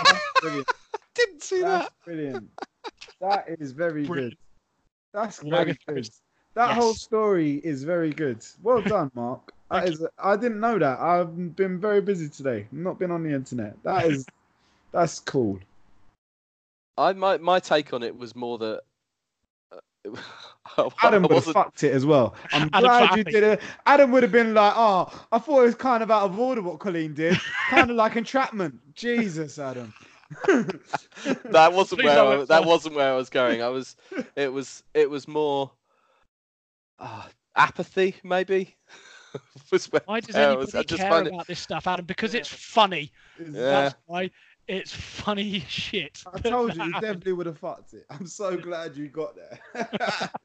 [0.04, 0.70] that's brilliant.
[1.14, 1.92] Didn't see That's that.
[2.04, 2.48] brilliant.
[3.20, 4.34] That is very Brilliant.
[4.34, 4.38] good.
[5.12, 5.86] That's Wagatha very good.
[5.86, 6.14] Christie.
[6.54, 8.44] That whole story is very good.
[8.62, 9.52] Well done, Mark.
[9.70, 10.06] That Thank is.
[10.18, 10.98] I didn't know that.
[10.98, 12.66] I've been very busy today.
[12.72, 13.74] Not been on the internet.
[13.82, 14.24] That is.
[14.92, 15.58] that's cool.
[16.96, 18.80] I my my take on it was more that.
[20.76, 22.34] I Adam would have fucked it as well.
[22.52, 23.60] I'm Adam glad you did it.
[23.86, 26.62] Adam would have been like, "Oh, I thought it was kind of out of order
[26.62, 27.36] what Colleen did,
[27.70, 29.92] kind of like entrapment." Jesus, Adam.
[30.46, 33.62] that wasn't Please where I, that wasn't where I was going.
[33.62, 33.96] I was
[34.36, 35.70] it was it was more
[36.98, 37.22] uh,
[37.56, 38.76] apathy maybe.
[39.72, 42.04] was where, Why does anybody was- I just care find it- about this stuff, Adam?
[42.04, 43.10] Because it's funny.
[43.40, 43.50] Yeah.
[43.52, 44.30] That's why
[44.68, 46.22] it's funny shit.
[46.32, 47.02] I told you, you happened.
[47.02, 48.06] definitely would have fucked it.
[48.10, 50.30] I'm so glad you got there.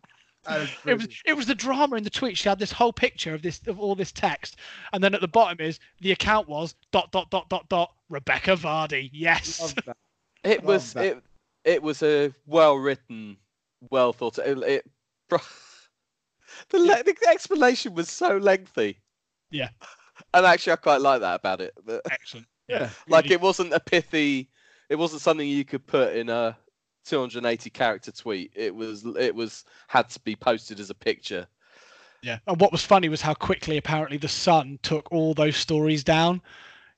[0.46, 2.38] That is it was it was the drama in the tweet.
[2.38, 4.58] She had this whole picture of this of all this text,
[4.92, 8.58] and then at the bottom is the account was dot dot dot dot dot Rebecca
[8.58, 9.10] Vardy.
[9.14, 9.62] Yes.
[9.62, 9.98] Love that.
[10.44, 11.06] It Love was that.
[11.06, 11.24] it
[11.64, 13.38] it was a well written,
[13.90, 14.38] well thought.
[14.38, 14.86] It, it
[15.30, 19.00] the, le- the explanation was so lengthy.
[19.50, 19.70] Yeah.
[20.34, 21.74] And actually, I quite like that about it.
[21.86, 22.48] But, Excellent.
[22.74, 22.90] Yeah.
[23.08, 24.50] like it wasn't a pithy.
[24.90, 26.58] It wasn't something you could put in a
[27.06, 28.52] 280 character tweet.
[28.56, 31.48] It was it was had to be posted as a picture.
[32.22, 32.40] Yeah.
[32.48, 36.42] And what was funny was how quickly apparently the Sun took all those stories down.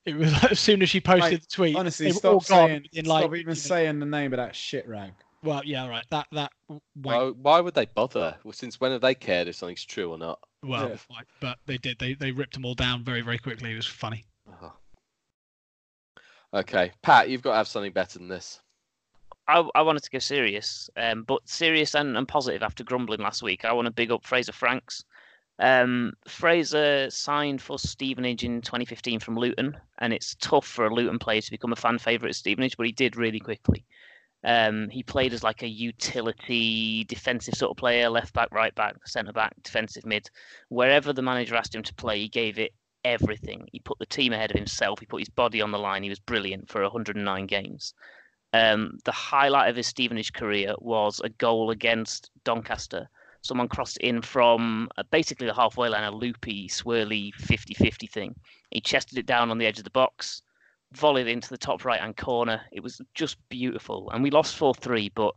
[0.05, 1.75] It was as soon as she posted Mate, the tweet.
[1.75, 4.33] Honestly, they were all stop gone saying, within, stop even you know- saying the name
[4.33, 5.13] of that shit rag.
[5.43, 6.03] Well, yeah, right.
[6.09, 6.51] That that
[6.95, 8.35] Why, why would they bother?
[8.43, 10.39] Well, since when have they cared if something's true or not?
[10.63, 11.21] Well, Yeah.
[11.39, 11.99] but they did.
[11.99, 13.71] They they ripped them all down very very quickly.
[13.71, 14.25] It was funny.
[14.61, 14.73] Oh.
[16.55, 18.61] Okay, Pat, you've got to have something better than this.
[19.45, 23.43] I, I wanted to go serious, um, but serious and, and positive after grumbling last
[23.43, 23.65] week.
[23.65, 25.03] I want to big up Fraser Franks.
[25.59, 31.19] Um, Fraser signed for Stevenage in 2015 from Luton, and it's tough for a Luton
[31.19, 33.85] player to become a fan favourite at Stevenage, but he did really quickly.
[34.45, 38.95] Um, he played as like a utility defensive sort of player, left back, right back,
[39.05, 40.29] centre back, defensive mid.
[40.69, 42.71] Wherever the manager asked him to play, he gave it
[43.05, 43.69] everything.
[43.71, 44.99] He put the team ahead of himself.
[44.99, 46.03] He put his body on the line.
[46.03, 47.93] He was brilliant for 109 games.
[48.51, 53.07] Um, the highlight of his Stevenage career was a goal against Doncaster.
[53.41, 58.35] Someone crossed in from uh, basically the halfway line, a loopy, swirly 50 50 thing.
[58.71, 60.41] He chested it down on the edge of the box,
[60.93, 62.61] volleyed into the top right hand corner.
[62.71, 64.09] It was just beautiful.
[64.11, 65.35] And we lost 4 3, but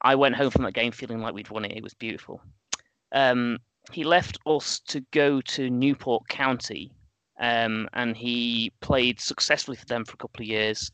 [0.00, 1.76] I went home from that game feeling like we'd won it.
[1.76, 2.40] It was beautiful.
[3.12, 3.58] Um,
[3.92, 6.92] he left us to go to Newport County,
[7.40, 10.90] um, and he played successfully for them for a couple of years.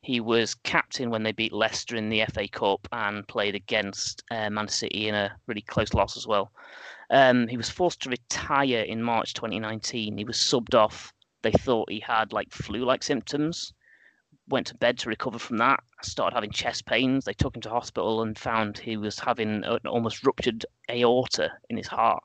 [0.00, 4.50] He was captain when they beat Leicester in the FA Cup and played against uh,
[4.50, 6.52] Man City in a really close loss as well.
[7.10, 10.18] Um, he was forced to retire in March 2019.
[10.18, 11.14] He was subbed off.
[11.42, 13.72] They thought he had like flu-like symptoms.
[14.48, 15.80] Went to bed to recover from that.
[16.02, 17.24] Started having chest pains.
[17.24, 21.78] They took him to hospital and found he was having an almost ruptured aorta in
[21.78, 22.22] his heart.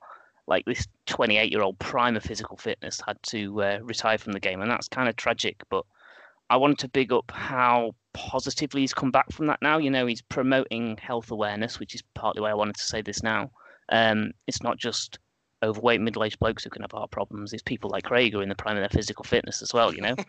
[0.49, 4.69] Like this 28-year-old prime of physical fitness had to uh, retire from the game, and
[4.69, 5.61] that's kind of tragic.
[5.69, 5.85] But
[6.49, 9.77] I wanted to big up how positively he's come back from that now.
[9.77, 13.23] You know, he's promoting health awareness, which is partly why I wanted to say this
[13.23, 13.51] now.
[13.89, 15.19] Um, it's not just
[15.61, 17.51] overweight middle-aged blokes who can have heart problems.
[17.53, 19.93] It's people like Craig who are in the prime of their physical fitness as well.
[19.93, 20.15] You know.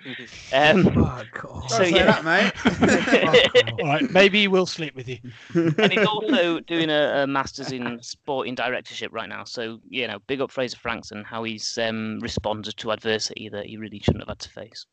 [0.52, 1.70] Um, Oh, God.
[1.70, 2.20] So, yeah.
[2.20, 3.72] that, mate.
[3.80, 5.18] All right, maybe he will sleep with you.
[5.54, 9.44] and he's also doing a, a masters in sporting directorship right now.
[9.44, 13.66] So you know, big up Fraser Franks and how he's um, responded to adversity that
[13.66, 14.86] he really shouldn't have had to face.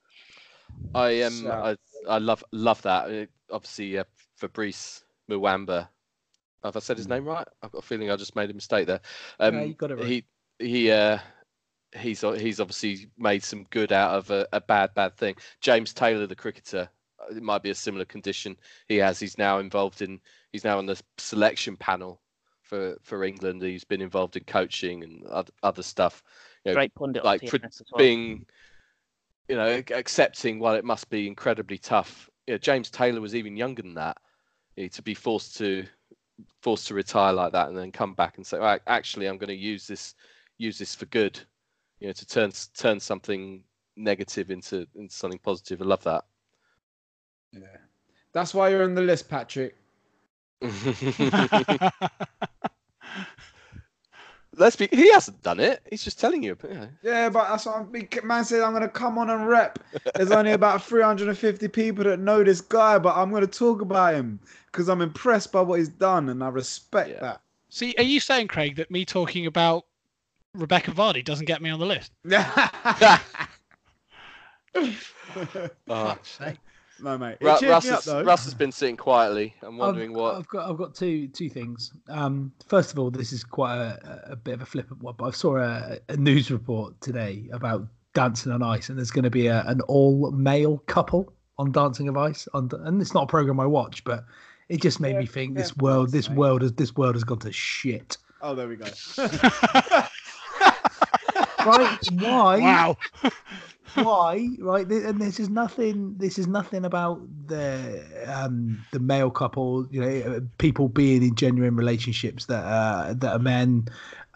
[0.93, 1.51] I um So-
[2.07, 3.09] I, I love love that.
[3.09, 4.03] Uh, Obviously, uh,
[4.35, 5.87] Fabrice Muamba.
[6.63, 7.47] Have I said his name right?
[7.61, 9.01] I've got a feeling I just made a mistake there.
[9.39, 10.07] Um, Yeah, you got it right.
[10.07, 10.25] He
[10.59, 11.19] he uh,
[11.95, 15.35] he's he's obviously made some good out of a, a bad bad thing.
[15.61, 16.89] James Taylor, the cricketer,
[17.19, 18.57] uh, it might be a similar condition
[18.87, 19.19] he has.
[19.19, 20.19] He's now involved in.
[20.51, 22.21] He's now on the selection panel
[22.61, 23.61] for for England.
[23.61, 26.23] He's been involved in coaching and other, other stuff.
[26.65, 27.99] You know, Great pundit, like TMS pro- as well.
[27.99, 28.45] being
[29.47, 33.55] you know accepting while it must be incredibly tough you know, james taylor was even
[33.55, 34.17] younger than that
[34.75, 35.85] you know, to be forced to
[36.61, 39.47] forced to retire like that and then come back and say right, actually i'm going
[39.47, 40.15] to use this
[40.57, 41.39] use this for good
[41.99, 43.63] you know to turn turn something
[43.95, 46.23] negative into into something positive i love that
[47.51, 47.77] Yeah.
[48.33, 49.75] That's why you're on the list, Patrick.
[54.57, 56.89] let's be he hasn't done it he's just telling you you.
[57.03, 58.61] Yeah, but that's what I'm, big man said.
[58.61, 59.79] I'm gonna come on and rep.
[60.15, 64.39] There's only about 350 people that know this guy, but I'm gonna talk about him
[64.71, 67.37] because I'm impressed by what he's done and I respect Yeah.
[67.69, 69.85] See, are you saying, Craig, that me talking about
[70.53, 72.11] Rebecca Vardy doesn't get me on the list?
[72.23, 73.21] that.
[75.89, 76.17] Oh,
[77.01, 77.37] no, mate.
[77.41, 78.07] Ru- Russ, me up, has.
[78.07, 80.69] Russ has been sitting quietly i'm wondering I've, what I've got.
[80.69, 81.91] I've got two two things.
[82.09, 85.25] Um, first of all, this is quite a, a bit of a flippant one, but
[85.25, 89.29] I saw a, a news report today about Dancing on Ice, and there's going to
[89.29, 92.47] be a, an all male couple on Dancing of Ice.
[92.53, 94.25] On, and it's not a program I watch, but
[94.69, 96.37] it just made Yeah, me think yeah, this world, this mate.
[96.37, 98.17] world has this world has gone to shit.
[98.41, 98.85] Oh, there we go.
[101.67, 101.99] Right?
[102.11, 102.59] Why?
[102.59, 102.97] wow.
[104.03, 109.87] why right and this is nothing this is nothing about the um the male couple
[109.89, 113.87] you know uh, people being in genuine relationships that uh that are men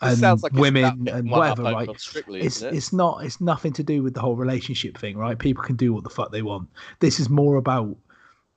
[0.01, 2.73] and like women and whatever right Strictly, it's it?
[2.73, 5.93] it's not it's nothing to do with the whole relationship thing right people can do
[5.93, 6.67] what the fuck they want
[6.99, 7.95] this is more about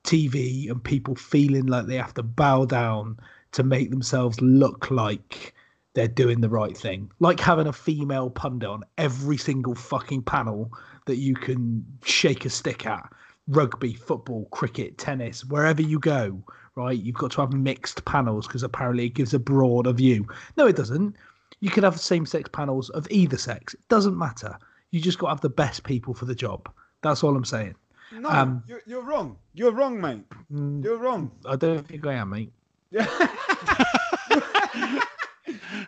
[0.04, 3.18] tv and people feeling like they have to bow down
[3.52, 5.54] to make themselves look like
[5.94, 10.70] they're doing the right thing like having a female pundit on every single fucking panel
[11.06, 13.08] that you can shake a stick at
[13.48, 16.42] rugby football cricket tennis wherever you go
[16.76, 20.26] right you've got to have mixed panels because apparently it gives a broader view
[20.56, 21.14] no it doesn't
[21.60, 23.72] you can have same-sex panels of either sex.
[23.72, 24.58] It doesn't matter.
[24.90, 26.68] You just got to have the best people for the job.
[27.00, 27.74] That's all I'm saying.
[28.12, 29.38] No, Um, you're, you're wrong.
[29.54, 30.24] You're wrong, mate.
[30.52, 31.30] Mm, You're wrong.
[31.46, 32.52] I don't think I am, mate.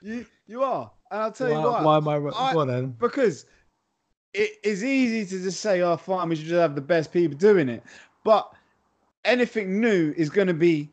[0.06, 1.82] you you are, and I'll tell you Why, why.
[1.82, 2.30] why am I?
[2.30, 2.96] I- on then.
[2.98, 3.46] because
[4.34, 7.36] it is easy to just say, "Oh, fine, we should just have the best people
[7.36, 7.82] doing it,"
[8.24, 8.52] but
[9.24, 10.90] anything new is going to be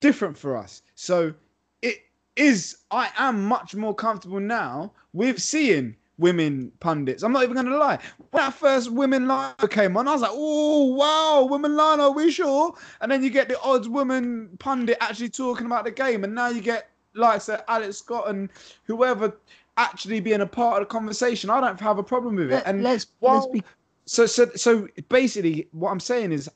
[0.00, 0.82] different for us.
[0.94, 1.34] So
[1.82, 1.98] it
[2.36, 2.76] is.
[2.90, 7.22] I am much more comfortable now with seeing women pundits.
[7.22, 7.98] I'm not even going to lie.
[8.30, 12.12] When that first women line came on, I was like, "Oh, wow, women line, are
[12.12, 16.24] we sure?" And then you get the odds woman pundit actually talking about the game,
[16.24, 18.48] and now you get like say Alex Scott and
[18.84, 19.34] whoever
[19.76, 21.50] actually being a part of the conversation.
[21.50, 22.62] I don't have a problem with it.
[22.66, 23.62] And let's let's be
[24.04, 26.48] so so so basically what I'm saying is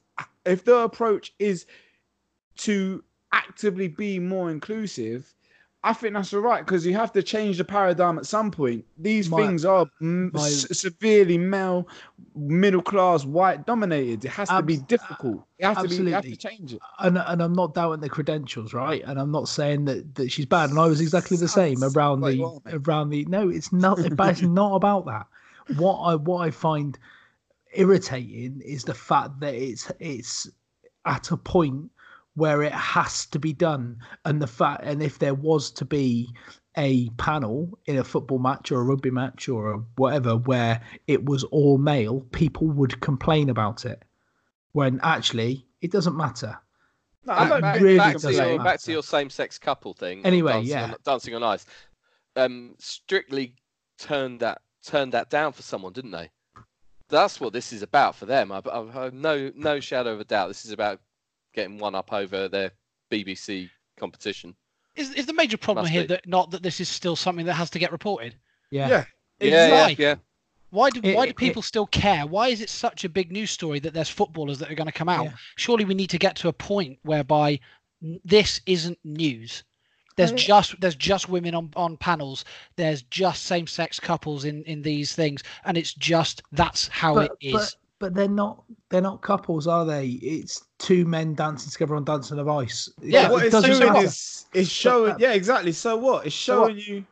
[0.44, 1.66] if the approach is
[2.56, 3.02] to
[3.32, 5.34] actively be more inclusive,
[5.86, 8.84] I think that's all right because you have to change the paradigm at some point.
[8.98, 11.86] These My- things are mm, my- s- severely male,
[12.34, 14.24] middle class, white dominated.
[14.24, 15.44] It has to be Abs- difficult.
[15.58, 15.96] You have to be.
[15.96, 16.80] You have to change it.
[17.00, 19.02] and and I'm not doubting the credentials, right?
[19.06, 20.70] And I'm not saying that that she's bad.
[20.70, 22.74] And I was exactly the same around like the mate.
[22.88, 23.24] around the.
[23.26, 23.98] No, it's not.
[24.16, 25.26] but it's not about that.
[25.76, 26.98] What I what I find
[27.74, 30.48] irritating is the fact that it's it's
[31.04, 31.90] at a point
[32.34, 36.28] where it has to be done, and the fact and if there was to be
[36.76, 41.24] a panel in a football match or a rugby match or a whatever where it
[41.24, 44.02] was all male, people would complain about it.
[44.72, 46.58] When actually it doesn't matter.
[47.26, 48.64] No, It back, really back to doesn't your, matter.
[48.64, 50.26] back to your same-sex couple thing.
[50.26, 50.84] Anyway, dancing yeah.
[50.84, 51.64] on, dancing on ice.
[52.36, 53.54] Um, strictly
[53.98, 56.30] turned that turned that down for someone, didn't they?
[57.08, 58.50] That's what this is about for them.
[58.50, 60.48] I've, I've, I've no no shadow of a doubt.
[60.48, 61.00] This is about
[61.54, 62.72] getting one up over their
[63.10, 64.54] BBC competition.
[64.96, 66.08] Is, is the major problem Must here be.
[66.08, 68.34] that not that this is still something that has to get reported?
[68.70, 68.88] Yeah.
[68.88, 69.04] Yeah.
[69.40, 69.96] Yeah, yeah, Why?
[69.98, 70.14] yeah.
[70.70, 72.26] Why do It- why it- do it- people still care?
[72.26, 74.92] Why is it such a big news story that there's footballers that are going to
[74.92, 75.24] come out?
[75.26, 75.32] Yeah.
[75.56, 77.58] Surely we need to get to a point whereby
[78.02, 79.64] n- this isn't news.
[80.16, 82.44] There's just there's just women on, on panels.
[82.76, 87.32] There's just same sex couples in in these things, and it's just that's how but,
[87.40, 87.76] it is.
[88.04, 90.08] But, but they're not they're not couples, are they?
[90.08, 92.90] It's two men dancing together on Dancing of Ice.
[93.00, 94.06] Yeah, do- what it it's doesn't doing matter.
[94.06, 95.16] is it's showing.
[95.18, 95.72] Yeah, exactly.
[95.72, 96.26] So what?
[96.26, 96.66] It's So what?
[96.72, 97.04] showing you.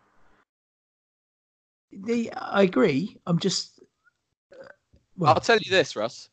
[2.05, 3.17] The- I agree.
[3.27, 3.81] I'm just.
[4.53, 4.67] uh,
[5.17, 6.29] Well, I'll tell you this, Russ.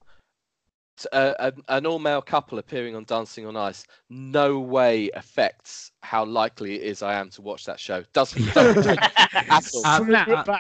[1.00, 6.26] T- Uh, an, an all-male couple appearing on Dancing on Ice no way affects how
[6.26, 8.04] likely it is I am to watch that show.
[8.14, 9.86] Doesn't, doesn't at all.
[9.86, 10.60] Ab- ab-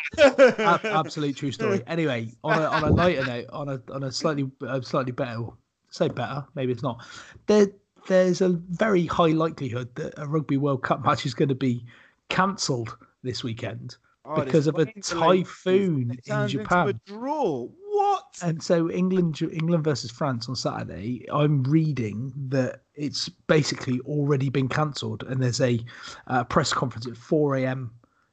[0.59, 1.81] ab- absolute true story.
[1.87, 5.39] Anyway, on a on a lighter note, on a on a slightly uh, slightly better,
[5.89, 7.05] say better, maybe it's not.
[7.47, 7.67] There
[8.07, 11.85] there's a very high likelihood that a Rugby World Cup match is going to be
[12.29, 13.97] cancelled this weekend.
[14.25, 16.87] Oh, Because of a typhoon in turns into Japan.
[16.89, 17.67] a draw.
[17.99, 18.37] What?
[18.41, 24.69] And so England England versus France on Saturday, I'm reading that it's basically already been
[24.69, 25.83] cancelled, and there's a
[26.27, 27.91] uh, press conference at 4 a.m.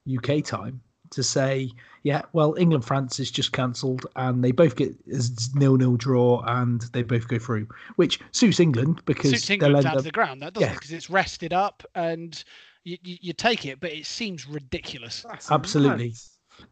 [0.09, 0.80] UK time
[1.10, 1.70] to say,
[2.05, 5.20] yeah, well, England France is just cancelled, and they both get a
[5.56, 7.66] nil nil draw, and they both go through,
[7.97, 10.74] which suits England because Suits they'll England end down to the ground, that doesn't Yeah.
[10.74, 12.43] because it's rested up and
[12.84, 15.26] you, you, you take it, but it seems ridiculous.
[15.28, 16.09] That's Absolutely.
[16.10, 16.16] mad.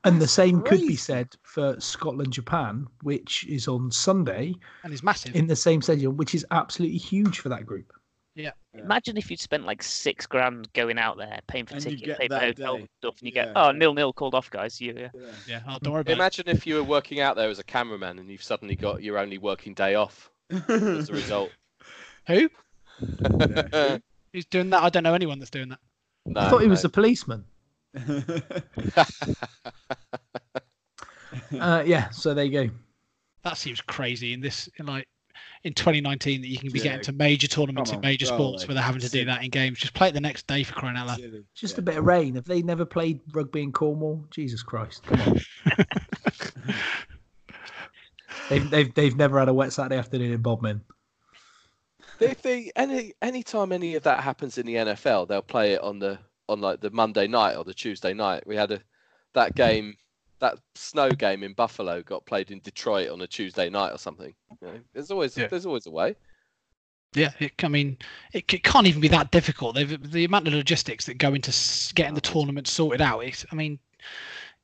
[0.04, 4.92] And the That's same could be said for Scotland Japan, which is on Sunday and
[4.92, 5.34] is massive.
[5.34, 7.92] in the same stadium, which is absolutely huge for that group.
[8.34, 8.50] Yeah.
[8.74, 12.18] Imagine if you'd spent like six grand going out there, paying for And you tickets,
[12.18, 12.88] paying for hotel day.
[12.98, 13.44] stuff, and you Yeah.
[13.46, 14.80] get oh nil nil called off, guys.
[14.80, 15.08] You, yeah.
[15.14, 15.30] Yeah.
[15.46, 15.92] yeah, oh, don't mm.
[15.92, 16.14] worry about it.
[16.14, 19.18] Imagine if you were working out there as a cameraman and you've suddenly got your
[19.18, 20.30] only working day off
[20.68, 21.50] as a result.
[22.26, 22.48] Who?
[23.00, 23.98] no,
[24.32, 24.82] Who's doing that?
[24.82, 25.78] I don't know anyone that's doing that.
[26.36, 26.88] I thought he was no.
[26.88, 27.44] a policeman.
[31.58, 32.70] Uh, yeah, so there you go.
[33.42, 35.08] That seems crazy in this in like
[35.64, 36.84] in 2019 that you can be Yeah.
[36.84, 38.68] getting to major tournaments Come in major go sports away.
[38.68, 39.78] without having to do that in games.
[39.78, 41.20] Just play it the next day for crying out loud.
[41.54, 41.80] Just Yeah.
[41.80, 42.36] a bit of rain.
[42.36, 44.24] Have they never played rugby in Cornwall?
[44.30, 45.02] Jesus Christ!
[45.04, 45.40] Come on.
[48.48, 50.82] they've, they've they've never had a wet Saturday afternoon in Bodmin.
[52.20, 55.98] If they any anytime any of that happens in the NFL, they'll play it on
[55.98, 56.18] the
[56.48, 58.46] on like the Monday night or the Tuesday night.
[58.46, 58.80] We had a
[59.34, 59.96] that game,
[60.40, 64.34] that snow game in Buffalo got played in Detroit on a Tuesday night or something.
[64.60, 65.48] You know, there's always Yeah.
[65.48, 66.14] there's always a way.
[67.14, 67.96] Yeah, it, I mean,
[68.32, 69.76] it, c- can't even be that difficult.
[69.76, 71.52] They've, the amount of logistics that go into
[71.94, 73.20] getting the oh, tournament sorted out.
[73.20, 73.78] It's, I mean,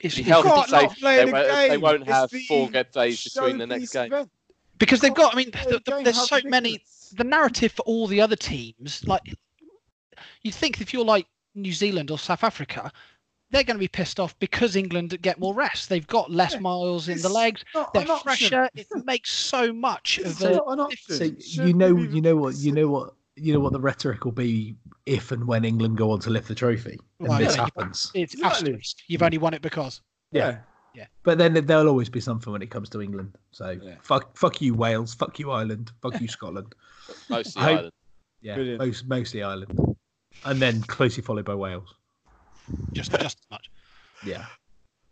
[0.01, 0.99] it's, it's can't not safe.
[0.99, 1.81] play They, won't, they game.
[1.81, 4.07] won't have the four good days between the next game.
[4.13, 4.31] event.
[4.79, 5.33] because they've got.
[5.33, 6.83] I mean, the the, there's so many.
[7.17, 9.23] The narrative for all the other teams, like
[10.43, 12.93] you think, if you're like New Zealand or South Africa,
[13.51, 15.89] they're going to be pissed off because England get more rest.
[15.89, 17.65] They've got less Yeah, miles in the legs.
[17.75, 18.69] not They're an fresher.
[18.75, 20.93] It makes so much of It's a not.
[21.09, 21.25] So
[21.65, 24.77] you know you know what you know what you know what the rhetoric will be
[25.07, 27.63] if and when England go on to lift the trophy and Well, this yeah.
[27.63, 28.11] happens.
[28.15, 28.73] It's Exactly.
[28.75, 28.99] asterisk.
[29.09, 30.01] You've only won it because.
[30.31, 30.59] Yeah.
[30.95, 31.07] Yeah.
[31.23, 33.37] But then there'll always be something when it comes to England.
[33.53, 33.95] So Yeah.
[34.03, 36.73] fuck fuck you Wales, fuck you Ireland, fuck you Scotland.
[37.29, 37.93] Mostly hope- Ireland.
[38.43, 38.79] Yeah, Brilliant.
[38.81, 39.90] most, mostly Ireland,
[40.45, 41.95] and then closely followed by Wales.
[42.93, 43.71] Just, just as much.
[44.25, 44.45] Yeah,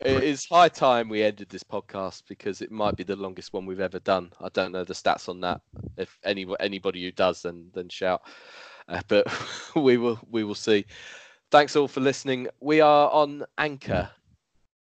[0.00, 3.66] It is high time we ended this podcast because it might be the longest one
[3.66, 4.32] we've ever done.
[4.40, 5.60] I don't know the stats on that.
[5.96, 8.22] If any anybody who does, then then shout.
[8.88, 9.26] Uh, but
[9.76, 10.84] we will we will see.
[11.50, 12.48] Thanks all for listening.
[12.60, 14.10] We are on Anchor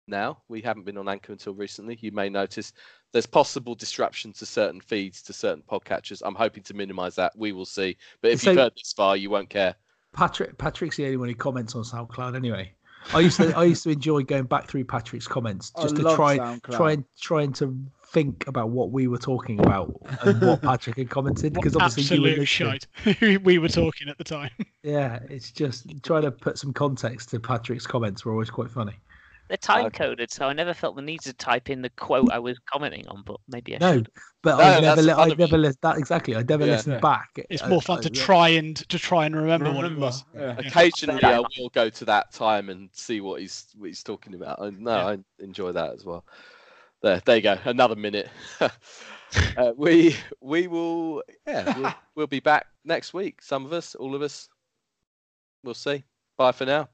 [0.08, 0.42] now.
[0.48, 1.96] We haven't been on Anchor until recently.
[2.00, 2.72] You may notice
[3.12, 6.22] there's possible disruption to certain feeds, to certain podcatchers.
[6.24, 7.32] I'm hoping to minimise that.
[7.38, 7.96] We will see.
[8.20, 9.76] But if So- you've heard this far, you won't care.
[10.16, 12.72] Patrick Patrick's the only one who comments on SoundCloud anyway.
[13.14, 16.02] I used to I used to enjoy going back through Patrick's comments I just to
[16.02, 16.76] try SoundCloud.
[16.76, 17.78] try and trying to
[18.08, 22.22] think about what we were talking about and what Patrick had commented because obviously you
[22.22, 23.16] were Absolute listening.
[23.20, 23.40] shite.
[23.44, 24.50] we were talking at the time.
[24.82, 28.94] Yeah, it's just trying to put some context to Patrick's comments were always quite funny.
[29.48, 29.98] They're time Okay.
[30.04, 33.06] coded, so I never felt the need to type in the quote I was commenting
[33.08, 33.22] on.
[33.24, 34.10] But maybe I No, should.
[34.42, 35.62] but No, I never that's li- I never you.
[35.62, 36.34] listened that exactly.
[36.36, 36.72] I never Yeah.
[36.72, 37.00] listened Yeah.
[37.00, 37.30] back.
[37.48, 40.06] It's I- more fun I- to try and to try and remember, what it Remember,
[40.06, 40.24] was.
[40.34, 40.56] yeah.
[40.58, 41.40] Occasionally, Yeah.
[41.40, 44.60] I will go to that time and see what he's what he's talking about.
[44.60, 45.06] And no, Yeah.
[45.06, 46.24] I enjoy that as well.
[47.02, 47.58] There, there you go.
[47.64, 48.28] Another minute.
[48.60, 53.42] uh, we we will yeah we'll, we'll be back next week.
[53.42, 54.48] Some of us, all of us.
[55.62, 56.04] We'll see.
[56.36, 56.88] Bye for now.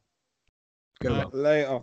[1.01, 1.35] Go Right.
[1.35, 1.81] Later.